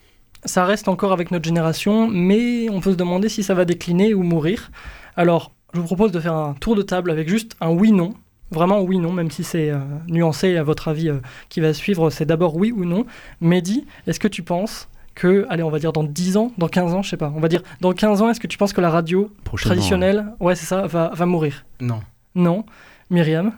ça 0.43 0.65
reste 0.65 0.89
encore 0.89 1.13
avec 1.13 1.31
notre 1.31 1.45
génération, 1.45 2.07
mais 2.07 2.69
on 2.69 2.81
peut 2.81 2.91
se 2.91 2.97
demander 2.97 3.29
si 3.29 3.43
ça 3.43 3.53
va 3.53 3.63
décliner 3.63 4.13
ou 4.13 4.23
mourir. 4.23 4.71
Alors 5.15 5.53
je 5.73 5.79
vous 5.79 5.85
propose 5.85 6.11
de 6.11 6.19
faire 6.19 6.33
un 6.33 6.53
tour 6.53 6.75
de 6.75 6.81
table 6.81 7.09
avec 7.09 7.29
juste 7.29 7.55
un 7.61 7.69
oui/non. 7.69 8.13
Vraiment 8.51 8.81
oui, 8.81 8.99
non, 8.99 9.11
même 9.11 9.31
si 9.31 9.43
c'est 9.43 9.71
euh, 9.71 9.79
nuancé 10.07 10.57
à 10.57 10.63
votre 10.63 10.87
avis 10.87 11.09
qui 11.49 11.59
va 11.59 11.73
suivre, 11.73 12.11
c'est 12.11 12.25
d'abord 12.25 12.55
oui 12.55 12.71
ou 12.71 12.85
non. 12.85 13.05
Mehdi, 13.41 13.85
est-ce 14.05 14.19
que 14.19 14.27
tu 14.27 14.43
penses 14.43 14.89
que, 15.15 15.45
allez, 15.49 15.63
on 15.63 15.69
va 15.69 15.79
dire 15.79 15.93
dans 15.93 16.03
10 16.03 16.37
ans, 16.37 16.51
dans 16.57 16.67
15 16.67 16.93
ans, 16.93 17.01
je 17.03 17.09
sais 17.09 17.17
pas, 17.17 17.31
on 17.35 17.39
va 17.39 17.47
dire 17.47 17.61
dans 17.81 17.93
15 17.93 18.21
ans, 18.21 18.29
est-ce 18.29 18.39
que 18.39 18.47
tu 18.47 18.57
penses 18.57 18.73
que 18.73 18.81
la 18.81 18.89
radio 18.89 19.31
traditionnelle, 19.55 20.25
ouais, 20.39 20.55
c'est 20.55 20.65
ça, 20.65 20.87
va, 20.87 21.11
va 21.13 21.25
mourir? 21.25 21.65
Non. 21.79 22.01
Non. 22.35 22.65
Myriam? 23.09 23.51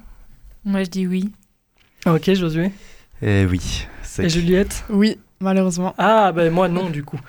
Moi, 0.66 0.84
je 0.84 0.90
dis 0.90 1.08
oui. 1.08 1.32
Ok, 2.06 2.34
Josué? 2.34 2.72
Eh 3.22 3.46
oui. 3.46 3.88
Et 4.20 4.30
Juliette? 4.30 4.84
Oui, 4.90 5.18
malheureusement. 5.40 5.94
Ah, 5.98 6.32
ben 6.32 6.52
moi 6.52 6.68
non, 6.68 6.90
du 6.90 7.04
coup. 7.04 7.20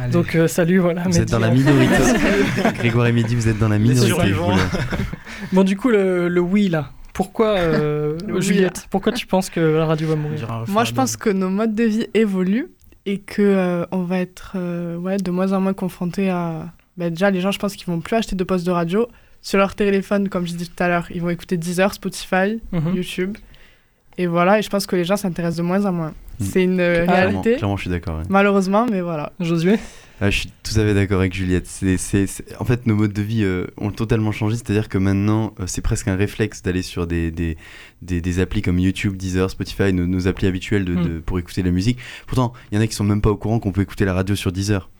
Allez. 0.00 0.12
Donc, 0.12 0.34
euh, 0.34 0.46
salut, 0.48 0.78
voilà. 0.78 1.02
Vous 1.02 1.08
Mehdi. 1.08 1.20
êtes 1.20 1.30
dans 1.30 1.38
la 1.38 1.50
minorité. 1.50 1.94
Grégoire 2.74 3.06
et 3.06 3.12
Mehdi, 3.12 3.34
vous 3.34 3.48
êtes 3.48 3.58
dans 3.58 3.68
la 3.68 3.78
minorité. 3.78 4.32
Bon, 5.52 5.64
du 5.64 5.76
coup, 5.76 5.88
le, 5.90 6.28
le 6.28 6.40
oui, 6.40 6.68
là. 6.68 6.90
Pourquoi, 7.12 7.48
euh, 7.58 8.16
Juliette, 8.40 8.86
pourquoi 8.90 9.12
tu 9.12 9.26
penses 9.26 9.50
que 9.50 9.60
la 9.60 9.84
radio 9.84 10.08
va 10.08 10.16
mourir? 10.16 10.64
Moi, 10.68 10.84
je 10.84 10.92
pense 10.92 11.16
que 11.16 11.28
nos 11.30 11.50
modes 11.50 11.74
de 11.74 11.84
vie 11.84 12.06
évoluent 12.14 12.68
et 13.06 13.18
que 13.18 13.42
euh, 13.42 13.84
on 13.90 14.02
va 14.02 14.18
être 14.18 14.52
euh, 14.56 14.96
ouais, 14.96 15.16
de 15.16 15.30
moins 15.30 15.52
en 15.52 15.60
moins 15.60 15.72
confrontés 15.74 16.30
à. 16.30 16.72
bah, 16.96 17.10
déjà, 17.10 17.30
les 17.30 17.40
gens, 17.40 17.50
je 17.50 17.58
pense 17.58 17.74
qu'ils 17.76 17.86
vont 17.86 18.00
plus 18.00 18.16
acheter 18.16 18.36
de 18.36 18.44
postes 18.44 18.66
de 18.66 18.70
radio. 18.70 19.08
Sur 19.40 19.58
leur 19.58 19.74
téléphone, 19.74 20.28
comme 20.28 20.46
je 20.46 20.52
disais 20.52 20.66
tout 20.74 20.82
à 20.82 20.86
l'heure, 20.88 21.06
ils 21.10 21.20
vont 21.20 21.28
écouter 21.30 21.56
Deezer, 21.56 21.92
Spotify, 21.94 22.60
Mhm. 22.70 22.94
YouTube. 22.94 23.36
Et 24.18 24.26
voilà, 24.26 24.58
et 24.58 24.62
je 24.62 24.68
pense 24.68 24.86
que 24.86 24.96
les 24.96 25.04
gens 25.04 25.16
s'intéressent 25.16 25.58
de 25.58 25.62
moins 25.62 25.84
en 25.86 25.92
moins. 25.92 26.12
Mm. 26.40 26.44
C'est 26.44 26.62
une 26.64 26.80
euh, 26.80 27.02
Ah, 27.02 27.12
Clairement, 27.12 27.40
réalité, 27.40 27.56
clairement, 27.56 27.76
je 27.76 27.82
suis 27.82 27.90
d'accord. 27.90 28.18
ouais. 28.18 28.24
malheureusement, 28.28 28.86
mais 28.90 29.00
voilà. 29.00 29.32
Josué 29.40 29.76
Ah, 30.20 30.30
je 30.30 30.40
suis 30.40 30.52
tout 30.62 30.72
à 30.78 30.84
fait 30.84 30.94
d'accord 30.94 31.18
avec 31.20 31.34
Juliette. 31.34 31.66
C'est, 31.66 31.96
c'est- 31.96 32.26
c'est- 32.26 32.44
En 32.60 32.64
fait, 32.64 32.86
nos 32.86 32.94
modes 32.94 33.12
de 33.12 33.22
vie 33.22 33.42
euh, 33.42 33.66
ont 33.78 33.90
totalement 33.90 34.30
changé. 34.30 34.54
C'est-à-dire 34.56 34.88
que 34.88 34.98
maintenant, 34.98 35.52
euh, 35.58 35.64
c'est 35.66 35.80
presque 35.80 36.06
un 36.08 36.14
réflexe 36.16 36.62
d'aller 36.62 36.82
sur 36.82 37.06
des, 37.06 37.30
des, 37.30 37.56
des, 38.02 38.20
des 38.20 38.38
applis 38.38 38.62
comme 38.62 38.78
YouTube, 38.78 39.16
Deezer, 39.16 39.50
Spotify, 39.50 39.92
nos, 39.92 40.06
nos 40.06 40.28
applis 40.28 40.46
habituelles 40.46 40.84
de, 40.84 40.94
Mm. 40.94 41.02
de- 41.08 41.18
pour 41.20 41.38
écouter 41.38 41.62
la 41.62 41.70
musique. 41.72 41.98
Pourtant, 42.26 42.52
il 42.70 42.76
y 42.76 42.78
en 42.78 42.82
a 42.82 42.86
qui 42.86 42.94
sont 42.94 43.04
même 43.04 43.20
pas 43.22 43.30
au 43.30 43.36
courant 43.36 43.58
qu'on 43.58 43.72
peut 43.72 43.80
écouter 43.82 44.04
la 44.04 44.12
radio 44.14 44.36
sur 44.36 44.52
Deezer. 44.52 44.90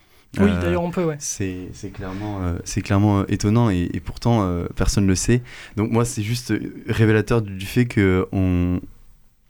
Oui, 0.40 0.48
Euh, 0.48 0.60
d'ailleurs, 0.62 0.82
on 0.82 0.90
peut, 0.90 1.04
ouais. 1.04 1.16
C'est, 1.18 1.68
c'est 1.74 1.90
clairement, 1.90 2.38
euh, 2.42 2.54
c'est 2.64 2.80
clairement 2.80 3.20
euh, 3.20 3.24
étonnant 3.28 3.68
et, 3.68 3.90
et 3.92 4.00
pourtant 4.00 4.42
euh, 4.44 4.64
personne 4.74 5.04
ne 5.04 5.10
le 5.10 5.14
sait. 5.14 5.42
Donc 5.76 5.90
moi 5.92 6.06
c'est 6.06 6.22
juste 6.22 6.54
révélateur 6.88 7.42
du, 7.42 7.54
du 7.54 7.66
fait 7.66 7.84
que 7.84 8.26
on, 8.32 8.80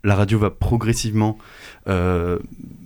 la 0.03 0.15
radio 0.15 0.37
va 0.37 0.49
progressivement 0.49 1.37
euh, 1.87 2.39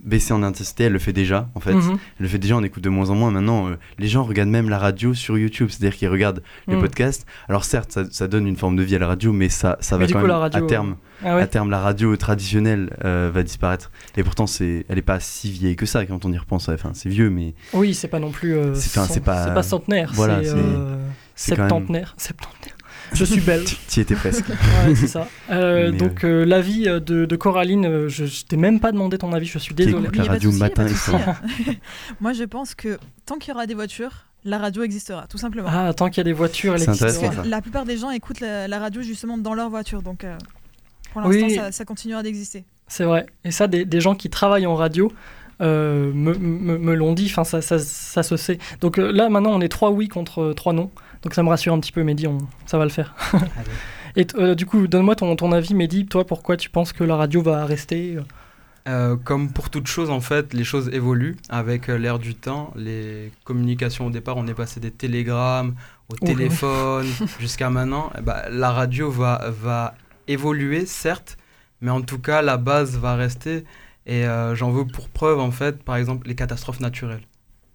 baisser 0.04 0.32
en 0.32 0.42
intensité. 0.42 0.84
Elle 0.84 0.92
le 0.92 0.98
fait 0.98 1.12
déjà 1.12 1.48
en 1.54 1.60
fait. 1.60 1.74
Mhm. 1.74 1.90
Elle 2.18 2.22
le 2.22 2.28
fait 2.28 2.38
déjà, 2.38 2.56
on 2.56 2.62
écoute 2.62 2.82
de 2.82 2.88
moins 2.88 3.10
en 3.10 3.14
moins. 3.14 3.30
Maintenant, 3.30 3.68
euh, 3.68 3.76
les 3.98 4.06
gens 4.08 4.22
regardent 4.24 4.48
même 4.50 4.68
la 4.68 4.78
radio 4.78 5.14
sur 5.14 5.36
YouTube, 5.38 5.68
c'est-à-dire 5.70 5.96
qu'ils 5.96 6.08
regardent 6.08 6.42
les 6.68 6.76
Mm. 6.76 6.80
podcasts. 6.80 7.26
Alors 7.48 7.64
certes, 7.64 7.92
ça, 7.92 8.04
ça 8.10 8.28
donne 8.28 8.46
une 8.46 8.56
forme 8.56 8.76
de 8.76 8.82
vie 8.82 8.94
à 8.96 8.98
la 8.98 9.06
radio, 9.08 9.32
mais 9.32 9.48
ça, 9.48 9.76
ça 9.80 9.96
Mais 9.96 10.02
va 10.02 10.06
du 10.06 10.12
quand 10.14 10.20
coup, 10.20 10.26
même 10.26 10.32
la 10.34 10.38
radio, 10.38 10.64
à 10.64 10.66
terme. 10.68 10.96
Ah 11.24 11.34
ouais 11.34 11.42
À 11.42 11.46
terme, 11.48 11.70
la 11.70 11.80
radio 11.80 12.16
traditionnelle 12.16 12.96
euh, 13.04 13.30
va 13.34 13.42
disparaître. 13.42 13.90
Et 14.16 14.22
pourtant, 14.22 14.46
c'est, 14.46 14.86
elle 14.88 14.98
est 14.98 15.02
pas 15.02 15.18
si 15.18 15.50
vieille 15.50 15.74
que 15.74 15.86
ça 15.86 16.06
quand 16.06 16.24
on 16.24 16.32
y 16.32 16.38
repense. 16.38 16.68
Enfin, 16.68 16.90
c'est 16.94 17.08
vieux, 17.08 17.28
mais 17.30 17.54
Oui, 17.72 17.94
c'est 17.94 18.06
pas 18.08 18.20
non 18.20 18.30
plus. 18.30 18.54
euh, 18.54 18.74
C'est- 18.76 18.90
cent- 18.90 19.20
pas- 19.20 19.62
centenaire, 19.64 20.12
voilà, 20.14 20.42
c'est 20.44 20.50
euh, 20.50 20.54
même- 20.54 20.98
septentenaire. 21.34 22.14
Je 23.12 23.24
suis 23.24 23.40
belle. 23.40 23.64
Tu 23.88 24.00
y 24.00 24.02
étais 24.02 24.14
presque. 24.14 24.48
Ouais, 24.48 24.94
c'est 24.94 25.06
ça. 25.06 25.28
Euh, 25.50 25.90
Mais, 25.92 25.96
donc, 25.98 26.24
euh, 26.24 26.44
l'avis 26.44 26.88
euh, 26.88 27.00
de, 27.00 27.24
de 27.24 27.36
Coraline, 27.36 27.86
euh, 27.86 28.08
je, 28.08 28.26
je 28.26 28.44
t'ai 28.44 28.56
même 28.56 28.80
pas 28.80 28.92
demandé 28.92 29.18
ton 29.18 29.32
avis, 29.32 29.46
je 29.46 29.58
suis 29.58 29.74
désolé. 29.74 30.04
écoute 30.04 30.16
la 30.16 30.24
radio 30.24 30.52
matin 30.52 30.86
et 30.86 30.94
soir. 30.94 31.20
Moi, 32.20 32.32
je 32.32 32.44
pense 32.44 32.74
que 32.74 32.98
tant 33.26 33.36
qu'il 33.36 33.52
y 33.52 33.54
aura 33.54 33.66
des 33.66 33.74
voitures, 33.74 34.26
la 34.44 34.58
radio 34.58 34.82
existera, 34.82 35.26
tout 35.26 35.38
simplement. 35.38 35.68
Ah, 35.70 35.92
tant 35.94 36.08
qu'il 36.08 36.18
y 36.18 36.20
a 36.20 36.24
des 36.24 36.32
voitures 36.32 36.74
que 36.74 36.92
ça. 36.94 37.08
la 37.44 37.60
plupart 37.62 37.84
des 37.84 37.96
gens 37.96 38.10
écoutent 38.10 38.40
la, 38.40 38.68
la 38.68 38.78
radio 38.78 39.02
justement 39.02 39.38
dans 39.38 39.54
leur 39.54 39.68
voiture, 39.70 40.02
donc 40.02 40.24
euh, 40.24 40.36
pour 41.12 41.24
Oui. 41.26 41.40
l'instant, 41.40 41.62
ça, 41.64 41.72
ça 41.72 41.84
continuera 41.84 42.22
d'exister. 42.22 42.64
C'est 42.86 43.04
vrai. 43.04 43.26
Et 43.44 43.50
ça, 43.50 43.66
des, 43.66 43.84
des 43.84 44.00
gens 44.00 44.14
qui 44.14 44.30
travaillent 44.30 44.66
en 44.66 44.76
radio 44.76 45.10
euh, 45.60 46.12
me, 46.14 46.34
me- 46.34 46.78
me 46.78 46.94
l'ont 46.94 47.14
dit, 47.14 47.26
enfin, 47.26 47.42
ça, 47.44 47.60
ça, 47.60 47.78
ça 47.80 48.22
se 48.22 48.36
sait. 48.36 48.58
Donc 48.80 48.98
euh, 48.98 49.10
là, 49.10 49.28
maintenant, 49.28 49.50
on 49.52 49.60
est 49.60 49.68
trois 49.68 49.90
oui 49.90 50.06
contre 50.08 50.38
euh, 50.42 50.54
trois 50.54 50.72
non. 50.72 50.90
Donc 51.22 51.34
ça 51.34 51.42
me 51.42 51.48
rassure 51.48 51.72
un 51.74 51.80
petit 51.80 51.92
peu, 51.92 52.02
Mehdi, 52.02 52.26
on, 52.26 52.38
ça 52.66 52.78
va 52.78 52.84
le 52.84 52.90
faire. 52.90 53.14
Et 54.16 54.26
euh, 54.36 54.54
du 54.54 54.66
coup, 54.66 54.86
donne-moi 54.86 55.14
ton, 55.16 55.34
ton 55.36 55.52
avis, 55.52 55.74
Mehdi. 55.74 56.06
Toi, 56.06 56.26
pourquoi 56.26 56.56
tu 56.56 56.70
penses 56.70 56.92
que 56.92 57.04
la 57.04 57.16
radio 57.16 57.42
va 57.42 57.64
rester 57.66 58.16
euh, 58.16 58.22
Euh, 58.88 59.16
comme 59.16 59.52
pour 59.52 59.68
toute 59.68 59.86
chose, 59.86 60.08
en 60.10 60.20
fait, 60.20 60.54
les 60.54 60.64
choses 60.64 60.88
évoluent 60.92 61.36
avec 61.50 61.88
euh, 61.90 61.98
l'ère 61.98 62.18
du 62.18 62.34
temps. 62.34 62.72
Les 62.74 63.30
communications, 63.44 64.06
au 64.06 64.10
départ, 64.10 64.36
on 64.38 64.46
est 64.46 64.54
passé 64.54 64.80
des 64.80 64.90
télégrammes 64.90 65.74
au 66.10 66.16
téléphone 66.16 67.06
jusqu'à 67.40 67.68
maintenant. 67.68 68.10
Eh 68.18 68.22
ben, 68.22 68.42
la 68.50 68.72
radio 68.72 69.10
va, 69.10 69.50
va 69.50 69.94
évoluer, 70.26 70.86
certes, 70.86 71.36
mais 71.82 71.90
en 71.90 72.00
tout 72.00 72.18
cas, 72.18 72.40
la 72.42 72.56
base 72.56 72.96
va 72.98 73.14
rester. 73.14 73.64
Et 74.06 74.24
euh, 74.26 74.54
j'en 74.54 74.70
veux 74.70 74.86
pour 74.86 75.10
preuve, 75.10 75.38
en 75.38 75.50
fait, 75.50 75.82
par 75.82 75.96
exemple, 75.96 76.26
les 76.26 76.34
catastrophes 76.34 76.80
naturelles. 76.80 77.26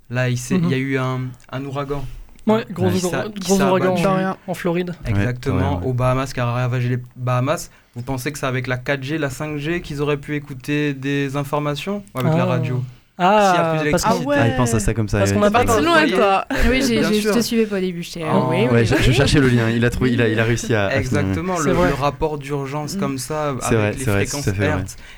Là, 0.09 0.29
il, 0.29 0.39
il 0.63 0.67
y 0.69 0.73
a 0.73 0.77
eu 0.77 0.97
un, 0.97 1.29
un 1.51 1.65
ouragan. 1.65 2.03
Ouais, 2.45 2.65
gros, 2.71 2.89
gros 2.89 3.61
ouragan 3.61 3.95
en, 3.95 4.51
en 4.51 4.53
Floride. 4.53 4.93
Exactement, 5.05 5.55
Ouais, 5.57 5.63
ouais, 5.63 5.81
ouais. 5.81 5.87
aux 5.87 5.93
Bahamas, 5.93 6.33
qui 6.33 6.39
a 6.39 6.45
ravagé 6.45 6.89
les 6.89 6.99
Bahamas. 7.15 7.69
Vous 7.95 8.01
pensez 8.01 8.31
que 8.31 8.39
c'est 8.39 8.45
avec 8.45 8.67
la 8.67 8.77
4G, 8.77 9.17
la 9.17 9.29
5G 9.29 9.81
qu'ils 9.81 10.01
auraient 10.01 10.17
pu 10.17 10.35
écouter 10.35 10.93
des 10.93 11.37
informations 11.37 12.03
Ou 12.15 12.19
avec 12.19 12.33
la 12.33 12.43
Ah. 12.43 12.45
radio? 12.45 12.83
Ah, 13.18 13.84
parce 13.91 14.03
ouais. 14.26 14.36
Ah, 14.39 14.47
il 14.47 14.55
pense 14.55 14.74
à 14.74 14.80
ça 14.80 14.93
comme 14.95 15.07
ça. 15.07 15.20
Parce 15.20 15.34
qu'on 15.34 15.43
a 15.43 15.51
pas 15.51 15.64
loin, 15.82 16.09
quoi. 16.09 16.45
Oui, 16.68 16.82
j'ai- 16.82 16.99
Bien 16.99 17.09
j'ai- 17.11 17.22
je 17.22 17.30
te 17.30 17.39
suivais 17.41 17.68
pas 17.68 17.78
au 17.78 17.80
début. 17.80 18.01
J'étais. 18.01 18.24
Oh, 18.26 18.47
oui, 18.49 18.64
Ouais, 18.64 18.70
oui, 18.72 18.86
je, 18.86 18.95
je 18.95 19.09
oui. 19.09 19.14
cherchais 19.16 19.39
le 19.39 19.49
lien. 19.49 19.70
Il 19.70 19.86
a 19.86 19.89
trouvé, 19.91 20.11
il 20.11 20.22
a, 20.22 20.28
il 20.28 20.39
a 20.39 20.43
réussi 20.43 20.74
à. 20.74 20.97
Exactement, 20.97 21.59
le, 21.59 21.74
rapport 21.93 22.38
d'urgence 22.39 22.95
comme 22.95 23.20
ça, 23.20 23.55
C'est 23.61 23.76
avec 23.76 23.78
vrai, 23.78 23.91
les 23.99 24.03
vrai, 24.05 24.26
fréquences 24.26 24.47
vrai. 24.47 24.74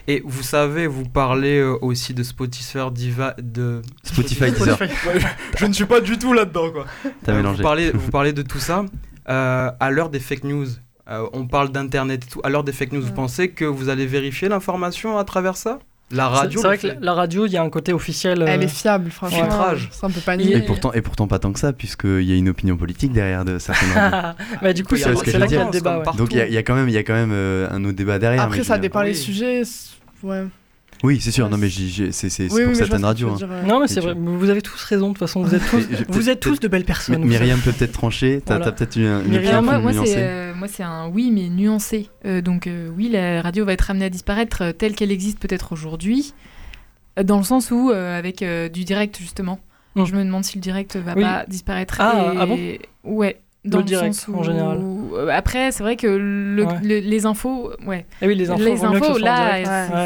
Et 0.08 0.22
vous 0.26 0.44
savez, 0.44 0.88
vous 0.88 1.06
parlez 1.06 1.60
euh, 1.60 1.78
aussi 1.82 2.14
de 2.14 2.24
Spotify, 2.24 2.80
Diva, 2.92 3.34
de 3.42 3.82
Spotify, 4.04 4.52
Deezer. 4.52 4.78
je 5.58 5.66
ne 5.66 5.72
suis 5.74 5.86
pas 5.86 6.02
du 6.02 6.18
tout 6.18 6.34
là-dedans, 6.34 6.72
quoi. 6.72 6.86
T'as 7.24 7.32
Euh, 7.32 7.38
mélangé. 7.38 7.58
Vous 7.58 7.64
parlez, 7.64 7.92
vous 7.92 8.12
parlez 8.18 8.34
de 8.34 8.42
tout 8.42 8.60
ça. 8.60 8.86
euh, 9.30 9.72
à 9.80 9.90
l'heure 9.90 10.10
des 10.10 10.20
fake 10.20 10.44
news, 10.44 10.68
euh, 11.10 11.26
on 11.34 11.48
parle 11.48 11.70
d'internet 11.72 12.26
et 12.28 12.32
tout. 12.32 12.42
À 12.44 12.50
l'heure 12.50 12.64
des 12.66 12.74
fake 12.74 12.92
news, 12.92 13.02
vous 13.02 13.14
pensez 13.14 13.50
que 13.50 13.66
vous 13.66 13.88
allez 13.90 14.06
vérifier 14.06 14.50
l'information 14.50 15.18
à 15.18 15.24
travers 15.24 15.56
ça? 15.58 15.80
La 16.12 16.30
C'est 16.30 16.36
radio 16.40 16.62
c'est 16.62 16.68
vrai 16.68 16.78
que 16.78 16.88
la, 17.04 17.14
radio, 17.14 17.46
il 17.48 17.52
y 17.52 17.58
a 17.58 17.64
un 17.64 17.70
côté 17.72 17.92
officiel. 17.92 18.44
euh, 18.44 18.46
Elle 18.48 18.62
est 18.62 18.68
fiable, 18.68 19.10
franchement. 19.10 19.40
Filtrage. 19.40 19.90
Ça, 19.92 20.06
on 20.06 20.12
peut 20.12 20.22
pas 20.22 20.36
Et- 20.36 20.38
nier. 20.38 20.58
Et 20.58 20.62
pourtant, 20.62 20.94
et 20.94 21.02
pourtant 21.02 21.28
pas 21.28 21.40
tant 21.40 21.52
que 21.52 21.60
ça, 21.60 21.74
puisqu'il 21.74 22.22
y 22.22 22.32
a 22.32 22.36
une 22.36 22.50
opinion 22.50 22.78
politique 22.78 23.12
derrière 23.12 23.44
de 23.44 23.58
certaines 23.58 23.90
bah, 24.62 24.74
du 24.74 24.84
coup, 24.84 24.96
c'est 24.98 25.10
là 25.12 25.48
qu'il 25.48 25.58
y 25.58 25.60
a 25.60 25.66
le 25.66 25.72
débat. 25.72 26.00
Ouais. 26.00 26.06
Donc 26.18 26.32
il 26.32 26.38
y 26.48 26.54
y 26.54 26.58
a 26.58 26.64
quand 26.64 26.76
même, 26.76 26.90
y 26.90 26.98
a 26.98 27.04
quand 27.04 27.14
même 27.16 27.32
euh, 27.34 27.68
un 27.72 27.84
autre 27.86 27.96
débat 27.98 28.20
derrière. 28.20 28.44
Après, 28.44 28.60
mais 28.60 28.64
ça 28.64 28.78
dépend 28.78 29.02
les 29.02 29.12
oui. 29.12 29.16
sujets. 29.18 29.64
Ouais. 30.22 30.46
Oui, 31.04 31.20
c'est 31.22 31.32
sûr. 31.32 31.50
Non, 31.50 31.58
mais 31.58 31.70
c'est 31.70 32.52
Oui, 32.52 32.64
pour 32.66 32.76
certaines 32.76 33.06
radios. 33.06 33.30
hein. 33.30 33.36
dire. 33.36 33.48
Non, 33.68 33.80
mais 33.80 33.88
c'est 33.88 34.00
vrai, 34.00 34.14
vous 34.16 34.50
avez 34.50 34.62
tous 34.62 34.82
raison. 34.84 35.08
De 35.08 35.14
toute 35.14 35.20
façon, 35.20 35.44
vous 35.44 35.54
êtes 35.54 35.62
tous, 35.70 35.88
vous 36.10 36.30
êtes 36.30 36.40
tous 36.40 36.60
de 36.60 36.68
belles 36.68 36.86
personnes. 36.86 37.24
Myriam 37.24 37.60
peut 37.60 37.72
peut-être 37.72 37.92
trancher. 37.92 38.42
T'as 38.44 38.58
Voilà. 38.58 38.72
peut-être 38.72 38.96
une, 38.96 39.04
une 39.26 39.28
Myriam, 39.30 39.66
moi, 39.66 39.92
c'est, 40.06 40.16
euh, 40.18 40.54
moi, 40.56 40.68
c'est 40.68 40.84
un 40.84 41.08
oui, 41.08 41.32
mais 41.32 41.50
nuancé. 41.50 42.10
Euh, 42.26 42.42
donc 42.42 42.68
euh, 42.68 42.90
oui, 42.96 43.10
la 43.10 43.42
radio 43.42 43.66
va 43.66 43.74
être 43.74 43.92
amenée 43.92 44.06
à 44.06 44.10
disparaître 44.10 44.62
euh, 44.64 44.72
telle 44.72 44.96
qu'elle 44.96 45.12
existe 45.12 45.40
peut-être 45.40 45.74
aujourd'hui, 45.74 46.34
dans 47.24 47.38
le 47.38 47.44
sens 47.44 47.72
où, 47.72 47.92
euh, 47.92 48.18
avec 48.18 48.42
euh, 48.42 48.70
du 48.70 48.84
direct 48.84 49.18
justement, 49.20 49.60
Mm. 49.96 50.06
je 50.06 50.16
me 50.16 50.24
demande 50.26 50.44
si 50.44 50.58
le 50.58 50.62
direct 50.62 50.98
va 50.98 51.14
Oui. 51.16 51.22
pas 51.22 51.46
disparaître. 51.48 51.96
Ah, 52.00 52.34
Et- 52.34 52.38
ah 52.38 52.46
bon? 52.46 52.60
Ouais. 53.06 53.40
Dans 53.64 53.78
Le 53.78 53.84
le, 53.84 53.88
direct, 53.88 54.14
sens 54.14 54.28
où- 54.28 54.36
en 54.36 54.44
général. 54.44 54.78
Euh, 55.16 55.30
Après, 55.30 55.72
c'est 55.72 55.84
vrai 55.84 55.96
que 55.96 56.08
le- 56.08 56.66
Ouais. 56.66 56.74
le- 56.84 57.00
les 57.00 57.26
infos, 57.26 57.72
ouais. 57.86 58.06
Eh 58.22 58.28
oui, 58.28 58.36
les 58.36 58.50
infos, 58.50 58.64
Les 58.64 58.76
là, 59.20 59.58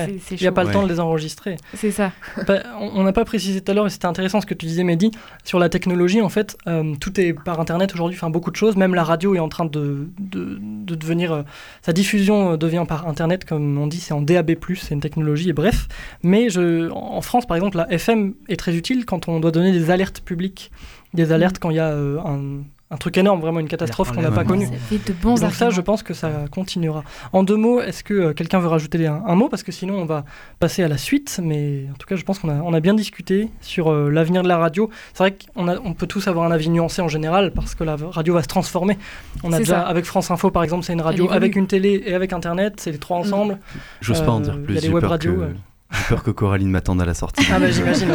Ouais. 0.05 0.15
Il 0.31 0.37
n'y 0.41 0.47
a 0.47 0.51
pas 0.51 0.63
le 0.63 0.71
temps 0.71 0.83
de 0.83 0.89
les 0.89 0.99
enregistrer. 0.99 1.57
C'est 1.73 1.91
ça. 1.91 2.11
Bah, 2.47 2.59
on 2.79 3.03
n'a 3.03 3.13
pas 3.13 3.25
précisé 3.25 3.61
tout 3.61 3.71
à 3.71 3.75
l'heure, 3.75 3.85
et 3.87 3.89
c'était 3.89 4.05
intéressant 4.07 4.41
ce 4.41 4.45
que 4.45 4.53
tu 4.53 4.65
disais, 4.65 4.83
Mehdi, 4.83 5.11
sur 5.43 5.59
la 5.59 5.69
technologie. 5.69 6.21
En 6.21 6.29
fait, 6.29 6.57
euh, 6.67 6.95
tout 6.99 7.19
est 7.19 7.33
par 7.33 7.59
Internet 7.59 7.93
aujourd'hui, 7.93 8.17
enfin 8.17 8.29
beaucoup 8.29 8.51
de 8.51 8.55
choses. 8.55 8.75
Même 8.75 8.95
la 8.95 9.03
radio 9.03 9.35
est 9.35 9.39
en 9.39 9.49
train 9.49 9.65
de, 9.65 10.09
de, 10.19 10.57
de 10.61 10.95
devenir. 10.95 11.31
euh, 11.33 11.41
sa 11.81 11.93
diffusion 11.93 12.57
devient 12.57 12.85
par 12.87 13.07
Internet, 13.07 13.45
comme 13.45 13.77
on 13.77 13.87
dit, 13.87 13.99
c'est 13.99 14.13
en 14.13 14.21
DAB, 14.21 14.51
c'est 14.75 14.93
une 14.93 15.01
technologie, 15.01 15.49
et 15.49 15.53
bref. 15.53 15.87
Mais 16.23 16.49
je, 16.49 16.89
en 16.91 17.21
France, 17.21 17.45
par 17.45 17.57
exemple, 17.57 17.77
la 17.77 17.91
FM 17.91 18.33
est 18.47 18.55
très 18.57 18.75
utile 18.75 19.05
quand 19.05 19.27
on 19.27 19.39
doit 19.39 19.51
donner 19.51 19.71
des 19.71 19.91
alertes 19.91 20.21
publiques. 20.21 20.71
Des 21.13 21.31
alertes 21.31 21.57
quand 21.59 21.71
il 21.71 21.77
y 21.77 21.79
a 21.79 21.87
euh, 21.89 22.17
un, 22.19 22.63
un 22.91 22.97
truc 22.97 23.17
énorme, 23.17 23.39
vraiment 23.39 23.59
une 23.59 23.67
catastrophe 23.67 24.11
qu'on 24.11 24.21
n'a 24.21 24.31
pas 24.31 24.43
connue. 24.43 24.65
Ça 24.65 24.71
fait 24.89 24.97
de 25.07 25.13
bons 25.13 25.35
Donc 25.35 25.39
ça, 25.39 25.45
arguments. 25.65 25.69
je 25.71 25.81
pense 25.81 26.01
que 26.01 26.15
ça 26.15 26.31
continuera. 26.49 27.03
En 27.33 27.43
deux 27.43 27.55
mots, 27.55 27.79
est-ce 27.81 28.03
que 28.03 28.13
euh, 28.15 28.33
quelqu'un 28.33 28.57
veut 28.59 28.67
rajouter 28.67 29.05
un, 29.05 29.21
un 29.27 29.35
mot? 29.35 29.47
Parce 29.47 29.61
que 29.61 29.71
sinon, 29.71 29.93
on 29.95 30.05
va 30.05 30.25
passer 30.59 30.81
à 30.81 30.87
la 30.87 30.97
suite. 30.97 31.39
Mais 31.43 31.85
en 31.93 31.97
tout 31.97 32.07
cas, 32.07 32.15
je 32.15 32.23
pense 32.23 32.39
qu'on 32.39 32.49
a, 32.49 32.55
on 32.55 32.73
a 32.73 32.79
bien 32.79 32.95
discuté 32.95 33.49
sur 33.61 33.91
euh, 33.91 34.09
l'avenir 34.09 34.41
de 34.41 34.47
la 34.47 34.57
radio. 34.57 34.89
C'est 35.13 35.19
vrai 35.23 35.37
qu'on 35.53 35.67
a- 35.67 35.77
on 35.79 35.93
peut 35.93 36.07
tous 36.07 36.27
avoir 36.27 36.45
un 36.47 36.51
avis 36.51 36.69
nuancé 36.69 37.01
en 37.03 37.07
général, 37.07 37.51
parce 37.51 37.75
que 37.75 37.83
la 37.83 37.95
radio 37.95 38.33
va 38.33 38.41
se 38.41 38.47
transformer. 38.47 38.97
On 39.43 39.53
a 39.53 39.59
déjà, 39.59 39.81
ça. 39.81 39.87
avec 39.87 40.05
France 40.05 40.31
Info, 40.31 40.49
par 40.49 40.63
exemple, 40.63 40.83
c'est 40.83 40.93
une 40.93 41.01
radio 41.01 41.29
avec 41.31 41.55
une 41.55 41.67
télé 41.67 42.01
et 42.07 42.15
avec 42.15 42.33
Internet, 42.33 42.79
c'est 42.79 42.91
les 42.91 42.97
trois 42.97 43.17
ensemble. 43.17 43.59
J'ose 44.01 44.21
pas 44.21 44.31
en 44.31 44.39
Euh, 44.39 44.43
dire 44.43 44.53
il 44.55 44.61
y 44.61 44.65
plus. 44.65 44.77
a 44.77 44.79
J'ai 44.81 44.89
web 44.89 45.03
radios, 45.03 45.33
que... 45.33 45.53
j'ai 45.91 46.03
peur 46.09 46.23
que 46.23 46.31
Coraline 46.31 46.69
m'attende 46.69 47.01
à 47.01 47.05
la 47.05 47.13
sortie. 47.13 47.45
Ah 47.51 47.59
bah 47.59 47.71
j'imagine. 47.71 48.09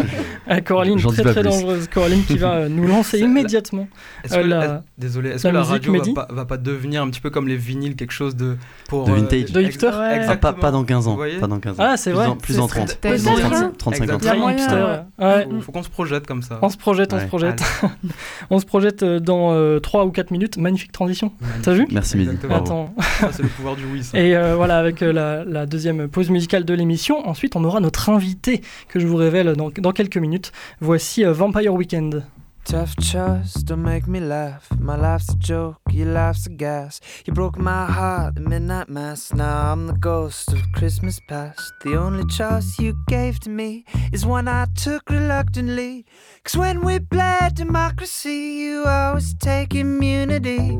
Euh, 0.51 0.61
Coraline, 0.65 0.99
très 1.01 1.23
très 1.23 1.35
plus. 1.35 1.43
dangereuse. 1.43 1.89
Coraline 1.89 2.25
qui 2.25 2.39
va 2.39 2.53
euh, 2.55 2.69
nous 2.69 2.87
lancer 2.87 3.19
la- 3.21 3.27
immédiatement. 3.27 3.89
Est-ce 4.23 4.35
Euh, 4.37 4.43
que, 4.43 4.47
la- 4.47 4.65
est- 4.65 4.81
désolé, 4.99 5.31
est-ce 5.31 5.47
la 5.47 5.51
que 5.51 5.55
la 5.55 5.61
musique, 5.61 5.73
radio 5.73 5.93
Mehdi 5.93 6.13
va 6.15 6.27
pas, 6.27 6.35
va 6.35 6.45
pas 6.45 6.57
devenir 6.57 7.03
un 7.03 7.11
petit 7.11 7.21
peu 7.21 7.31
comme 7.31 7.49
les 7.49 7.57
vinyles, 7.57 7.97
quelque 7.97 8.13
chose 8.13 8.37
de 8.37 8.57
pour 8.89 9.05
De 9.07 9.11
euh, 9.11 9.15
vintage. 9.17 9.51
De 9.53 9.61
hipster 9.61 9.87
Ouais. 9.89 10.25
Ah, 10.29 10.37
pas, 10.37 10.53
pas 10.53 10.71
dans 10.71 10.85
15 10.85 11.09
ans. 11.09 11.19
Pas 11.41 11.47
dans 11.49 11.59
15 11.59 11.81
ans. 11.81 11.85
Ah, 11.85 11.97
c'est 11.97 12.13
vrai. 12.13 12.27
dans- 12.27 12.37
Plus 12.37 12.59
en 12.61 12.69
serait 12.69 12.85
30. 12.85 12.97
peut-être 12.99 13.15
Plus 13.23 13.29
en 13.29 13.35
bien. 13.37 13.51
30, 13.51 13.79
30 13.79 13.97
50. 13.97 14.21
Très 14.21 14.39
moyen, 14.39 14.57
hipster. 14.57 14.75
ouais. 15.19 15.45
Faut, 15.51 15.61
faut 15.63 15.73
qu'on 15.73 15.83
se 15.83 15.91
projette 15.91 16.27
comme 16.27 16.43
ça. 16.43 16.59
On 16.63 16.69
se 16.69 16.77
projette, 16.77 17.13
on 17.13 17.19
se 17.19 17.27
projette. 17.27 17.63
on 18.51 18.59
se 18.61 18.67
projette 18.67 19.03
euh, 19.03 19.19
dans 19.21 19.81
3 19.81 20.05
ou 20.05 20.11
4 20.11 20.31
minutes. 20.31 20.57
Magnifique 20.59 20.93
transition. 20.93 21.33
T'as 21.63 21.73
vu 21.73 21.87
Merci 21.91 22.17
Mehdi. 22.17 22.37
Attends. 22.51 22.95
C'est 23.33 23.43
le 23.43 23.49
pouvoir 23.49 23.75
du 23.77 23.83
oui. 23.93 24.03
Et 24.15 24.37
euh, 24.37 24.55
voilà, 24.55 24.79
avec 24.79 25.03
euh, 25.03 25.13
la, 25.13 25.45
la 25.45 25.67
deuxième 25.67 26.07
pause 26.09 26.31
musicale 26.31 26.65
de 26.65 26.75
l'émission. 26.75 27.27
Ensuite, 27.29 27.57
on 27.57 27.64
aura 27.65 27.81
notre 27.81 28.11
invité 28.11 28.61
que 28.89 29.01
je 29.01 29.07
vous 29.07 29.17
révèle 29.17 29.55
dans, 29.55 29.71
dans 29.71 29.93
quelques 29.93 30.19
minutes. 30.19 30.53
Voici 30.81 31.25
euh, 31.25 31.33
Vampire 31.33 31.75
Weekend. 31.75 32.25
Tough 32.65 32.95
choice, 32.99 33.63
don't 33.63 33.83
make 33.83 34.07
me 34.07 34.21
laugh. 34.21 34.67
My 34.81 34.97
life's 34.97 35.29
a 35.29 35.37
joke, 35.37 35.77
your 35.91 36.07
life's 36.07 36.47
a 36.47 36.51
gas. 36.51 36.99
You 37.27 37.35
broke 37.35 37.59
my 37.59 37.85
heart 37.85 38.39
at 38.39 38.43
midnight 38.43 38.89
mass. 38.89 39.35
Now 39.35 39.71
I'm 39.71 39.87
the 39.87 39.93
ghost 39.93 40.51
of 40.51 40.63
Christmas 40.75 41.21
past. 41.29 41.75
The 41.83 41.95
only 41.95 42.25
choice 42.25 42.79
you 42.79 42.97
gave 43.07 43.39
to 43.41 43.51
me 43.51 43.85
is 44.15 44.25
one 44.25 44.49
I 44.49 44.67
took 44.75 45.11
reluctantly. 45.11 46.07
Cause 46.43 46.57
when 46.57 46.81
we 46.81 47.01
bled 47.01 47.55
democracy, 47.55 48.63
you 48.63 48.85
always 48.87 49.35
take 49.35 49.75
immunity. 49.75 50.79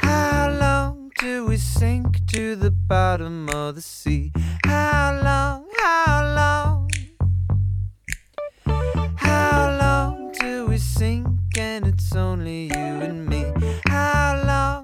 How 0.00 0.56
long 0.60 1.10
do 1.18 1.44
we 1.46 1.56
sink 1.56 2.24
to 2.28 2.54
the 2.54 2.70
bottom 2.70 3.48
of 3.48 3.74
the 3.74 3.82
sea? 3.82 4.32
How 4.64 5.20
long, 5.24 5.63
how 5.84 6.24
long? 6.34 6.90
How 9.16 9.76
long 9.78 10.32
do 10.32 10.66
we 10.66 10.78
sink 10.78 11.28
and 11.58 11.86
it's 11.86 12.16
only 12.16 12.68
you 12.68 12.86
and 13.08 13.26
me? 13.26 13.52
How 13.86 14.42
long, 14.46 14.83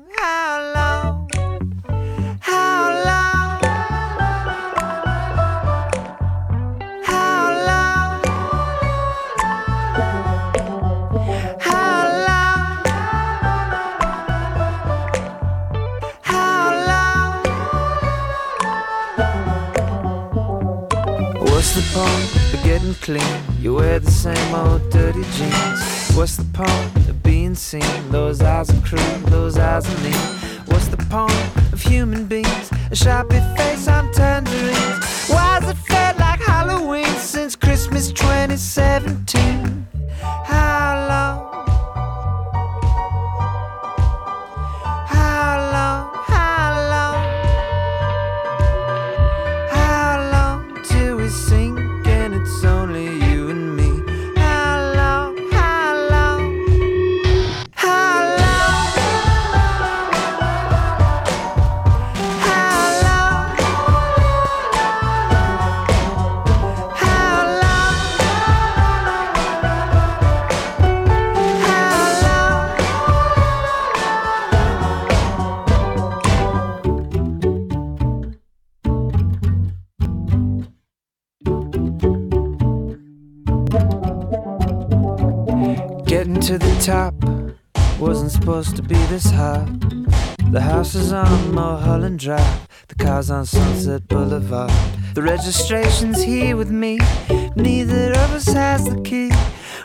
point 21.93 22.55
of 22.55 22.63
getting 22.63 22.95
clean? 22.95 23.43
You 23.59 23.75
wear 23.75 23.99
the 23.99 24.11
same 24.11 24.55
old 24.55 24.89
dirty 24.91 25.25
jeans. 25.37 26.13
What's 26.17 26.37
the 26.37 26.45
point 26.53 27.09
of 27.09 27.23
being 27.23 27.55
seen? 27.55 28.11
Those 28.11 28.41
eyes 28.41 28.71
are 28.71 28.81
cruel, 28.83 29.19
those 29.27 29.59
eyes 29.59 29.89
are 29.89 30.01
mean. 30.03 30.41
What's 30.67 30.89
the 30.89 30.97
point 30.97 31.73
of 31.73 31.83
human 31.83 32.27
beings? 32.27 32.71
A 32.91 32.95
sharpie 32.95 33.43
face 33.57 33.89
on 33.89 34.13
tangerines. 34.13 35.29
Why's 35.29 35.69
it 35.69 35.80
supposed 88.51 88.75
to 88.75 88.83
be 88.83 88.97
this 89.07 89.31
hot. 89.31 89.69
The 90.51 90.61
house 90.61 90.97
is 90.97 91.13
on 91.13 91.55
Mulholland 91.55 92.19
Drive. 92.19 92.67
The 92.89 92.97
car's 92.97 93.31
on 93.31 93.47
Sunset 93.47 94.09
Boulevard. 94.09 94.73
The 95.15 95.23
registration's 95.23 96.21
here 96.21 96.57
with 96.57 96.69
me. 96.69 96.99
Neither 97.55 98.11
of 98.11 98.35
us 98.35 98.49
has 98.49 98.85
the 98.93 99.01
key. 99.03 99.31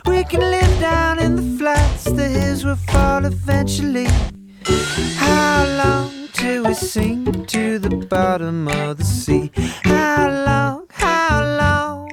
We 0.04 0.24
can 0.24 0.40
live 0.40 0.80
down 0.80 1.20
in 1.20 1.36
the 1.36 1.58
flats. 1.58 2.04
The 2.06 2.26
hills 2.26 2.64
will 2.64 2.82
fall 2.90 3.24
eventually. 3.24 4.08
How 5.14 5.64
long 5.82 6.28
till 6.32 6.64
we 6.64 6.74
sink 6.74 7.46
to 7.46 7.78
the 7.78 7.94
bottom 8.10 8.66
of 8.66 8.96
the 8.96 9.04
sea? 9.04 9.52
How 9.84 10.26
long? 10.44 10.86
How 10.90 11.34
long? 11.62 12.10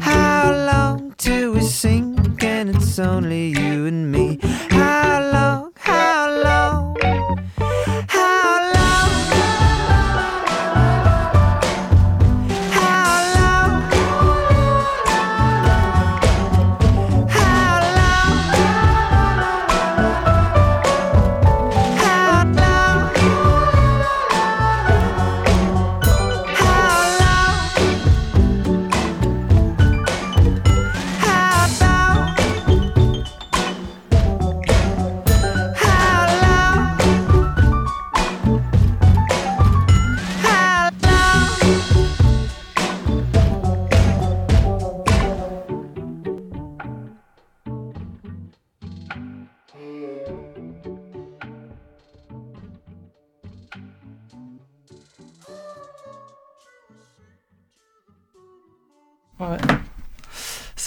How 0.00 0.52
long 0.70 1.14
till 1.18 1.54
we 1.54 1.62
sink 1.62 2.20
and 2.44 2.70
it's 2.70 2.98
only 2.98 3.48
you 3.48 3.86
and 3.86 4.09
me? 4.09 4.09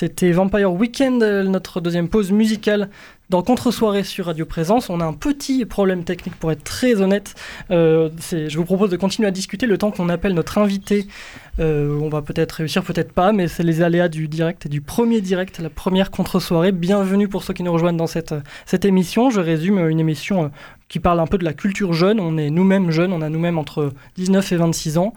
C'était 0.04 0.34
Vampire 0.34 0.74
Weekend, 0.74 1.24
euh, 1.24 1.44
notre 1.44 1.80
deuxième 1.80 2.10
pause 2.10 2.34
musicale 2.34 2.90
dans 3.30 3.42
Contre-soirée 3.42 4.04
sur 4.04 4.26
Radio 4.26 4.46
Présence. 4.46 4.90
On 4.90 5.00
a 5.00 5.06
un 5.06 5.14
petit 5.14 5.66
problème 5.66 6.04
technique 6.04 6.36
pour 6.36 6.52
être 6.52 6.64
très 6.64 7.02
honnête. 7.02 7.36
Euh, 7.72 8.10
je 8.32 8.56
vous 8.58 8.66
propose 8.66 8.90
de 8.90 8.98
continuer 8.98 9.28
à 9.28 9.32
discuter 9.32 9.66
le 9.66 9.78
temps 9.78 9.92
qu'on 9.92 10.10
appelle 10.10 10.34
notre 10.34 10.58
invité. 10.58 11.08
Euh, 11.60 11.98
on 12.02 12.10
va 12.10 12.22
peut-être 12.22 12.54
réussir, 12.54 12.84
peut-être 12.84 13.14
pas, 13.14 13.32
mais 13.32 13.48
c'est 13.48 13.64
les 13.64 13.82
aléas 13.82 14.10
du 14.10 14.28
direct 14.28 14.66
et 14.66 14.70
du 14.70 14.82
premier 14.82 15.22
direct, 15.22 15.60
la 15.60 15.70
première 15.70 16.12
contre-soirée. 16.12 16.72
Bienvenue 16.72 17.28
pour 17.28 17.44
ceux 17.44 17.54
qui 17.54 17.64
nous 17.64 17.72
rejoignent 17.72 17.98
dans 17.98 18.08
cette, 18.08 18.36
cette 18.66 18.86
émission. 18.86 19.30
Je 19.30 19.40
résume 19.40 19.78
euh, 19.78 19.90
une 19.90 20.00
émission 20.00 20.52
qui 20.90 21.00
parle 21.00 21.20
un 21.20 21.28
peu 21.28 21.38
de 21.38 21.46
la 21.46 21.54
culture 21.54 21.94
jeune. 21.94 22.20
On 22.20 22.38
est 22.38 22.50
nous-mêmes 22.50 22.92
jeunes, 22.92 23.14
on 23.14 23.22
a 23.22 23.30
nous-mêmes 23.30 23.58
entre 23.58 23.94
19 24.16 24.52
et 24.52 24.56
26 24.58 24.98
ans, 25.00 25.14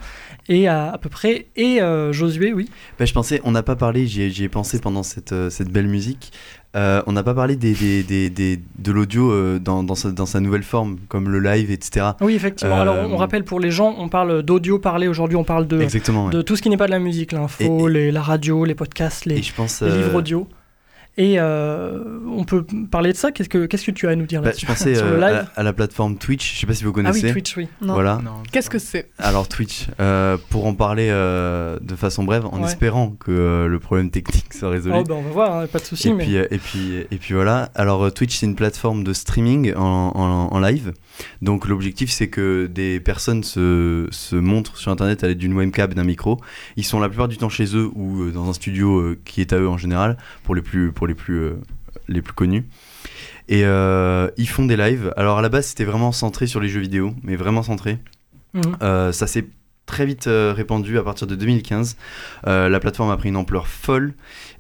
et 0.48 0.68
à, 0.68 0.96
peu 1.02 1.10
près. 1.10 1.48
Et 1.56 1.80
Josué, 2.12 2.54
oui. 2.54 2.70
Bah, 2.98 3.04
je 3.04 3.12
pensais, 3.12 3.42
on 3.44 3.50
n'a 3.50 3.62
pas 3.62 3.76
parlé, 3.76 4.06
j'y 4.06 4.42
ai, 4.42 4.48
pensé 4.48 4.78
pendant 4.78 5.02
cette, 5.02 5.34
cette 5.50 5.68
belle 5.68 5.88
musique. 5.88 6.32
Euh, 6.76 7.02
on 7.06 7.12
n'a 7.12 7.22
pas 7.22 7.32
parlé 7.32 7.56
des, 7.56 7.72
des, 7.72 8.02
des, 8.02 8.28
des- 8.28 8.60
de 8.78 8.92
l'audio 8.92 9.32
euh, 9.32 9.58
dans, 9.58 9.82
dans, 9.82 9.94
sa, 9.94 10.10
dans 10.12 10.26
sa 10.26 10.40
nouvelle 10.40 10.62
forme, 10.62 10.98
comme 11.08 11.28
le 11.30 11.40
live, 11.40 11.70
etc. 11.70 12.08
Oui, 12.20 12.34
effectivement. 12.34 12.76
Euh, 12.76 12.82
Alors, 12.82 12.96
on, 13.08 13.14
on 13.14 13.16
rappelle 13.16 13.44
pour 13.44 13.60
les 13.60 13.70
gens, 13.70 13.94
on 13.98 14.08
parle 14.10 14.42
d'audio 14.42 14.78
parlé 14.78 15.08
aujourd'hui, 15.08 15.36
on 15.36 15.44
parle 15.44 15.66
de, 15.66 15.80
Exactement, 15.80 16.26
ouais. 16.26 16.32
de 16.32 16.42
tout 16.42 16.54
ce 16.54 16.60
qui 16.62 16.68
n'est 16.68 16.76
pas 16.76 16.86
de 16.86 16.90
la 16.90 16.98
musique, 16.98 17.32
l'info, 17.32 17.88
la 17.88 18.20
radio, 18.22 18.64
les 18.66 18.74
podcasts, 18.74 19.24
les, 19.24 19.42
je 19.42 19.54
pense, 19.54 19.80
les 19.80 19.90
livres 19.90 20.14
euh, 20.14 20.18
audio. 20.18 20.46
Et 21.18 21.36
euh, 21.40 22.18
on 22.28 22.44
peut 22.44 22.66
parler 22.90 23.10
de 23.12 23.16
ça. 23.16 23.32
Qu'est-ce 23.32 23.48
que, 23.48 23.64
qu'est-ce 23.64 23.86
que 23.86 23.90
tu 23.90 24.06
as 24.06 24.10
à 24.10 24.16
nous 24.16 24.26
dire 24.26 24.42
Bah, 24.42 24.48
là-dessus 24.48 24.66
je 24.66 24.70
pensais 24.70 24.98
euh, 24.98 25.22
à, 25.22 25.58
à 25.58 25.62
la 25.62 25.72
plateforme 25.72 26.18
Twitch, 26.18 26.54
je 26.54 26.60
sais 26.60 26.66
pas 26.66 26.74
si 26.74 26.84
vous 26.84 26.90
Ah 26.90 26.98
oui, 26.98 27.04
connaissez. 27.04 27.32
Twitch, 27.32 27.56
oui. 27.56 27.68
Non. 27.80 27.94
Voilà. 27.94 28.20
Qu'est-ce 28.52 28.68
que 28.68 28.78
c'est 28.78 29.08
Alors 29.18 29.48
Twitch, 29.48 29.86
euh, 29.98 30.36
pour 30.50 30.66
en 30.66 30.74
parler 30.74 31.08
euh, 31.10 31.78
de 31.80 31.96
façon 31.96 32.22
brève, 32.24 32.44
en 32.44 32.60
Ouais. 32.60 32.66
espérant 32.66 33.10
que 33.18 33.30
euh, 33.30 33.66
le 33.66 33.78
problème 33.78 34.10
technique 34.10 34.52
soit 34.52 34.68
résolu. 34.68 34.94
Oh, 34.98 35.04
bah, 35.04 35.14
on 35.16 35.22
va 35.22 35.30
voir, 35.30 35.56
hein, 35.56 35.66
pas 35.66 35.78
de 35.78 35.84
souci. 35.84 36.08
Et, 36.08 36.12
mais... 36.12 36.24
puis, 36.24 36.36
euh, 36.36 36.46
et, 36.50 36.58
puis, 36.58 36.96
et 37.10 37.16
puis 37.16 37.32
voilà. 37.32 37.70
Alors 37.74 38.12
Twitch, 38.12 38.36
c'est 38.36 38.46
une 38.46 38.54
plateforme 38.56 39.02
de 39.02 39.14
streaming 39.14 39.72
en, 39.74 40.12
en- 40.14 40.54
en 40.54 40.60
live. 40.60 40.92
Donc 41.42 41.68
l'objectif, 41.68 42.10
c'est 42.10 42.28
que 42.28 42.66
des 42.66 43.00
personnes 43.00 43.42
se, 43.42 44.08
se 44.10 44.36
montrent 44.36 44.76
sur 44.76 44.90
Internet 44.90 45.24
à 45.24 45.28
l'aide 45.28 45.38
d'une 45.38 45.54
webcam 45.54 45.90
et 45.90 45.94
d'un 45.94 46.04
micro. 46.04 46.40
Ils 46.76 46.84
sont 46.84 47.00
la 47.00 47.08
plupart 47.08 47.28
du 47.28 47.36
temps 47.36 47.48
chez 47.48 47.76
eux 47.76 47.90
ou 47.94 48.22
euh, 48.22 48.32
dans 48.32 48.48
un 48.48 48.52
studio 48.52 48.98
euh, 48.98 49.18
qui 49.24 49.40
est 49.40 49.52
à 49.52 49.58
eux 49.58 49.68
en 49.68 49.78
général, 49.78 50.16
pour 50.44 50.54
les 50.54 50.62
plus, 50.62 50.92
pour 50.92 51.06
les 51.06 51.14
plus, 51.14 51.38
euh, 51.38 51.60
les 52.08 52.22
plus 52.22 52.34
connus. 52.34 52.64
Et 53.48 53.64
euh, 53.64 54.28
ils 54.36 54.48
font 54.48 54.64
des 54.64 54.76
lives. 54.76 55.12
Alors 55.16 55.38
à 55.38 55.42
la 55.42 55.48
base, 55.48 55.66
c'était 55.66 55.84
vraiment 55.84 56.12
centré 56.12 56.46
sur 56.46 56.60
les 56.60 56.68
jeux 56.68 56.80
vidéo, 56.80 57.14
mais 57.22 57.36
vraiment 57.36 57.62
centré. 57.62 57.98
Mhm. 58.54 58.76
Euh, 58.82 59.12
ça 59.12 59.26
s'est 59.26 59.46
très 59.86 60.04
vite 60.04 60.26
euh, 60.26 60.52
répandu 60.54 60.98
à 60.98 61.02
partir 61.02 61.26
de 61.26 61.34
2015. 61.36 61.96
Euh, 62.46 62.68
la 62.68 62.80
plateforme 62.80 63.10
a 63.10 63.16
pris 63.16 63.28
une 63.28 63.36
ampleur 63.36 63.68
folle 63.68 64.14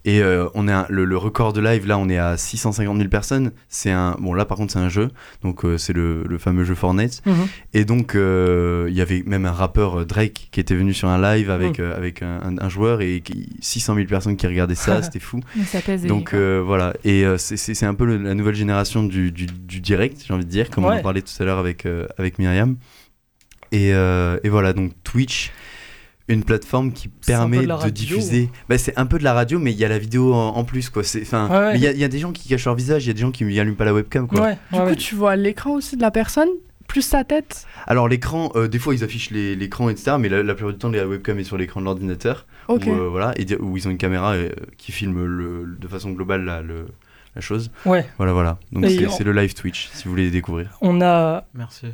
et 0.04 0.22
euh, 0.22 0.46
on 0.54 0.68
est 0.68 0.72
un- 0.72 0.86
le, 0.88 1.04
le 1.04 1.16
record 1.16 1.52
de 1.52 1.60
live 1.60 1.84
là 1.86 1.98
on 1.98 2.08
est 2.08 2.16
à 2.18 2.36
650 2.36 2.96
000 2.96 3.08
personnes. 3.08 3.50
C'est 3.68 3.90
un 3.90 4.16
bon 4.20 4.34
là 4.34 4.44
par 4.44 4.56
contre 4.56 4.72
c'est 4.72 4.78
un 4.78 4.88
jeu 4.88 5.10
donc 5.42 5.62
c'est 5.78 5.92
le, 5.92 6.22
le 6.24 6.38
fameux 6.38 6.64
jeu 6.64 6.74
Fortnite 6.76 7.22
Mhm. 7.26 7.34
et 7.74 7.84
donc 7.84 8.12
il 8.14 8.94
y 8.94 9.00
avait 9.00 9.22
même 9.26 9.46
un 9.46 9.52
rappeur 9.52 10.06
Drake 10.06 10.48
qui 10.52 10.60
était 10.60 10.76
venu 10.76 10.94
sur 10.94 11.08
un 11.08 11.20
live 11.20 11.50
avec 11.50 11.78
Mhm. 11.80 11.92
avec 11.96 12.22
un, 12.22 12.40
un- 12.42 12.58
un 12.58 12.68
joueur 12.68 13.00
et 13.00 13.20
qui- 13.20 13.48
600 13.60 13.94
000 13.96 14.06
personnes 14.06 14.36
qui 14.36 14.46
regardaient 14.46 14.74
ça 14.76 15.02
c'était 15.02 15.18
fou. 15.18 15.40
Mais 15.56 15.64
ça 15.64 15.80
donc 16.06 16.34
voilà 16.34 16.94
et 17.04 17.24
c'est- 17.38 17.82
un 17.84 17.94
peu 17.94 18.04
le- 18.06 18.18
la 18.18 18.34
nouvelle 18.34 18.54
génération 18.54 19.02
du, 19.02 19.32
du- 19.32 19.46
du 19.46 19.80
direct 19.80 20.22
j'ai 20.26 20.32
envie 20.34 20.44
de 20.44 20.50
dire 20.50 20.70
comme 20.70 20.84
on 20.84 20.88
en 20.92 21.02
parlait 21.02 21.22
tout 21.22 21.32
à 21.40 21.44
l'heure 21.44 21.58
avec 21.58 21.84
avec 22.16 22.38
Myriam. 22.38 22.76
Et, 23.76 23.92
euh, 23.92 24.38
et 24.44 24.48
voilà, 24.48 24.72
donc 24.72 24.92
Twitch, 25.04 25.52
une 26.28 26.42
plateforme 26.42 26.92
qui 26.92 27.08
permet 27.08 27.58
de 27.66 27.90
diffuser. 27.90 28.50
Bah, 28.68 28.78
c'est 28.78 28.96
un 28.98 29.06
peu 29.06 29.18
de 29.18 29.24
la 29.24 29.32
radio, 29.34 29.58
mais 29.58 29.72
il 29.72 29.78
y 29.78 29.84
a 29.84 29.88
la 29.88 29.98
vidéo 29.98 30.34
en, 30.34 30.48
en 30.56 30.64
plus, 30.64 30.88
quoi. 30.90 31.04
C'est, 31.04 31.22
enfin, 31.22 31.48
Ouais, 31.48 31.56
ouais. 31.58 31.72
mais 31.74 31.78
il 31.78 31.82
y 31.82 31.86
a- 31.86 31.92
il 31.92 31.98
y, 31.98 32.04
a 32.04 32.08
des 32.08 32.18
gens 32.18 32.32
qui 32.32 32.48
cachent 32.48 32.64
leur 32.64 32.74
visage, 32.74 33.04
il 33.04 33.08
y 33.08 33.10
a 33.10 33.14
des 33.14 33.20
gens 33.20 33.30
qui 33.30 33.44
n'allument 33.44 33.76
pas 33.76 33.84
la 33.84 33.94
webcam, 33.94 34.26
quoi. 34.26 34.40
Du 34.72 34.78
coup, 34.80 34.94
tu 34.96 35.14
vois 35.14 35.36
l'écran 35.36 35.72
aussi 35.74 35.96
de 35.96 36.02
la 36.02 36.10
personne, 36.10 36.48
plus 36.88 37.02
sa 37.02 37.22
tête. 37.24 37.66
Alors 37.86 38.08
l'écran, 38.08 38.50
euh, 38.56 38.66
des 38.68 38.78
fois 38.78 38.94
ils 38.94 39.02
affichent 39.04 39.30
les- 39.30 39.54
l'écran, 39.56 39.88
etc. 39.88 40.16
Mais 40.18 40.28
la, 40.28 40.42
la 40.42 40.54
plupart 40.54 40.72
du 40.72 40.78
temps, 40.78 40.88
la 40.90 41.06
webcam 41.06 41.38
est 41.38 41.44
sur 41.44 41.56
l'écran 41.58 41.80
de 41.80 41.84
l'ordinateur. 41.84 42.46
Ok. 42.68 42.84
Où, 42.86 42.90
euh, 42.92 43.08
voilà, 43.08 43.32
et 43.36 43.44
où 43.60 43.76
ils 43.76 43.86
ont 43.86 43.90
une 43.90 43.98
caméra 43.98 44.32
euh, 44.34 44.48
qui 44.78 44.90
filme 44.92 45.24
le, 45.24 45.76
de 45.80 45.88
façon 45.88 46.10
globale 46.12 46.44
la, 46.44 46.62
le- 46.62 46.86
la 47.36 47.40
chose. 47.40 47.70
Ouais. 47.84 48.04
Voilà, 48.16 48.32
voilà. 48.32 48.58
Donc 48.72 48.84
Et 48.84 48.96
c'est, 48.98 49.06
on- 49.06 49.10
c'est 49.10 49.24
le 49.24 49.32
live 49.32 49.54
Twitch, 49.54 49.90
si 49.92 50.04
vous 50.04 50.10
voulez 50.10 50.30
découvrir. 50.30 50.76
On 50.80 51.00
a. 51.02 51.44
Merci. 51.54 51.86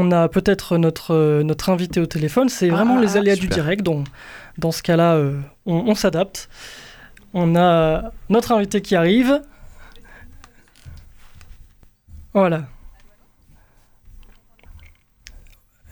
On 0.00 0.12
a 0.12 0.28
peut-être 0.28 0.78
notre, 0.78 1.12
euh, 1.12 1.42
notre 1.42 1.70
invité 1.70 1.98
au 2.00 2.06
téléphone. 2.06 2.48
C'est 2.48 2.68
vraiment 2.68 2.98
Ah, 2.98 3.00
les 3.00 3.16
aléas 3.16 3.34
du 3.36 3.48
direct. 3.48 3.82
Donc, 3.82 4.06
dans 4.56 4.70
ce 4.70 4.82
cas-là, 4.82 5.14
euh, 5.14 5.38
on, 5.66 5.74
on 5.88 5.94
s'adapte. 5.94 6.48
On 7.34 7.56
a 7.56 8.12
notre 8.28 8.52
invité 8.52 8.80
qui 8.80 8.94
arrive. 8.94 9.40
Voilà. 12.32 12.66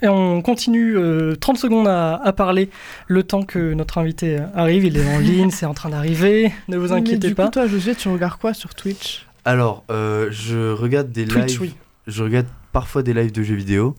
Et 0.02 0.08
on 0.08 0.42
continue 0.42 0.96
euh, 0.98 1.34
30 1.36 1.56
secondes 1.56 1.88
à, 1.88 2.14
à 2.16 2.32
parler 2.32 2.70
le 3.08 3.22
temps 3.22 3.42
que 3.42 3.72
notre 3.72 3.98
invité 3.98 4.38
arrive. 4.54 4.84
Il 4.84 4.98
est 4.98 5.14
en 5.16 5.18
ligne, 5.30 5.50
c'est 5.50 5.66
en 5.66 5.74
train 5.74 5.88
d'arriver. 5.88 6.52
Ne 6.68 6.76
vous 6.76 6.88
Mais 6.88 7.00
inquiétez 7.00 7.28
du 7.28 7.34
pas. 7.34 7.46
coup, 7.46 7.52
toi, 7.52 7.66
José, 7.66 7.94
tu 7.94 8.08
regardes 8.08 8.38
quoi 8.38 8.52
sur 8.54 8.74
Twitch? 8.74 9.26
Alors, 9.44 9.84
euh, 9.90 10.28
je 10.30 10.70
regarde 10.72 11.10
des 11.10 11.24
Twitch, 11.24 11.52
lives. 11.52 11.60
oui. 11.62 11.74
Je 12.06 12.22
regarde 12.22 12.46
parfois 12.76 13.02
des 13.02 13.14
lives 13.14 13.32
de 13.32 13.42
jeux 13.42 13.54
vidéo. 13.54 13.96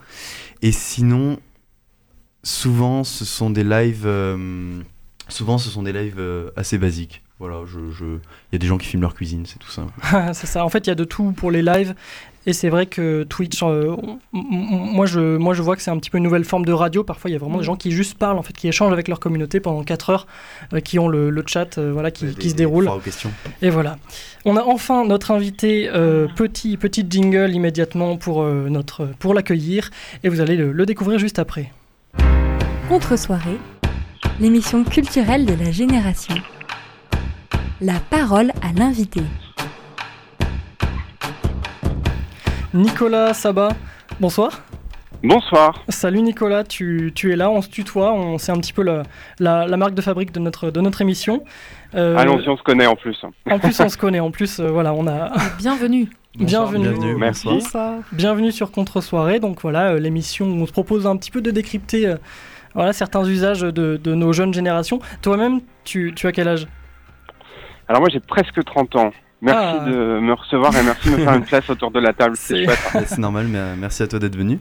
Et 0.62 0.72
sinon, 0.72 1.40
souvent, 2.44 3.04
ce 3.04 3.26
sont 3.26 3.50
des 3.50 3.64
lives. 3.64 4.04
euh, 4.06 4.80
souvent, 5.30 5.58
ce 5.58 5.70
sont 5.72 5.82
des 5.82 5.92
lives 5.94 6.20
euh, 6.20 6.52
assez 6.56 6.78
basiques. 6.78 7.24
Voilà, 7.40 7.62
je, 7.66 7.80
je- 7.92 8.06
il 8.06 8.54
y 8.54 8.56
a 8.56 8.60
des 8.60 8.68
gens 8.68 8.78
qui 8.78 8.86
filment 8.86 9.02
leur 9.02 9.16
cuisine, 9.16 9.48
c'est 9.48 9.58
tout 9.58 9.72
ça. 9.72 9.88
En 10.64 10.70
fait, 10.70 10.86
il 10.86 10.90
y 10.90 10.92
a 10.92 10.96
de 10.96 11.04
tout 11.06 11.32
pour 11.32 11.50
les 11.50 11.64
lives. 11.64 11.96
Et 12.48 12.54
c'est 12.54 12.70
vrai 12.70 12.86
que 12.86 13.24
Twitch, 13.24 13.62
euh, 13.62 13.94
moi, 14.32 15.06
je, 15.06 15.36
moi 15.36 15.54
je 15.54 15.62
vois 15.62 15.76
que 15.76 15.82
c'est 15.82 15.92
un 15.92 15.98
petit 15.98 16.10
peu 16.10 16.18
une 16.18 16.24
nouvelle 16.24 16.46
forme 16.46 16.64
de 16.64 16.72
radio. 16.72 17.04
Parfois, 17.04 17.30
il 17.30 17.34
y 17.34 17.36
a 17.36 17.40
vraiment 17.40 17.58
des 17.58 17.66
gens 17.66 17.76
qui 17.76 17.92
juste 17.92 18.18
parlent, 18.18 18.38
en 18.38 18.42
fait, 18.42 18.54
qui 18.54 18.70
échangent 18.70 18.94
avec 18.94 19.10
leur 19.10 19.20
communauté 19.20 19.60
pendant 19.60 19.84
4 19.84 20.10
heures, 20.12 20.28
euh, 20.74 20.80
qui 20.80 20.98
ont 20.98 21.10
le, 21.10 21.30
le 21.30 21.44
chat 21.46 21.78
euh, 21.78 21.92
voilà, 21.92 22.10
qui, 22.10 22.34
qui 22.36 22.50
se 22.50 22.56
déroule. 22.56 22.86
foires 22.86 22.96
aux 22.96 23.02
questions. 23.02 23.32
Et 23.62 23.70
voilà. 23.70 23.98
On 24.46 24.56
a 24.56 24.64
enfin 24.64 25.06
notre 25.06 25.32
invité, 25.32 25.90
euh, 25.94 26.28
petit, 26.38 26.78
petit 26.78 27.06
jingle 27.08 27.52
immédiatement 27.52 28.16
pour, 28.16 28.42
euh, 28.44 28.70
notre, 28.70 29.06
pour 29.20 29.34
l'accueillir. 29.34 29.90
Et 30.24 30.30
vous 30.30 30.40
allez 30.40 30.56
le, 30.56 30.72
le 30.72 30.86
découvrir 30.86 31.20
juste 31.20 31.40
après. 31.40 31.74
Contre-soirée, 32.88 33.58
l'émission 34.40 34.86
culturelle 34.86 35.46
de 35.46 35.54
la 35.54 35.72
génération. 35.72 36.36
la 37.82 38.00
parole 38.10 38.52
à 38.62 38.72
l'invité. 38.74 39.22
Nicolas 42.78 43.34
Sabat, 43.34 43.70
bonsoir. 44.20 44.62
Bonsoir. 45.24 45.84
Salut 45.90 46.22
Nicolas, 46.22 46.64
tu, 46.64 47.12
tu 47.16 47.34
es 47.34 47.36
là, 47.36 47.50
on 47.50 47.64
se 47.64 47.70
tutoie, 47.70 48.14
on 48.14 48.38
c'est 48.38 48.52
un 48.52 48.60
petit 48.60 48.72
peu 48.72 48.84
la, 48.84 49.02
la, 49.40 49.66
la 49.66 49.78
marque 49.78 49.96
de 49.96 50.02
fabrique 50.02 50.32
de 50.32 50.40
notre, 50.40 50.70
de 50.70 50.80
notre 50.80 51.02
émission. 51.02 51.44
Euh, 51.96 52.16
Allons-y, 52.16 52.48
on 52.48 52.56
se 52.56 52.62
connaît 52.62 52.86
en 52.86 52.96
plus. 52.96 53.18
En 53.50 53.58
plus, 53.58 53.80
on 53.80 53.90
se 53.90 53.98
connaît, 53.98 54.20
en 54.20 54.30
plus, 54.30 54.60
euh, 54.60 54.68
voilà, 54.68 54.94
on 54.94 55.08
a. 55.08 55.32
Bienvenue. 55.58 56.08
Bienvenue. 56.38 56.90
Bienvenue. 56.90 57.16
Merci. 57.16 57.50
Bienvenue 58.12 58.52
sur 58.52 58.72
Contre-soirée. 58.72 59.40
Donc 59.40 59.60
voilà, 59.64 59.94
euh, 59.94 60.00
l'émission 60.00 60.46
où 60.46 60.62
on 60.62 60.68
se 60.68 60.72
propose 60.72 61.08
un 61.08 61.18
petit 61.18 61.32
peu 61.32 61.42
de 61.42 61.50
décrypter 61.50 62.06
euh, 62.06 62.18
voilà, 62.76 62.94
certains 62.94 63.26
usages 63.26 63.62
de, 63.62 63.72
de 63.98 64.14
nos 64.14 64.34
jeunes 64.34 64.54
générations. 64.54 65.00
Toi-même, 65.24 65.62
tu, 65.84 66.14
tu 66.16 66.28
as 66.28 66.32
quel 66.32 66.48
âge? 66.48 66.68
Alors 67.88 68.02
moi 68.02 68.10
j'ai 68.12 68.20
presque 68.20 68.64
30 68.64 68.96
ans. 68.98 69.12
Merci 69.42 69.78
Ah. 69.82 69.86
de 69.86 70.20
me 70.20 70.34
recevoir 70.34 70.76
et 70.76 70.84
merci 70.84 71.12
de 71.12 71.16
me 71.18 71.24
faire 71.24 71.34
une 71.36 71.44
place 71.46 71.70
autour 71.70 71.92
de 71.92 72.00
la 72.00 72.14
table. 72.14 72.36
C'est 72.38 73.18
normal, 73.18 73.46
mais 73.48 73.60
euh, 73.60 73.76
merci 73.78 74.02
à 74.04 74.08
toi 74.08 74.18
d'être 74.20 74.36
venu. 74.36 74.60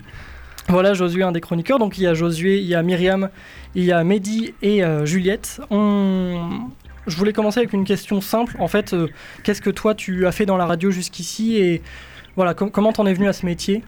Voilà, 0.69 0.95
Josué, 0.95 1.23
un 1.23 1.33
des 1.33 1.41
chroniqueurs. 1.41 1.79
Donc 1.79 1.97
il 1.97 2.03
y 2.03 2.07
a 2.07 2.15
Josué, 2.15 2.59
il 2.59 2.67
y 2.67 2.75
a 2.75 2.83
Myriam, 2.83 3.31
il 3.75 3.85
y 3.85 3.93
a 3.93 4.03
Mehdi 4.05 4.55
et 4.63 4.85
euh, 4.85 5.07
Juliette. 5.07 5.61
On... 5.71 6.51
Je 7.07 7.17
voulais 7.17 7.33
commencer 7.33 7.61
avec 7.61 7.73
une 7.73 7.85
question 7.85 8.21
simple. 8.21 8.57
En 8.59 8.67
fait, 8.69 8.93
euh, 8.93 9.07
qu'est-ce 9.45 9.63
que 9.63 9.71
toi 9.71 9.95
tu 9.95 10.27
as 10.27 10.33
fait 10.33 10.45
dans 10.45 10.57
la 10.57 10.67
radio 10.67 10.91
jusqu'ici 10.91 11.57
et 11.57 11.83
voilà, 12.35 12.53
com- 12.53 12.71
comment 12.71 12.93
t'en 12.93 13.07
es 13.07 13.15
venu 13.15 13.29
à 13.29 13.33
ce 13.33 13.47
métier? 13.47 13.85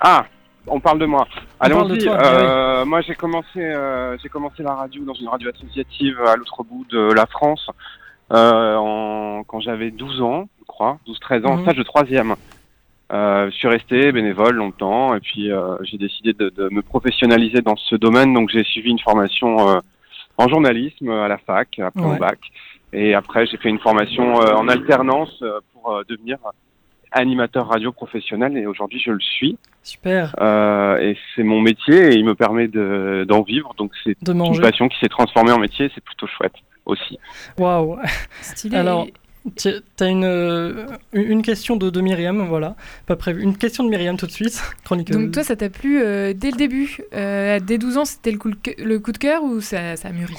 Ah, 0.00 0.26
on 0.66 0.78
parle 0.78 0.98
de 0.98 1.06
moi. 1.06 1.26
On 1.60 1.68
parle 1.68 1.72
Allons-y. 1.86 1.98
de 1.98 2.04
toi, 2.04 2.18
euh, 2.22 2.84
Moi 2.84 3.00
j'ai 3.00 3.14
commencé, 3.14 3.58
euh, 3.58 4.16
j'ai 4.22 4.28
commencé 4.28 4.62
la 4.62 4.74
radio 4.74 5.02
dans 5.04 5.14
une 5.14 5.28
radio 5.28 5.50
associative 5.52 6.20
à 6.26 6.36
l'autre 6.36 6.62
bout 6.62 6.84
de 6.90 7.10
la 7.14 7.24
France 7.26 7.66
en... 8.30 9.42
quand 9.46 9.60
j'avais 9.60 9.90
12 9.90 10.20
ans, 10.22 10.48
je 10.60 10.64
crois, 10.66 10.98
12-13 11.06 11.46
ans, 11.46 11.56
Mhm. 11.56 11.62
stage 11.62 11.76
de 11.76 11.82
troisième. 11.82 12.34
Euh, 13.10 13.50
je 13.50 13.56
suis 13.56 13.68
resté 13.68 14.12
bénévole 14.12 14.56
longtemps 14.56 15.14
et 15.14 15.20
puis 15.20 15.50
euh, 15.50 15.76
j'ai 15.82 15.96
décidé 15.96 16.34
de, 16.34 16.50
de 16.50 16.68
me 16.70 16.82
professionnaliser 16.82 17.62
dans 17.62 17.76
ce 17.76 17.96
domaine. 17.96 18.34
Donc 18.34 18.50
j'ai 18.50 18.64
suivi 18.64 18.90
une 18.90 18.98
formation 18.98 19.66
euh, 19.68 19.78
en 20.36 20.46
journalisme 20.48 21.08
à 21.10 21.26
la 21.26 21.38
fac, 21.38 21.78
après 21.78 22.00
Ouais. 22.02 22.06
mon 22.06 22.16
bac. 22.16 22.38
Et 22.92 23.14
après 23.14 23.46
j'ai 23.46 23.56
fait 23.56 23.70
une 23.70 23.78
formation 23.78 24.40
euh, 24.42 24.52
en 24.54 24.68
alternance 24.68 25.34
euh, 25.42 25.60
pour 25.72 25.92
euh, 25.94 26.02
devenir 26.08 26.36
animateur 27.10 27.66
radio 27.68 27.92
professionnel 27.92 28.58
et 28.58 28.66
aujourd'hui 28.66 29.00
je 29.02 29.10
le 29.12 29.20
suis. 29.20 29.56
Super. 29.82 30.34
Euh, 30.42 30.98
et 30.98 31.16
c'est 31.34 31.42
mon 31.44 31.62
métier 31.62 32.08
et 32.12 32.14
il 32.14 32.26
me 32.26 32.34
permet 32.34 32.68
de- 32.68 33.24
d'en 33.26 33.40
vivre. 33.40 33.72
Donc 33.78 33.92
c'est 34.04 34.16
une 34.28 34.60
passion 34.60 34.86
qui 34.88 34.98
s'est 34.98 35.08
transformée 35.08 35.52
en 35.52 35.58
métier. 35.58 35.90
C'est 35.94 36.04
plutôt 36.04 36.26
chouette 36.26 36.52
aussi. 36.88 37.18
Waouh. 37.58 37.98
Stylé. 38.42 38.76
Alors, 38.76 39.06
tu 39.56 39.68
as 40.00 40.06
une, 40.06 40.24
euh, 40.24 40.86
une 41.12 41.42
question 41.42 41.76
de, 41.76 41.88
de 41.90 42.00
Myriam, 42.00 42.46
voilà. 42.48 42.74
Pas 43.06 43.16
prévu. 43.16 43.42
Une 43.42 43.56
question 43.56 43.84
de 43.84 43.88
Myriam 43.88 44.16
tout 44.16 44.26
de 44.26 44.32
suite. 44.32 44.60
Chroniqueuse. 44.84 45.16
Donc 45.16 45.30
toi, 45.32 45.44
ça 45.44 45.54
t'a 45.56 45.70
plu 45.70 46.02
euh, 46.02 46.32
dès 46.34 46.50
le 46.50 46.56
début? 46.56 46.98
Euh, 47.14 47.60
Dès 47.60 47.78
12 47.78 47.96
ans, 47.98 48.04
c'était 48.04 48.32
le 48.32 48.38
coup, 48.38 48.50
de 48.50 48.56
cœur- 48.56 48.74
le 48.78 48.98
coup 48.98 49.12
de 49.12 49.18
cœur 49.18 49.42
ou 49.44 49.60
ça, 49.60 49.96
ça 49.96 50.08
a 50.08 50.12
mûri? 50.12 50.34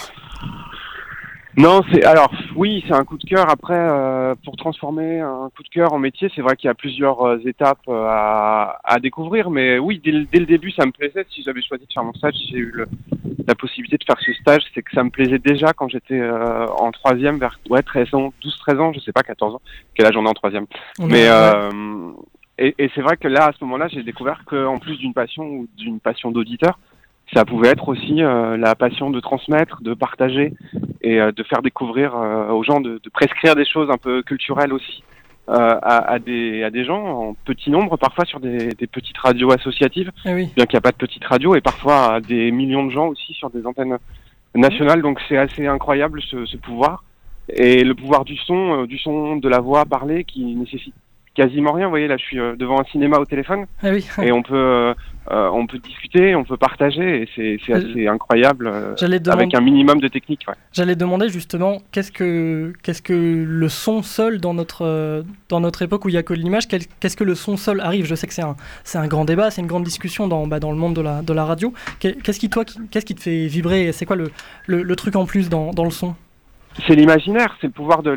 Non, 1.57 1.81
c'est 1.91 2.05
alors 2.05 2.31
oui, 2.55 2.83
c'est 2.87 2.93
un 2.93 3.03
coup 3.03 3.17
de 3.17 3.23
cœur. 3.25 3.49
Après, 3.49 3.75
euh, 3.77 4.35
pour 4.45 4.55
transformer 4.55 5.19
un 5.19 5.49
coup 5.55 5.63
de 5.63 5.69
cœur 5.69 5.93
en 5.93 5.99
métier, 5.99 6.31
c'est 6.35 6.41
vrai 6.41 6.55
qu'il 6.55 6.67
y 6.67 6.71
a 6.71 6.75
plusieurs 6.75 7.21
euh, 7.25 7.37
étapes 7.45 7.79
euh, 7.89 8.05
à, 8.07 8.79
à 8.83 8.99
découvrir. 8.99 9.49
Mais 9.49 9.79
oui, 9.79 9.99
dès, 10.03 10.11
le- 10.11 10.25
dès 10.25 10.39
le 10.39 10.45
début, 10.45 10.71
ça 10.71 10.85
me 10.85 10.91
plaisait. 10.91 11.25
Si 11.31 11.41
j'avais 11.43 11.61
choisi 11.61 11.85
de 11.85 11.91
faire 11.91 12.03
mon 12.03 12.13
stage, 12.13 12.35
si 12.35 12.49
j'ai 12.51 12.57
eu 12.59 12.71
le- 12.71 12.87
la 13.47 13.55
possibilité 13.55 13.97
de 13.97 14.03
faire 14.03 14.19
ce 14.23 14.31
stage, 14.33 14.61
c'est 14.73 14.83
que 14.83 14.91
ça 14.93 15.03
me 15.03 15.09
plaisait 15.09 15.39
déjà 15.39 15.73
quand 15.73 15.89
j'étais 15.89 16.19
euh, 16.19 16.67
en 16.67 16.91
troisième, 16.91 17.39
vers 17.39 17.59
ouais 17.69 17.81
13 17.81 18.13
ans, 18.13 18.31
12-13 18.43 18.79
ans, 18.79 18.93
je 18.93 18.99
sais 18.99 19.11
pas, 19.11 19.23
14 19.23 19.55
ans. 19.55 19.61
Quel 19.95 20.05
âge 20.05 20.15
on 20.15 20.25
est 20.25 20.29
en 20.29 20.33
troisième? 20.33 20.67
Mais 20.99 21.27
euh, 21.27 22.11
et, 22.59 22.75
et 22.77 22.91
c'est 22.93 23.01
vrai 23.01 23.17
que 23.17 23.27
là, 23.27 23.45
à 23.47 23.51
ce 23.53 23.63
moment-là, 23.63 23.87
j'ai 23.87 24.03
découvert 24.03 24.43
qu'en 24.45 24.77
plus 24.77 24.97
d'une 24.97 25.13
passion 25.13 25.43
ou 25.45 25.67
d'une 25.77 25.99
passion 25.99 26.29
d'auditeur, 26.29 26.77
ça 27.33 27.45
pouvait 27.45 27.69
être 27.69 27.87
aussi 27.89 28.21
euh, 28.23 28.57
la 28.57 28.75
passion 28.75 29.09
de 29.09 29.19
transmettre, 29.19 29.81
de 29.81 29.93
partager 29.93 30.53
et 31.01 31.19
euh, 31.21 31.31
de 31.31 31.43
faire 31.43 31.61
découvrir 31.61 32.15
euh, 32.15 32.49
aux 32.51 32.63
gens, 32.63 32.79
de, 32.79 32.99
de 33.03 33.09
prescrire 33.09 33.55
des 33.55 33.65
choses 33.65 33.89
un 33.91 33.97
peu 33.97 34.23
culturelles 34.23 34.73
aussi 34.73 35.03
euh, 35.49 35.53
à, 35.81 36.11
à 36.13 36.19
des, 36.19 36.63
à 36.63 36.69
des 36.69 36.85
gens 36.85 37.03
en 37.29 37.33
petit 37.45 37.69
nombre, 37.71 37.97
parfois 37.97 38.25
sur 38.25 38.39
des, 38.39 38.69
des 38.69 38.87
petites 38.87 39.17
radios 39.17 39.51
associatives, 39.51 40.11
Eh 40.25 40.33
oui. 40.33 40.49
bien 40.55 40.65
qu'il 40.65 40.75
n'y 40.75 40.79
a 40.79 40.81
pas 40.81 40.91
de 40.91 40.97
petites 40.97 41.25
radios, 41.25 41.55
et 41.55 41.61
parfois 41.61 42.15
à 42.15 42.19
des 42.21 42.51
millions 42.51 42.85
de 42.85 42.91
gens 42.91 43.07
aussi 43.07 43.33
sur 43.33 43.49
des 43.49 43.65
antennes 43.65 43.97
nationales. 44.55 45.01
Donc 45.01 45.19
c'est 45.27 45.37
assez 45.37 45.65
incroyable 45.67 46.21
ce, 46.21 46.45
ce 46.45 46.57
pouvoir. 46.57 47.03
Et 47.51 47.83
le 47.83 47.95
pouvoir 47.95 48.25
du 48.25 48.37
son, 48.37 48.83
euh, 48.83 48.85
du 48.87 48.99
son, 48.99 49.37
de 49.37 49.49
la 49.49 49.59
voix 49.59 49.85
parlée 49.85 50.23
qui 50.23 50.43
nécessite 50.55 50.93
quasiment 51.41 51.73
rien. 51.77 51.85
Vous 51.87 51.95
voyez, 51.97 52.07
là, 52.07 52.17
je 52.17 52.25
suis 52.29 52.39
euh, 52.39 52.55
devant 52.63 52.79
un 52.83 52.87
cinéma 52.91 53.17
au 53.23 53.25
téléphone 53.33 53.61
oui. 53.83 54.03
et 54.21 54.31
on 54.31 54.43
peut, 54.43 54.55
euh, 54.55 54.93
euh, 55.31 55.49
on 55.59 55.65
peut 55.67 55.79
discuter, 55.79 56.35
on 56.35 56.43
peut 56.43 56.57
partager 56.57 57.07
et 57.35 57.59
c'est 57.65 57.73
assez 57.73 58.07
incroyable 58.07 58.67
euh, 58.67 58.95
avec 59.37 59.53
un 59.59 59.61
minimum 59.61 59.99
de 59.99 60.07
technique. 60.07 60.43
Ouais. 60.47 60.55
J'allais 60.73 60.95
demander 60.95 61.29
justement 61.29 61.73
qu'est-ce 61.91 62.11
que 62.11 62.73
qu'est-ce 62.83 63.01
que 63.09 63.13
le 63.47 63.69
son 63.69 64.01
seul 64.03 64.39
dans 64.39 64.53
notre 64.53 64.85
euh, 64.85 65.23
dans 65.47 65.61
notre 65.61 65.81
époque 65.81 66.03
où 66.05 66.09
il 66.09 66.15
y 66.15 66.17
a 66.17 66.23
que 66.23 66.33
l'image 66.33 66.67
qu'est-ce 66.67 67.17
que 67.17 67.23
le 67.23 67.35
son 67.35 67.55
seul 67.57 67.79
arrive? 67.79 68.05
Je 68.05 68.15
sais 68.15 68.27
que 68.27 68.33
c'est 68.33 68.47
un 68.51 68.55
c'est 68.83 68.97
un 68.97 69.07
grand 69.07 69.25
débat 69.25 69.51
c'est 69.51 69.61
une 69.61 69.67
grande 69.73 69.83
discussion 69.91 70.27
dans 70.27 70.47
bah, 70.47 70.59
dans 70.59 70.71
le 70.71 70.77
monde 70.83 70.95
de 70.95 71.01
la 71.01 71.21
de 71.21 71.33
la 71.33 71.45
radio 71.45 71.73
Qu'est- 71.99 72.21
qu'est-ce 72.23 72.39
qui 72.39 72.49
toi 72.49 72.63
qu'est-ce 72.91 73.05
qui 73.05 73.15
te 73.15 73.21
fait 73.21 73.47
vibrer 73.47 73.91
c'est 73.91 74.05
quoi 74.05 74.15
le, 74.15 74.31
le, 74.67 74.83
le 74.83 74.95
truc 74.95 75.15
en 75.15 75.25
plus 75.25 75.47
dans, 75.49 75.71
dans 75.71 75.85
le 75.85 75.91
son? 75.91 76.15
C'est 76.87 76.95
l'imaginaire, 76.95 77.55
c'est 77.59 77.67
le 77.67 77.73
pouvoir 77.73 78.03
de 78.03 78.11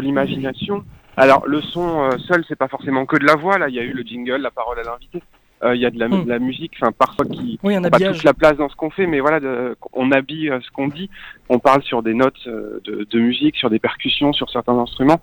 l'imagination. 0.00 0.84
Alors 1.18 1.46
le 1.46 1.60
son 1.60 2.02
euh, 2.04 2.18
seul, 2.18 2.44
c'est 2.48 2.56
pas 2.58 2.68
forcément 2.68 3.06
que 3.06 3.16
de 3.16 3.24
la 3.26 3.34
voix. 3.36 3.58
Là, 3.58 3.68
il 3.68 3.74
y 3.74 3.78
a 3.78 3.82
eu 3.82 3.92
le 3.92 4.02
jingle, 4.02 4.36
la 4.36 4.50
parole 4.50 4.78
à 4.78 4.82
l'invité. 4.82 5.22
Euh, 5.64 5.74
Il 5.74 5.80
y 5.80 5.86
a 5.86 5.90
de 5.90 5.98
la, 5.98 6.06
Hmm. 6.08 6.24
de 6.24 6.28
la 6.28 6.38
musique, 6.38 6.72
enfin 6.80 6.92
parfois 6.92 7.24
qui 7.26 7.58
Oui, 7.64 7.74
pas 7.90 7.98
toute 7.98 8.22
la 8.22 8.32
place 8.32 8.56
dans 8.56 8.68
ce 8.68 8.76
qu'on 8.76 8.90
fait, 8.90 9.06
mais 9.08 9.18
voilà, 9.18 9.40
de- 9.40 9.76
on 9.92 10.12
habille 10.12 10.50
euh, 10.50 10.60
ce 10.60 10.70
qu'on 10.70 10.86
dit. 10.86 11.10
On 11.48 11.58
parle 11.58 11.82
sur 11.82 12.02
des 12.04 12.14
notes 12.14 12.46
de, 12.46 13.06
de 13.10 13.18
musique, 13.18 13.56
sur 13.56 13.68
des 13.68 13.80
percussions, 13.80 14.32
sur 14.32 14.48
certains 14.50 14.78
instruments. 14.78 15.20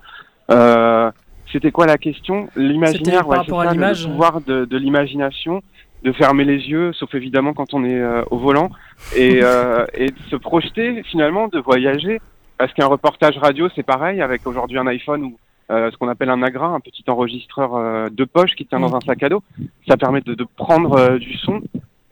Euh, 0.50 1.10
C'était 1.52 1.70
quoi 1.70 1.86
la 1.86 1.96
question? 1.96 2.48
L'imaginaire, 2.56 3.26
ouais, 3.26 3.36
ça, 3.36 3.42
le 3.46 4.06
pouvoir 4.06 4.40
de, 4.42 4.64
de 4.66 4.76
l'imagination, 4.76 5.62
de 6.02 6.12
fermer 6.12 6.44
les 6.44 6.58
yeux, 6.68 6.92
sauf 6.92 7.14
évidemment 7.14 7.54
quand 7.54 7.72
on 7.72 7.82
est 7.84 7.98
euh, 8.00 8.22
au 8.30 8.36
volant, 8.38 8.68
et, 9.16 9.40
euh, 9.42 9.86
et 9.94 10.08
de 10.10 10.18
se 10.28 10.36
projeter 10.36 11.02
finalement, 11.04 11.48
de 11.48 11.60
voyager, 11.60 12.20
parce 12.58 12.72
qu'un 12.74 12.86
reportage 12.88 13.38
radio, 13.38 13.68
c'est 13.74 13.84
pareil, 13.84 14.20
avec 14.20 14.46
aujourd'hui 14.46 14.76
un 14.78 14.86
iPhone 14.88 15.22
ou 15.24 15.38
euh, 15.70 15.90
ce 15.90 15.96
qu'on 15.96 16.08
appelle 16.08 16.30
un 16.30 16.42
Agra, 16.42 16.68
un 16.68 16.80
petit 16.80 17.04
enregistreur 17.08 17.76
euh, 17.76 18.08
de 18.10 18.24
poche 18.24 18.54
qui 18.54 18.66
tient 18.66 18.80
dans 18.80 18.94
un 18.94 19.00
sac 19.00 19.22
à 19.22 19.28
dos. 19.28 19.42
Ça 19.88 19.96
permet 19.96 20.20
de, 20.20 20.34
de 20.34 20.46
prendre 20.56 20.96
euh, 20.96 21.18
du 21.18 21.36
son, 21.38 21.60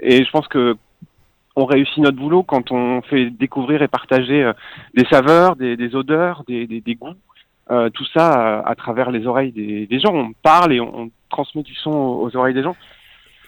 et 0.00 0.24
je 0.24 0.30
pense 0.30 0.48
que 0.48 0.76
on 1.57 1.66
réussit 1.66 1.98
notre 1.98 2.16
boulot 2.16 2.42
quand 2.42 2.72
on 2.72 3.00
fait 3.02 3.30
découvrir 3.30 3.82
et 3.82 3.88
partager 3.88 4.42
euh, 4.42 4.52
des 4.94 5.07
saveurs, 5.07 5.55
des, 5.57 5.76
des 5.76 5.94
odeurs, 5.94 6.42
des, 6.48 6.66
des, 6.66 6.80
des 6.80 6.94
goûts, 6.96 7.14
euh, 7.70 7.90
tout 7.90 8.05
ça 8.12 8.59
à 8.61 8.74
travers 8.74 9.11
les 9.11 9.26
oreilles 9.26 9.52
des, 9.52 10.00
gens. 10.00 10.14
On 10.14 10.32
parle 10.42 10.72
et 10.72 10.80
on, 10.80 11.02
on 11.02 11.11
transmet 11.30 11.62
du 11.62 11.74
son 11.74 11.90
aux 11.90 12.36
oreilles 12.36 12.55
des 12.55 12.62
gens. 12.62 12.76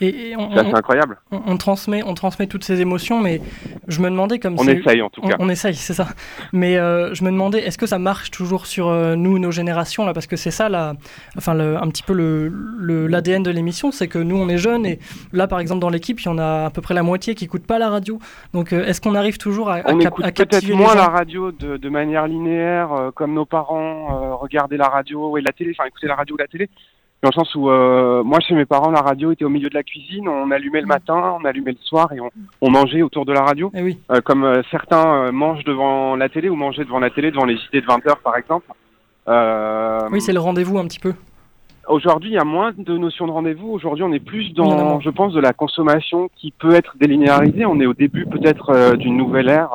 Et, 0.01 0.30
et 0.30 0.36
on, 0.36 0.51
C'est 0.53 0.61
on- 0.61 0.74
incroyable. 0.74 1.18
on- 1.30 1.40
on 1.47 1.57
transmet 1.57 2.03
on 2.05 2.14
transmet 2.14 2.47
toutes 2.47 2.64
ces 2.64 2.80
émotions 2.80 3.20
mais 3.20 3.40
je 3.88 4.01
me 4.01 4.11
demandais 4.11 4.38
comme 4.38 4.57
On 4.59 4.66
essaye, 4.68 5.01
en 5.03 5.09
tout 5.11 5.20
on- 5.24 5.28
cas. 5.28 5.36
on, 5.38 5.49
essaye 5.49 5.74
c'est 5.74 5.94
ça 5.94 6.09
mais 6.53 6.76
euh, 6.76 7.14
je 7.14 7.24
me 7.24 7.30
demandais 7.30 7.61
est-ce 7.61 7.78
que 7.78 7.86
ça 7.86 7.99
marche 7.99 8.30
toujours 8.30 8.66
sur 8.66 8.88
euh, 8.88 9.14
nous 9.16 9.38
nos 9.38 9.51
générations 9.51 10.05
là? 10.05 10.12
Parce 10.12 10.26
que 10.26 10.36
c'est 10.36 10.51
ça 10.51 10.68
là 10.68 10.94
enfin 11.36 11.55
le- 11.55 11.76
un 11.76 11.88
petit 11.88 12.03
peu 12.03 12.12
le 12.12 12.49
le- 12.49 13.07
l'ADN 13.07 13.42
de 13.42 13.51
l'émission 13.51 13.90
c'est 13.90 14.09
que 14.09 14.18
nous 14.18 14.36
on 14.36 14.49
est 14.49 14.59
jeunes 14.59 14.84
et 14.86 14.99
là 15.32 15.47
par 15.47 15.61
exemple 15.61 15.80
dans 15.80 15.90
l'équipe 15.90 16.20
il 16.20 16.26
y 16.26 16.28
en 16.28 16.38
a 16.38 16.66
à 16.66 16.70
peu 16.70 16.82
près 16.82 16.94
la 16.94 17.03
moitié 17.03 17.34
qui 17.34 17.44
écoutent 17.44 17.66
pas 17.66 17.78
la 17.78 17.88
radio 17.90 18.18
donc 18.53 18.72
euh, 18.72 18.84
est-ce 18.86 19.01
qu'on 19.01 19.14
arrive 19.14 19.38
toujours 19.38 19.70
à, 19.70 19.76
à 19.76 19.92
On 19.92 19.99
cap- 19.99 20.12
écoute 20.12 20.24
à 20.24 20.32
peut-être 20.32 20.51
captiver 20.51 20.74
moins 20.74 20.94
la 20.94 21.07
radio 21.09 21.53
de, 21.53 21.76
de 21.76 21.88
manière 21.88 22.26
linéaire, 22.26 22.92
euh, 22.92 23.11
comme 23.12 23.32
nos 23.34 23.44
parents 23.47 24.22
euh, 24.22 24.34
regardaient 24.34 24.76
la 24.76 24.88
radio 24.88 25.36
et 25.38 25.40
la 25.40 25.53
télé, 25.53 25.72
enfin 25.78 25.86
écoutaient 25.88 26.07
la 26.07 26.14
radio 26.16 26.34
ou 26.34 26.38
la 26.38 26.47
télé. 26.49 26.68
Dans 27.23 27.31
le 27.31 27.35
sens 27.35 27.55
où, 27.55 27.71
euh, 27.71 28.23
moi, 28.23 28.41
chez 28.41 28.55
mes 28.55 28.67
parents, 28.67 28.91
la 28.91 29.01
radio 29.01 29.33
était 29.33 29.45
au 29.45 29.49
milieu 29.49 29.71
de 29.71 29.75
la 29.75 29.83
cuisine, 29.83 30.29
on 30.29 30.51
allumait 30.51 30.83
le 30.83 30.87
matin, 30.87 31.37
on 31.41 31.45
allumait 31.45 31.73
le 31.73 31.79
soir 31.83 32.12
et 32.12 32.21
on, 32.21 32.31
on 32.61 32.71
mangeait 32.71 33.03
autour 33.03 33.25
de 33.25 33.33
la 33.33 33.43
radio. 33.43 33.71
Eh 33.75 33.83
oui. 33.83 33.99
Euh, 34.11 34.21
comme 34.21 34.45
euh, 34.45 34.62
certains 34.71 35.25
euh, 35.25 35.33
mangent 35.33 35.64
devant 35.64 36.14
la 36.14 36.29
télé 36.29 36.51
ou 36.51 36.57
mangeaient 36.57 36.85
devant 36.85 36.99
la 36.99 37.11
télé, 37.11 37.31
devant 37.31 37.47
les 37.47 37.57
JT 37.57 37.81
de 37.81 37.87
20h 37.87 38.17
par 38.23 38.37
exemple. 38.37 38.71
Euh, 39.29 40.09
oui 40.12 40.21
c'est 40.21 40.33
le 40.33 40.39
rendez-vous 40.39 40.79
un 40.79 40.85
petit 40.85 41.01
peu 41.01 41.14
Aujourd'hui, 41.89 42.31
il 42.31 42.35
y 42.35 42.39
a 42.39 42.45
moins 42.45 42.73
de 42.77 42.99
notions 42.99 43.27
de 43.29 43.33
rendez-vous. 43.33 43.71
Aujourd'hui, 43.71 44.03
on 44.03 44.12
est 44.12 44.19
plus 44.19 44.53
dans, 44.53 44.99
je 44.99 45.09
pense, 45.09 45.33
de 45.33 45.41
la 45.41 45.53
consommation 45.53 46.29
qui 46.35 46.51
peut 46.51 46.75
être 46.75 46.97
délinéarisée. 46.99 47.64
On 47.64 47.79
est 47.79 47.87
au 47.87 47.95
début 47.95 48.27
peut-être 48.27 48.97
d'une 48.97 49.17
nouvelle 49.17 49.49
ère 49.49 49.71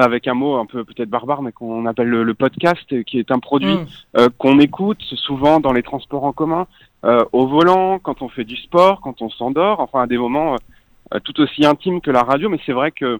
avec 0.00 0.26
un 0.26 0.34
mot 0.34 0.56
un 0.56 0.66
peu 0.66 0.84
peut-être 0.84 1.10
barbare, 1.10 1.42
mais 1.42 1.52
qu'on 1.52 1.84
appelle 1.86 2.08
le, 2.08 2.22
le 2.22 2.34
podcast, 2.34 2.84
euh, 2.92 3.02
qui 3.02 3.18
est 3.18 3.30
un 3.30 3.38
produit 3.38 3.74
Mm. 3.74 3.86
euh, 4.18 4.28
qu'on 4.38 4.58
écoute 4.58 5.02
souvent 5.02 5.60
dans 5.60 5.72
les 5.72 5.82
transports 5.82 6.24
en 6.24 6.32
commun, 6.32 6.66
euh, 7.04 7.24
au 7.32 7.46
volant, 7.46 7.98
quand 7.98 8.22
on 8.22 8.28
fait 8.28 8.44
du 8.44 8.56
sport, 8.56 9.00
quand 9.00 9.20
on 9.22 9.28
s'endort, 9.30 9.80
enfin 9.80 10.02
à 10.02 10.06
des 10.06 10.18
moments 10.18 10.56
euh, 11.14 11.18
tout 11.20 11.38
aussi 11.40 11.66
intimes 11.66 12.00
que 12.00 12.10
la 12.10 12.22
radio. 12.22 12.48
Mais 12.48 12.58
c'est 12.64 12.72
vrai 12.72 12.90
que 12.90 13.18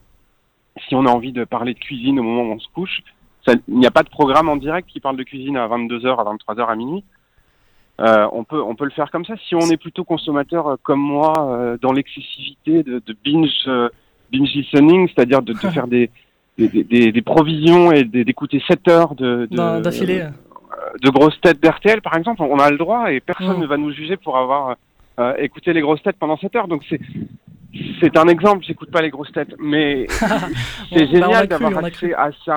si 0.89 0.95
on 0.95 1.05
a 1.05 1.11
envie 1.11 1.33
de 1.33 1.45
parler 1.45 1.75
de 1.75 1.79
cuisine 1.79 2.19
au 2.19 2.23
moment 2.23 2.43
où 2.43 2.55
on 2.55 2.59
se 2.61 2.69
couche, 2.75 3.03
il 3.47 3.79
n'y 3.79 3.87
a 3.87 3.91
pas 3.91 4.03
de 4.05 4.09
programme 4.09 4.49
en 4.49 4.57
direct 4.57 4.89
qui 4.89 5.01
parle 5.01 5.17
de 5.17 5.25
cuisine 5.25 5.57
à 5.57 5.67
22h, 5.67 6.19
à 6.21 6.55
23h, 6.55 6.67
à 6.67 6.77
minuit. 6.77 7.05
Euh, 8.01 8.27
on 8.33 8.45
peut 8.45 8.61
on 8.63 8.75
peut 8.75 8.85
le 8.85 8.91
faire 8.91 9.11
comme 9.11 9.25
ça. 9.25 9.35
Si 9.49 9.55
on 9.55 9.69
est 9.71 9.77
plutôt 9.77 10.05
consommateur 10.05 10.67
euh, 10.67 10.77
comme 10.83 11.01
moi, 11.01 11.35
euh, 11.39 11.77
dans 11.81 11.93
l'excessivité 11.93 12.83
de, 12.83 13.03
de 13.05 13.17
binge 13.25 13.51
euh, 13.67 13.89
binge 14.33 14.55
listening, 14.55 15.09
c'est-à-dire 15.09 15.43
de, 15.43 15.53
de 15.53 15.59
faire 15.75 15.87
des 15.87 16.11
des, 16.59 16.69
des- 16.69 16.85
des- 16.85 17.13
des 17.13 17.23
provisions 17.23 17.93
et 17.93 18.05
d'écouter 18.05 18.63
7 18.69 18.89
heures 18.89 19.15
de, 19.15 19.47
D'affilée. 19.81 20.21
euh, 20.21 20.29
de 21.03 21.11
grosses 21.11 21.41
têtes 21.41 21.63
d'RTL, 21.63 22.03
par 22.03 22.17
exemple, 22.17 22.43
on 22.43 22.59
a 22.59 22.71
le 22.71 22.77
droit 22.79 23.11
et 23.13 23.21
personne 23.21 23.57
Mm. 23.59 23.63
ne 23.63 23.67
va 23.67 23.77
nous 23.77 23.91
juger 23.93 24.17
pour 24.17 24.37
avoir 24.37 24.77
euh, 25.19 25.35
écouté 25.39 25.73
les 25.73 25.81
grosses 25.81 26.03
têtes 26.03 26.17
pendant 26.19 26.37
7 26.39 26.57
heures. 26.57 26.69
Donc 26.69 26.83
c'est 26.89 27.01
c'est 28.03 28.17
un 28.19 28.29
exemple, 28.29 28.65
j'écoute 28.67 28.91
pas 28.91 29.01
les 29.01 29.09
grosses 29.11 29.33
têtes, 29.33 29.55
mais 29.59 30.07
c'est 30.11 30.21
Bon, 30.21 30.41
bah, 30.91 31.07
génial 31.11 31.49
cru, 31.49 31.65
d'avoir 31.65 31.85
accès 31.85 32.13
à 32.15 32.31
ça. 32.45 32.55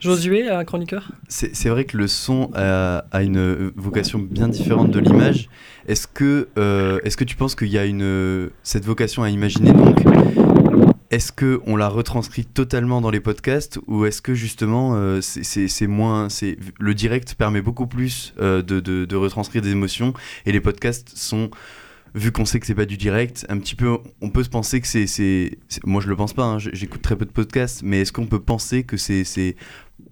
Josué, 0.00 0.48
un 0.48 0.64
chroniqueur? 0.64 1.08
C'est 1.28 1.56
c'est 1.56 1.70
vrai 1.70 1.84
que 1.84 1.96
le 1.96 2.06
son 2.06 2.50
a, 2.54 3.04
a 3.10 3.22
une 3.22 3.72
vocation 3.76 4.18
bien 4.20 4.46
différente 4.48 4.90
de 4.90 5.00
l'image. 5.00 5.48
Est-ce 5.88 6.06
que, 6.06 6.48
euh, 6.58 7.00
est-ce 7.02 7.16
que 7.16 7.24
tu 7.24 7.34
penses 7.34 7.54
qu'il 7.56 7.68
y 7.68 7.78
a 7.78 7.84
une, 7.86 8.50
cette 8.62 8.84
vocation 8.84 9.22
à 9.24 9.30
imaginer 9.30 9.72
donc 9.72 9.96
Est-ce 11.10 11.32
que 11.32 11.60
on 11.66 11.76
la 11.76 11.88
retranscrit 11.88 12.44
totalement 12.44 13.00
dans 13.00 13.10
les 13.10 13.20
podcasts 13.20 13.78
ou 13.86 14.04
est-ce 14.04 14.20
que 14.20 14.34
justement 14.34 14.94
euh, 14.94 15.20
c'est- 15.22 15.86
moins, 15.86 16.28
c'est 16.28 16.58
le 16.78 16.94
direct 16.94 17.34
permet 17.34 17.62
beaucoup 17.62 17.86
plus 17.86 18.34
euh, 18.40 18.62
de, 18.62 18.80
de, 18.80 19.16
retranscrire 19.16 19.62
des 19.62 19.70
émotions 19.70 20.12
et 20.44 20.52
les 20.52 20.60
podcasts 20.60 21.16
sont 21.16 21.50
vu 22.14 22.32
qu'on 22.32 22.44
sait 22.44 22.60
que 22.60 22.66
c'est 22.66 22.74
pas 22.74 22.86
du 22.86 22.96
direct, 22.96 23.46
un 23.48 23.58
petit 23.58 23.74
peu, 23.74 23.98
on 24.20 24.30
peut 24.30 24.42
se 24.42 24.48
penser 24.48 24.80
que 24.80 24.86
c'est, 24.86 25.58
moi 25.84 26.00
je 26.00 26.08
le 26.08 26.16
pense 26.16 26.32
pas, 26.32 26.44
hein, 26.44 26.58
j'écoute 26.58 27.02
très 27.02 27.16
peu 27.16 27.24
de 27.26 27.30
podcasts, 27.30 27.82
mais 27.82 28.00
est-ce 28.00 28.12
qu'on 28.12 28.26
peut 28.26 28.40
penser 28.40 28.84
que 28.84 28.96
c'est, 28.96 29.56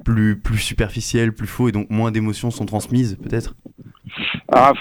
plus, 0.04 0.38
plus 0.38 0.58
superficiel, 0.58 1.32
plus 1.32 1.46
faux 1.46 1.68
et 1.68 1.72
donc 1.72 1.90
moins 1.90 2.10
d'émotions 2.10 2.50
sont 2.50 2.66
transmises 2.66 3.16
peut-être? 3.22 3.54
Ah, 4.52 4.72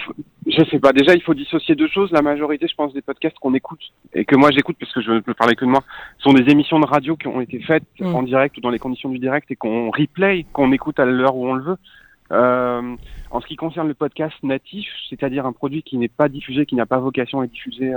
je 0.58 0.64
sais 0.70 0.80
pas. 0.80 0.91
Déjà, 0.93 1.14
il 1.14 1.22
faut 1.22 1.34
dissocier 1.34 1.76
deux 1.76 1.88
choses. 1.88 2.12
La 2.12 2.22
majorité, 2.22 2.68
je 2.68 2.76
pense, 2.76 2.93
des 2.93 3.01
podcasts 3.01 3.38
qu'on 3.39 3.53
écoute 3.53 3.82
et 4.14 4.26
que 4.26 4.36
moi 4.36 4.51
j'écoute 4.51 4.78
parce 4.80 4.93
que 4.93 5.01
je 5.01 5.12
ne 5.12 5.20
peux 5.20 5.34
parler 5.34 5.56
que 5.56 5.66
de 5.66 5.70
moi, 5.70 5.84
sont 6.20 6.34
des 6.34 6.51
émissions 6.51 6.80
de 6.80 6.86
radio 6.86 7.16
qui 7.16 7.28
ont 7.28 7.41
été 7.41 7.60
faites 7.60 7.84
Mm. 7.99 8.16
en 8.16 8.24
direct 8.24 8.58
ou 8.58 8.62
dans 8.62 8.70
les 8.70 8.80
conditions 8.80 9.10
du 9.10 9.20
direct 9.20 9.49
et 9.51 9.56
qu'on 9.56 9.89
replay, 9.91 10.45
qu'on 10.53 10.72
écoute 10.72 10.99
à 10.99 11.06
l'heure 11.06 11.36
où 11.36 11.47
on 11.47 11.53
le 11.53 11.64
veut. 11.64 11.78
Euh, 12.32 12.95
en 13.30 13.39
ce 13.39 13.45
qui 13.45 13.56
concerne 13.56 13.88
le 13.88 13.93
podcast 13.93 14.36
natif, 14.41 14.88
c'est-à-dire 15.10 15.45
un 15.45 15.53
produit 15.53 15.84
qui 15.84 15.97
n'est 15.97 16.08
pas 16.08 16.28
diffusé, 16.28 16.66
qui 16.66 16.76
n'a 16.76 16.88
pas 16.88 16.97
vocation 16.97 17.41
à 17.41 17.45
être 17.45 17.51
diffusé 17.51 17.93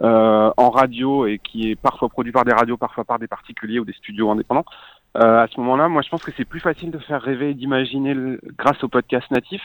euh, 0.00 0.50
en 0.56 0.70
radio 0.70 1.26
et 1.26 1.38
qui 1.38 1.70
est 1.70 1.76
parfois 1.76 2.08
produit 2.08 2.32
par 2.32 2.44
des 2.44 2.52
radios, 2.52 2.78
parfois 2.78 3.04
par 3.04 3.18
des 3.18 3.26
particuliers 3.26 3.78
ou 3.78 3.84
des 3.84 3.92
studios 3.92 4.30
indépendants, 4.30 4.64
euh, 5.18 5.42
à 5.42 5.46
ce 5.48 5.60
moment-là, 5.60 5.88
moi 5.88 6.02
je 6.02 6.08
pense 6.08 6.22
que 6.22 6.32
c'est 6.36 6.46
plus 6.46 6.60
facile 6.60 6.90
de 6.90 6.98
faire 6.98 7.20
rêver 7.20 7.50
et 7.50 7.54
d'imaginer 7.54 8.14
grâce 8.58 8.82
au 8.82 8.88
podcast 8.88 9.30
natif 9.30 9.62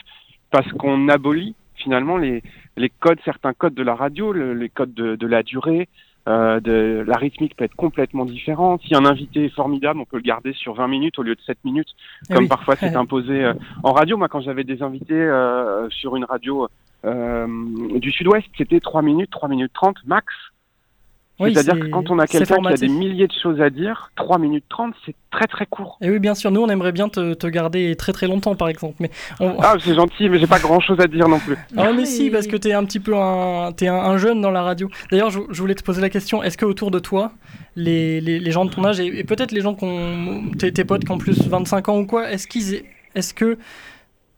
parce 0.50 0.70
qu'on 0.72 1.08
abolit 1.08 1.54
finalement 1.82 2.16
les, 2.16 2.42
les 2.76 2.88
codes, 2.88 3.18
certains 3.24 3.52
codes 3.52 3.74
de 3.74 3.82
la 3.82 3.94
radio, 3.94 4.32
le- 4.32 4.54
les 4.54 4.68
codes 4.68 4.94
de, 4.94 5.16
de 5.16 5.26
la 5.26 5.42
durée, 5.42 5.88
euh, 6.28 6.60
de, 6.60 7.04
la 7.06 7.16
rythmique 7.16 7.56
peut 7.56 7.64
être 7.64 7.74
complètement 7.74 8.24
différente. 8.24 8.80
Si 8.86 8.94
un 8.94 9.04
invité 9.04 9.46
est 9.46 9.54
formidable, 9.54 9.98
on 10.00 10.04
peut 10.04 10.18
le 10.18 10.22
garder 10.22 10.52
sur 10.52 10.74
20 10.74 10.86
minutes 10.88 11.18
au 11.18 11.22
lieu 11.22 11.34
de 11.34 11.40
7 11.40 11.58
minutes, 11.64 11.88
Eh 12.30 12.34
comme 12.34 12.44
oui. 12.44 12.48
parfois 12.48 12.76
c'est 12.76 12.94
imposé 12.94 13.44
euh, 13.44 13.54
en 13.82 13.92
radio. 13.92 14.16
Moi, 14.16 14.28
quand 14.28 14.40
j'avais 14.40 14.64
des 14.64 14.82
invités 14.82 15.14
euh, 15.14 15.88
sur 15.90 16.14
une 16.16 16.24
radio 16.24 16.68
euh, 17.04 17.46
du 17.98 18.10
Sud-Ouest, 18.12 18.46
c'était 18.56 18.78
3 18.80 19.02
minutes, 19.02 19.30
3 19.30 19.48
minutes 19.48 19.72
30 19.74 19.96
max. 20.06 20.26
Oui, 21.40 21.54
C'est-à-dire 21.54 21.74
c'est- 21.74 21.80
que 21.80 21.86
quand 21.88 22.10
on 22.10 22.18
a 22.18 22.26
quelqu'un 22.26 22.56
qui 22.60 22.68
a 22.68 22.76
des 22.76 22.88
milliers 22.88 23.26
de 23.26 23.32
choses 23.42 23.60
à 23.60 23.68
dire, 23.70 24.10
3 24.16 24.38
minutes 24.38 24.64
30, 24.68 24.94
c'est 25.04 25.14
très 25.32 25.46
très 25.46 25.66
court. 25.66 25.98
Et 26.00 26.10
oui, 26.10 26.18
bien 26.18 26.34
sûr, 26.34 26.50
nous 26.50 26.60
on 26.60 26.68
aimerait 26.68 26.92
bien 26.92 27.08
te, 27.08 27.34
te 27.34 27.46
garder 27.46 27.96
très 27.96 28.12
très 28.12 28.28
longtemps 28.28 28.54
par 28.54 28.68
exemple. 28.68 28.94
Mais 29.00 29.10
on- 29.40 29.56
Ah, 29.60 29.74
c'est 29.80 29.94
gentil, 29.94 30.28
mais 30.28 30.38
j'ai 30.38 30.46
pas 30.46 30.58
grand 30.60 30.78
chose 30.78 31.00
à 31.00 31.06
dire 31.06 31.28
non 31.28 31.38
plus. 31.40 31.56
Ah 31.76 31.92
mais 31.92 32.04
si, 32.04 32.30
parce 32.30 32.46
que 32.46 32.56
t'es 32.56 32.72
un 32.74 32.84
petit 32.84 33.00
peu 33.00 33.16
un, 33.16 33.68
un, 33.70 33.86
un 33.92 34.16
jeune 34.18 34.40
dans 34.40 34.50
la 34.50 34.62
radio. 34.62 34.88
D'ailleurs, 35.10 35.30
je, 35.30 35.40
je 35.50 35.60
voulais 35.60 35.74
te 35.74 35.82
poser 35.82 36.00
la 36.02 36.10
question, 36.10 36.42
est-ce 36.42 36.56
que 36.58 36.66
autour 36.66 36.90
de 36.90 36.98
toi, 36.98 37.32
les, 37.76 38.20
les, 38.20 38.38
les 38.38 38.50
gens 38.50 38.64
de 38.66 38.70
ton 38.70 38.84
âge, 38.84 39.00
et, 39.00 39.06
et 39.06 39.24
peut-être 39.24 39.52
les 39.52 39.62
gens 39.62 39.74
qui 39.74 39.84
ont, 39.84 40.42
tes, 40.58 40.70
tes 40.70 40.84
potes 40.84 41.04
qui 41.04 41.10
ont 41.12 41.18
plus 41.18 41.48
25 41.48 41.88
ans 41.88 41.98
ou 41.98 42.06
quoi, 42.06 42.30
est-ce 42.30 42.46
qu'ils, 42.46 42.82
est-ce 43.14 43.32
que, 43.34 43.58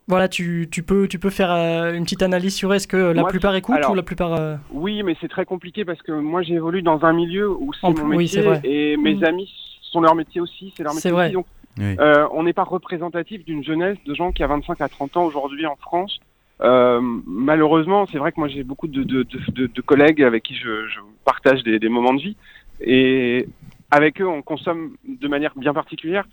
voilà, 0.07 0.29
tu, 0.29 0.69
tu, 0.71 0.83
peux, 0.83 1.09
tu 1.09 1.19
peux 1.19 1.31
faire 1.31 1.51
euh, 1.51 1.95
une 1.95 2.05
petite 2.05 2.23
analyse 2.23 2.55
sur 2.55 2.75
est-ce 2.75 2.87
que 2.87 2.97
la 2.97 3.23
Moi, 3.23 3.31
plupart 3.31 3.55
écoutent 3.55 3.77
alors, 3.77 3.93
ou 3.93 3.95
la 3.95 4.03
plupart... 4.03 4.35
euh, 4.35 4.57
Oui, 4.71 5.03
mais 5.03 5.17
c'est 5.21 5.29
très 5.29 5.47
compliqué 5.47 5.85
parce 5.85 6.03
que 6.03 6.13
moi 6.13 6.43
j'ai 6.43 6.55
évolué 6.55 6.83
dans 6.83 7.05
un 7.05 7.13
milieu 7.15 7.51
où 7.51 7.73
c'est 7.81 7.87
mon 7.89 8.09
oui, 8.09 8.17
métier 8.19 8.43
c'est 8.43 8.47
vrai. 8.47 8.61
et 8.65 8.97
mes 8.99 9.15
Mhm. 9.15 9.25
amis 9.25 9.51
sont 9.81 10.01
leur 10.03 10.15
métier 10.15 10.41
aussi, 10.41 10.73
c'est 10.77 10.83
leur 10.83 10.93
C'est 10.93 11.09
métier 11.09 11.13
vrai. 11.13 11.25
aussi. 11.27 11.35
Donc, 11.35 11.47
Oui. 11.79 11.97
euh, 11.99 12.29
on 12.33 12.43
n'est 12.43 12.53
pas 12.53 12.65
représentatif 12.65 13.45
d'une 13.45 13.65
jeunesse 13.65 13.97
de 14.07 14.15
gens 14.15 14.31
qui 14.31 14.43
a 14.43 14.47
25 14.47 14.81
à 14.81 14.89
30 14.89 15.17
ans 15.17 15.25
aujourd'hui 15.25 15.67
en 15.67 15.77
France. 15.77 16.19
Euh, 16.61 17.01
malheureusement, 17.27 18.07
c'est 18.13 18.19
vrai 18.19 18.31
que 18.31 18.39
moi 18.39 18.49
j'ai 18.49 18.63
beaucoup 18.63 18.87
de, 18.87 19.03
de, 19.03 19.23
de, 19.25 19.39
de- 19.53 19.67
de 19.67 19.81
collègues 19.81 20.23
avec 20.23 20.43
qui 20.45 20.55
je, 20.55 20.87
je 20.87 21.01
partage 21.25 21.63
des, 21.65 21.79
des 21.81 21.89
moments 21.89 22.15
de 22.15 22.21
vie 22.23 22.37
et 22.81 23.49
avec 23.91 24.21
eux 24.21 24.29
on 24.29 24.43
consomme 24.43 24.97
de 25.09 25.29
manière 25.29 25.53
bien 25.57 25.73
particulière. 25.75 26.27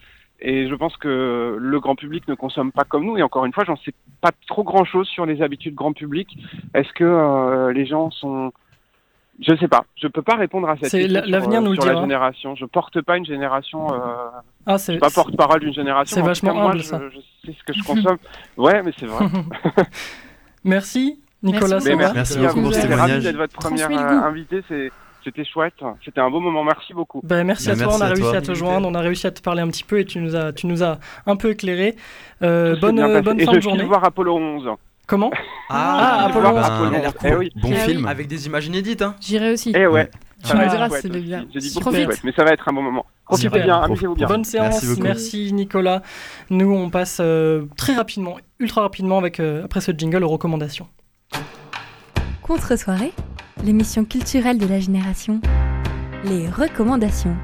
Et 0.44 0.68
je 0.68 0.74
pense 0.76 0.98
que 0.98 1.56
le 1.60 1.80
grand 1.80 1.96
public 1.96 2.28
ne 2.28 2.34
consomme 2.34 2.72
pas 2.72 2.84
comme 2.84 3.06
nous. 3.06 3.18
Et 3.18 3.22
encore 3.24 3.46
une 3.46 3.54
fois, 3.54 3.64
j'en 3.64 3.76
sais 3.78 3.94
pas 4.22 4.32
trop 4.48 4.64
grand 4.64 4.86
chose 4.86 5.08
sur 5.08 5.26
les 5.28 5.42
habitudes 5.44 5.76
grand 5.76 5.94
public. 5.94 6.28
Est-ce 6.74 6.92
que 6.94 7.04
euh, 7.04 7.72
les 7.74 7.86
gens 7.86 8.10
sont 8.12 8.52
je 9.40 9.56
sais 9.56 9.68
pas. 9.68 9.86
Je 9.96 10.08
peux 10.08 10.22
pas 10.22 10.36
répondre 10.36 10.70
à 10.70 10.76
cette 10.78 10.92
question 10.92 11.08
la- 11.14 11.26
l'avenir 11.26 11.60
sur, 11.60 11.62
euh, 11.62 11.64
nous 11.66 11.70
le 11.72 11.76
sur 11.78 11.86
la 11.86 11.92
dira. 11.94 12.04
génération. 12.04 12.56
Je 12.56 12.66
porte 12.66 13.02
pas 13.02 13.18
une 13.18 13.26
génération. 13.26 13.88
Euh, 13.92 13.98
Ah, 14.68 14.74
je 14.74 14.78
c'est 14.78 14.92
suis 14.94 15.00
pas 15.00 15.10
porte-parole 15.10 15.62
d'une 15.62 15.74
génération. 15.74 16.16
c'est 16.16 16.22
vachement 16.22 16.50
cas, 16.54 16.60
moi, 16.60 16.70
humble, 16.72 16.80
je, 16.80 16.84
ça. 16.84 17.02
je 17.12 17.20
sais 17.48 17.58
ce 17.58 17.64
que 17.64 17.74
je 17.74 17.84
consomme. 17.84 18.18
ouais, 18.58 18.84
mais 18.84 18.92
c'est 19.00 19.08
vrai. 19.08 19.26
Merci, 20.64 21.20
Nicolas. 21.42 21.80
Merci, 21.84 21.96
Merci 22.14 22.38
à 22.38 22.42
beaucoup 22.48 22.60
vous. 22.60 22.66
pour 22.66 22.74
ce 22.76 22.82
témoignage. 22.82 23.24
d'être 23.24 23.36
votre 23.38 23.54
première 23.56 23.90
le 23.90 23.96
euh, 23.96 24.24
invitée. 24.24 24.62
C'est- 24.68 24.92
C'était 25.24 25.46
chouette. 25.46 25.76
C'était 26.04 26.20
un 26.22 26.30
beau 26.30 26.40
moment. 26.40 26.64
Merci 26.64 26.94
beaucoup. 26.94 27.22
Ben, 27.24 27.44
merci 27.44 27.68
Ben, 27.68 27.74
à 27.74 27.84
toi, 27.84 27.86
merci 27.88 28.00
on 28.00 28.02
a 28.02 28.06
à 28.06 28.10
réussi 28.10 28.22
toi. 28.30 28.38
à 28.38 28.42
te 28.42 28.54
joindre, 28.54 28.88
on 28.88 28.94
a 28.96 29.00
réussi 29.02 29.28
à 29.28 29.32
te 29.32 29.42
parler 29.42 29.62
un 29.62 29.68
petit 29.68 29.84
peu 29.84 30.00
et 30.00 30.06
tu 30.06 30.20
nous 30.20 30.36
as, 30.36 30.52
tu 30.54 30.68
nous 30.68 30.84
as 30.84 31.00
un 31.28 31.36
peu 31.36 31.52
éclairé. 31.52 31.96
Euh, 32.42 32.76
bonne 32.80 32.96
bonne 33.22 33.40
Et 33.40 33.46
fin 33.46 33.52
je 33.52 33.58
de 33.58 33.62
journée. 33.62 33.84
voir 33.84 34.04
Apollo 34.04 34.36
11. 34.36 34.70
Comment 35.08 35.32
Ah, 35.70 36.22
Ah, 36.22 36.26
Apollo 36.28 36.48
Apollo 36.48 36.60
11. 36.60 36.82
11. 36.82 36.90
Il 36.92 36.96
a 36.96 37.00
l'air 37.00 37.14
Eh 37.26 37.36
oui. 37.36 37.52
Bon 37.56 37.70
Ah 37.72 37.76
oui. 37.86 37.94
film. 37.94 38.06
Avec 38.08 38.28
des 38.28 38.46
images 38.48 38.68
inédites, 38.68 39.02
hein. 39.02 39.16
J'irai 39.22 39.52
aussi. 39.54 39.74
Eh 39.76 39.86
ouais. 39.88 40.10
Tu 40.44 40.56
me 40.58 40.68
diras 40.70 40.90
si 40.90 41.02
c'est 41.02 41.10
bien. 41.10 41.46
J'ai 41.54 41.60
dit 41.60 41.72
beaucoup 41.76 41.94
chouette, 41.94 42.22
mais 42.24 42.32
ça 42.32 42.44
va 42.44 42.52
être 42.54 42.68
un 42.68 42.74
bon 42.74 42.82
moment. 42.82 43.06
Profitez 43.26 43.48
Super. 43.50 43.64
bien, 43.64 43.78
amusez-vous 43.82 44.16
bien. 44.16 44.28
Bonne 44.28 44.44
séance, 44.44 44.84
Merci. 45.00 45.54
Nicolas. 45.54 46.02
Nous, 46.50 46.74
on 46.74 46.90
passe 46.90 47.20
euh, 47.22 47.66
très 47.78 47.94
rapidement, 47.94 48.38
ultra 48.60 48.82
rapidement, 48.82 49.20
avec 49.20 49.40
euh, 49.40 49.64
après 49.66 49.82
ce 49.82 49.92
jingle 49.96 50.24
aux 50.24 50.28
recommandations. 50.30 50.88
Contre-soirée, 52.42 53.14
l'émission 53.64 54.06
culturelle 54.06 54.58
de 54.58 54.66
la 54.68 54.80
génération. 54.80 55.40
Les 56.26 56.48
recommandations. 56.48 57.36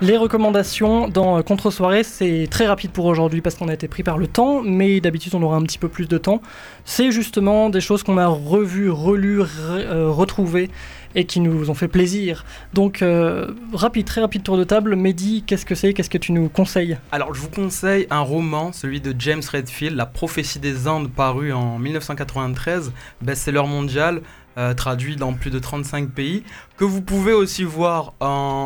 Les 0.00 0.16
recommandations 0.16 1.06
dans 1.06 1.38
euh, 1.38 1.42
Contre-soirée, 1.42 2.02
c'est 2.02 2.48
très 2.50 2.66
rapide 2.66 2.90
pour 2.90 3.04
aujourd'hui 3.04 3.40
parce 3.40 3.54
qu'on 3.54 3.68
a 3.68 3.74
été 3.74 3.86
pris 3.86 4.02
par 4.02 4.18
le 4.18 4.26
temps, 4.26 4.60
mais 4.60 5.00
d'habitude 5.00 5.32
on 5.36 5.42
aura 5.44 5.56
un 5.56 5.62
petit 5.62 5.78
peu 5.78 5.86
plus 5.88 6.08
de 6.08 6.18
temps. 6.18 6.42
C'est 6.84 7.12
justement 7.12 7.70
des 7.70 7.80
choses 7.80 8.02
qu'on 8.02 8.18
a 8.18 8.26
revues, 8.26 8.90
relues, 8.90 9.42
re- 9.42 9.46
euh, 9.70 10.10
retrouvées 10.10 10.70
et 11.14 11.24
qui 11.24 11.40
nous 11.40 11.70
ont 11.70 11.74
fait 11.74 11.88
plaisir. 11.88 12.44
Donc, 12.74 13.02
euh, 13.02 13.48
rapide, 13.72 14.06
très 14.06 14.20
rapide 14.20 14.42
tour 14.42 14.56
de 14.56 14.64
table. 14.64 14.96
Mehdi, 14.96 15.42
qu'est-ce 15.46 15.66
que 15.66 15.74
c'est? 15.74 15.92
Qu'est-ce 15.92 16.10
que 16.10 16.18
tu 16.18 16.32
nous 16.32 16.48
conseilles? 16.48 16.98
Alors, 17.10 17.34
je 17.34 17.40
vous 17.40 17.50
conseille 17.50 18.06
un 18.10 18.20
roman, 18.20 18.72
celui 18.72 19.00
de 19.00 19.14
James 19.18 19.42
Redfield, 19.50 19.96
La 19.96 20.06
prophétie 20.06 20.58
des 20.58 20.86
Indes, 20.86 21.10
paru 21.10 21.52
en 21.52 21.78
1993, 21.78 22.92
best-seller 23.20 23.66
mondial, 23.66 24.22
euh, 24.58 24.74
traduit 24.74 25.16
dans 25.16 25.32
plus 25.32 25.50
de 25.50 25.58
35 25.58 26.10
pays, 26.10 26.42
que 26.76 26.84
vous 26.84 27.02
pouvez 27.02 27.32
aussi 27.32 27.64
voir 27.64 28.12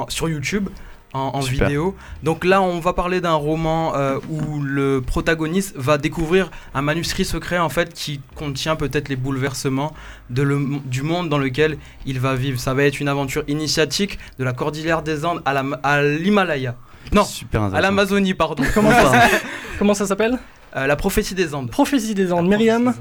sur 0.08 0.28
YouTube. 0.28 0.68
En, 1.16 1.40
vidéo. 1.40 1.96
Donc 2.22 2.44
là, 2.44 2.60
on 2.62 2.78
va 2.80 2.92
parler 2.92 3.20
d'un 3.20 3.34
roman 3.34 3.94
euh, 3.96 4.18
où 4.30 4.60
le 4.62 5.00
protagoniste 5.00 5.74
va 5.76 5.98
découvrir 5.98 6.50
un 6.74 6.82
manuscrit 6.82 7.24
secret 7.24 7.58
en 7.58 7.68
fait 7.68 7.92
qui 7.94 8.20
contient 8.34 8.76
peut-être 8.76 9.08
les 9.08 9.16
bouleversements 9.16 9.92
de 10.30 10.42
le- 10.42 10.78
du 10.84 11.02
monde 11.02 11.28
dans 11.28 11.38
lequel 11.38 11.78
il 12.06 12.20
va 12.20 12.34
vivre. 12.34 12.58
Ça 12.60 12.74
va 12.74 12.84
être 12.84 13.00
une 13.00 13.08
aventure 13.08 13.44
initiatique 13.48 14.18
de 14.38 14.44
la 14.44 14.52
cordillère 14.52 15.02
des 15.02 15.24
Andes 15.24 15.42
à 15.44 15.52
la- 15.52 15.64
à 15.82 16.02
l'Himalaya. 16.02 16.74
Non, 17.12 17.24
Super 17.24 17.62
à 17.74 17.80
l'Amazonie, 17.80 18.34
pardon. 18.34 18.64
Comment 18.74 18.90
ça, 18.90 19.12
comment 19.78 19.94
ça 19.94 20.06
s'appelle? 20.06 20.38
Euh, 20.76 20.86
la 20.86 20.96
prophétie 20.96 21.34
des 21.34 21.54
Andes. 21.54 21.70
Prophétie 21.70 22.14
des 22.14 22.32
Andes. 22.32 22.48
Myriam 22.48 22.94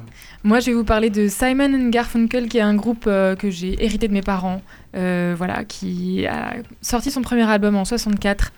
Moi, 0.43 0.59
je 0.61 0.67
vais 0.67 0.73
vous 0.73 0.86
parler 0.86 1.09
de 1.09 1.28
Simon 1.28 1.73
and 1.73 1.89
Garfunkel, 1.89 2.47
qui 2.47 2.57
est 2.57 2.61
un 2.61 2.76
groupe 2.76 3.05
euh, 3.07 3.36
que 3.36 3.49
j'ai 3.49 3.84
hérité 3.84 4.07
de 4.07 4.13
mes 4.13 4.21
parents, 4.21 4.61
euh, 4.95 5.36
voilà, 5.38 5.65
qui 5.65 6.26
a 6.26 6.53
sorti 6.82 7.11
son 7.11 7.21
premier 7.21 7.49
album 7.49 7.76
en 7.76 7.84
64. 7.84 8.53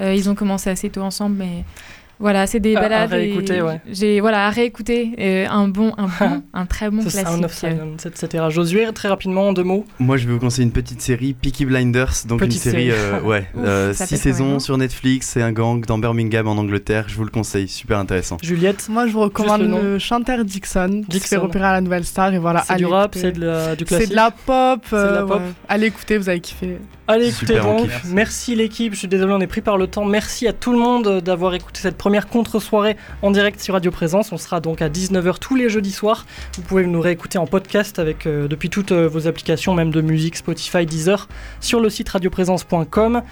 Euh, 0.00 0.14
ils 0.14 0.30
ont 0.30 0.34
commencé 0.34 0.70
assez 0.70 0.88
tôt 0.88 1.02
ensemble, 1.02 1.36
mais 1.38 1.64
Voilà, 2.20 2.46
c'est 2.46 2.60
des 2.60 2.76
À- 2.76 2.78
à 2.78 2.82
balades. 2.82 3.12
et 3.12 3.16
réécouter, 3.16 3.62
ouais. 3.62 3.80
J'ai 3.90 4.20
voilà 4.20 4.46
à 4.46 4.50
réécouter 4.50 5.12
euh, 5.18 5.46
un 5.48 5.68
bon, 5.68 5.92
un 5.96 6.04
bon, 6.06 6.42
un 6.54 6.66
très 6.66 6.90
bon 6.90 7.02
The 7.02 7.08
Sound 7.08 7.44
of 7.44 7.58
classique. 7.58 7.78
Silence, 7.80 8.06
etc. 8.06 8.44
Josué, 8.50 8.86
très 8.94 9.08
rapidement, 9.08 9.48
en 9.48 9.52
deux 9.54 9.62
mots. 9.64 9.86
Moi, 9.98 10.16
je 10.18 10.26
vais 10.26 10.34
vous 10.34 10.38
conseiller 10.38 10.64
une 10.64 10.72
petite 10.72 11.00
série, 11.00 11.32
Peaky 11.34 11.64
Blinders. 11.64 12.12
Donc, 12.26 12.40
Petite 12.40 12.64
une 12.66 12.70
série, 12.72 12.90
série. 12.90 12.98
euh, 12.98 13.20
ouais, 13.24 13.46
Ouf, 13.54 13.62
euh, 13.64 13.92
six 13.94 14.18
saisons 14.18 14.56
hein. 14.56 14.58
sur 14.58 14.76
Netflix. 14.76 15.28
C'est 15.28 15.42
un 15.42 15.52
gang 15.52 15.84
dans 15.86 15.98
Birmingham, 15.98 16.46
en 16.46 16.52
Angleterre. 16.58 17.06
Je 17.08 17.16
vous 17.16 17.24
le 17.24 17.30
conseille, 17.30 17.68
super 17.68 17.98
intéressant. 17.98 18.36
Juliette 18.42 18.86
Moi, 18.90 19.06
je 19.06 19.12
vous 19.12 19.20
recommande 19.20 19.62
le 19.62 19.92
le, 19.94 19.98
chanteur 19.98 20.44
Dixon, 20.44 21.02
qui 21.08 21.20
se 21.20 21.26
fait 21.28 21.36
repérer 21.36 21.64
à 21.64 21.72
la 21.72 21.80
Nouvelle 21.80 22.04
Star. 22.04 22.34
Et 22.34 22.38
voilà, 22.38 22.62
C'est 22.66 22.76
du 22.76 22.84
rap, 22.86 23.14
c'est 23.14 23.32
de 23.32 23.46
la- 23.46 23.74
du 23.76 23.84
C'est 23.88 23.94
classique 23.96 24.10
de 24.10 24.16
la 24.16 24.30
pop. 24.30 24.80
C'est 24.90 24.96
de 24.96 25.14
la 25.14 25.22
pop. 25.22 25.38
ouais. 25.38 25.44
Allez 25.68 25.86
écouter, 25.86 26.18
vous 26.18 26.28
allez 26.28 26.40
kiffer. 26.40 26.78
Allez, 27.12 27.28
écoutez 27.28 27.46
Super, 27.54 27.64
donc. 27.64 27.88
Merci 28.06 28.54
l'équipe. 28.54 28.92
Je 28.94 28.98
suis 29.00 29.08
désolé, 29.08 29.32
on 29.32 29.40
est 29.40 29.46
pris 29.46 29.60
par 29.62 29.76
le 29.76 29.86
temps. 29.86 30.04
Merci 30.04 30.46
à 30.46 30.52
tout 30.52 30.72
le 30.72 30.78
monde 30.78 31.20
d'avoir 31.20 31.54
écouté 31.54 31.80
cette 31.80 31.96
première 31.96 32.28
contre-soirée 32.28 32.96
en 33.22 33.30
direct 33.30 33.60
sur 33.60 33.74
Radio 33.74 33.90
Présence. 33.90 34.30
On 34.32 34.36
sera 34.38 34.60
donc 34.60 34.80
à 34.80 34.88
19h 34.88 35.38
tous 35.40 35.56
les 35.56 35.68
jeudis 35.68 35.90
soirs. 35.92 36.24
Vous 36.56 36.62
pouvez 36.62 36.86
nous 36.86 37.00
réécouter 37.00 37.38
en 37.38 37.46
podcast 37.46 37.98
avec 37.98 38.26
euh, 38.26 38.46
depuis 38.48 38.70
toutes 38.70 38.92
euh, 38.92 39.08
vos 39.08 39.26
applications, 39.26 39.74
même 39.74 39.90
de 39.90 40.00
musique, 40.00 40.36
Spotify, 40.36 40.86
Deezer, 40.86 41.28
sur 41.60 41.80
le 41.80 41.90
site 41.90 42.08
radioprésence.com. 42.10 43.22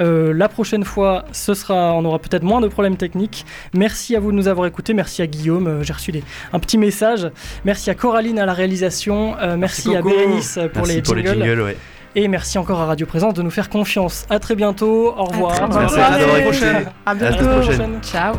Euh, 0.00 0.32
la 0.32 0.48
prochaine 0.48 0.84
fois, 0.84 1.24
ce 1.32 1.54
sera, 1.54 1.92
on 1.94 2.04
aura 2.04 2.18
peut-être 2.18 2.42
moins 2.44 2.60
de 2.60 2.68
problèmes 2.68 2.96
techniques. 2.96 3.44
Merci 3.74 4.16
à 4.16 4.20
vous 4.20 4.30
de 4.32 4.36
nous 4.36 4.48
avoir 4.48 4.66
écoutés. 4.66 4.94
Merci 4.94 5.22
à 5.22 5.26
Guillaume. 5.26 5.66
Euh, 5.66 5.82
J'ai 5.82 5.92
reçu 5.92 6.12
des- 6.12 6.22
un 6.52 6.58
petit 6.58 6.78
message. 6.78 7.28
Merci 7.64 7.90
à 7.90 7.94
Coraline 7.94 8.38
à 8.38 8.46
la 8.46 8.52
réalisation. 8.52 9.36
Euh, 9.40 9.56
merci, 9.56 9.94
à. 9.96 10.02
Bérénice 10.02 10.58
pour, 10.72 10.82
Merci 10.82 10.94
les, 10.96 11.02
pour 11.02 11.14
les 11.14 11.24
jingles. 11.24 11.44
jingles, 11.44 11.60
ouais. 11.62 11.76
Et 12.14 12.26
merci 12.28 12.58
encore 12.58 12.80
à 12.80 12.86
Radio 12.86 13.06
Présence 13.06 13.34
de 13.34 13.42
nous 13.42 13.50
faire 13.50 13.68
confiance. 13.68 14.26
À 14.30 14.38
très 14.38 14.54
bientôt. 14.54 15.14
Au 15.16 15.24
revoir. 15.24 15.54
très 15.54 15.66
Bonne 15.68 15.78
bientôt. 15.78 15.96
Merci 15.96 16.22
À 16.24 16.26
la 16.36 16.42
prochaine. 16.42 16.86
À 17.06 17.10
À 17.10 17.14
la 17.14 17.30
bientôt. 17.30 17.60
prochaine. 17.60 17.98
Ciao. 18.02 18.34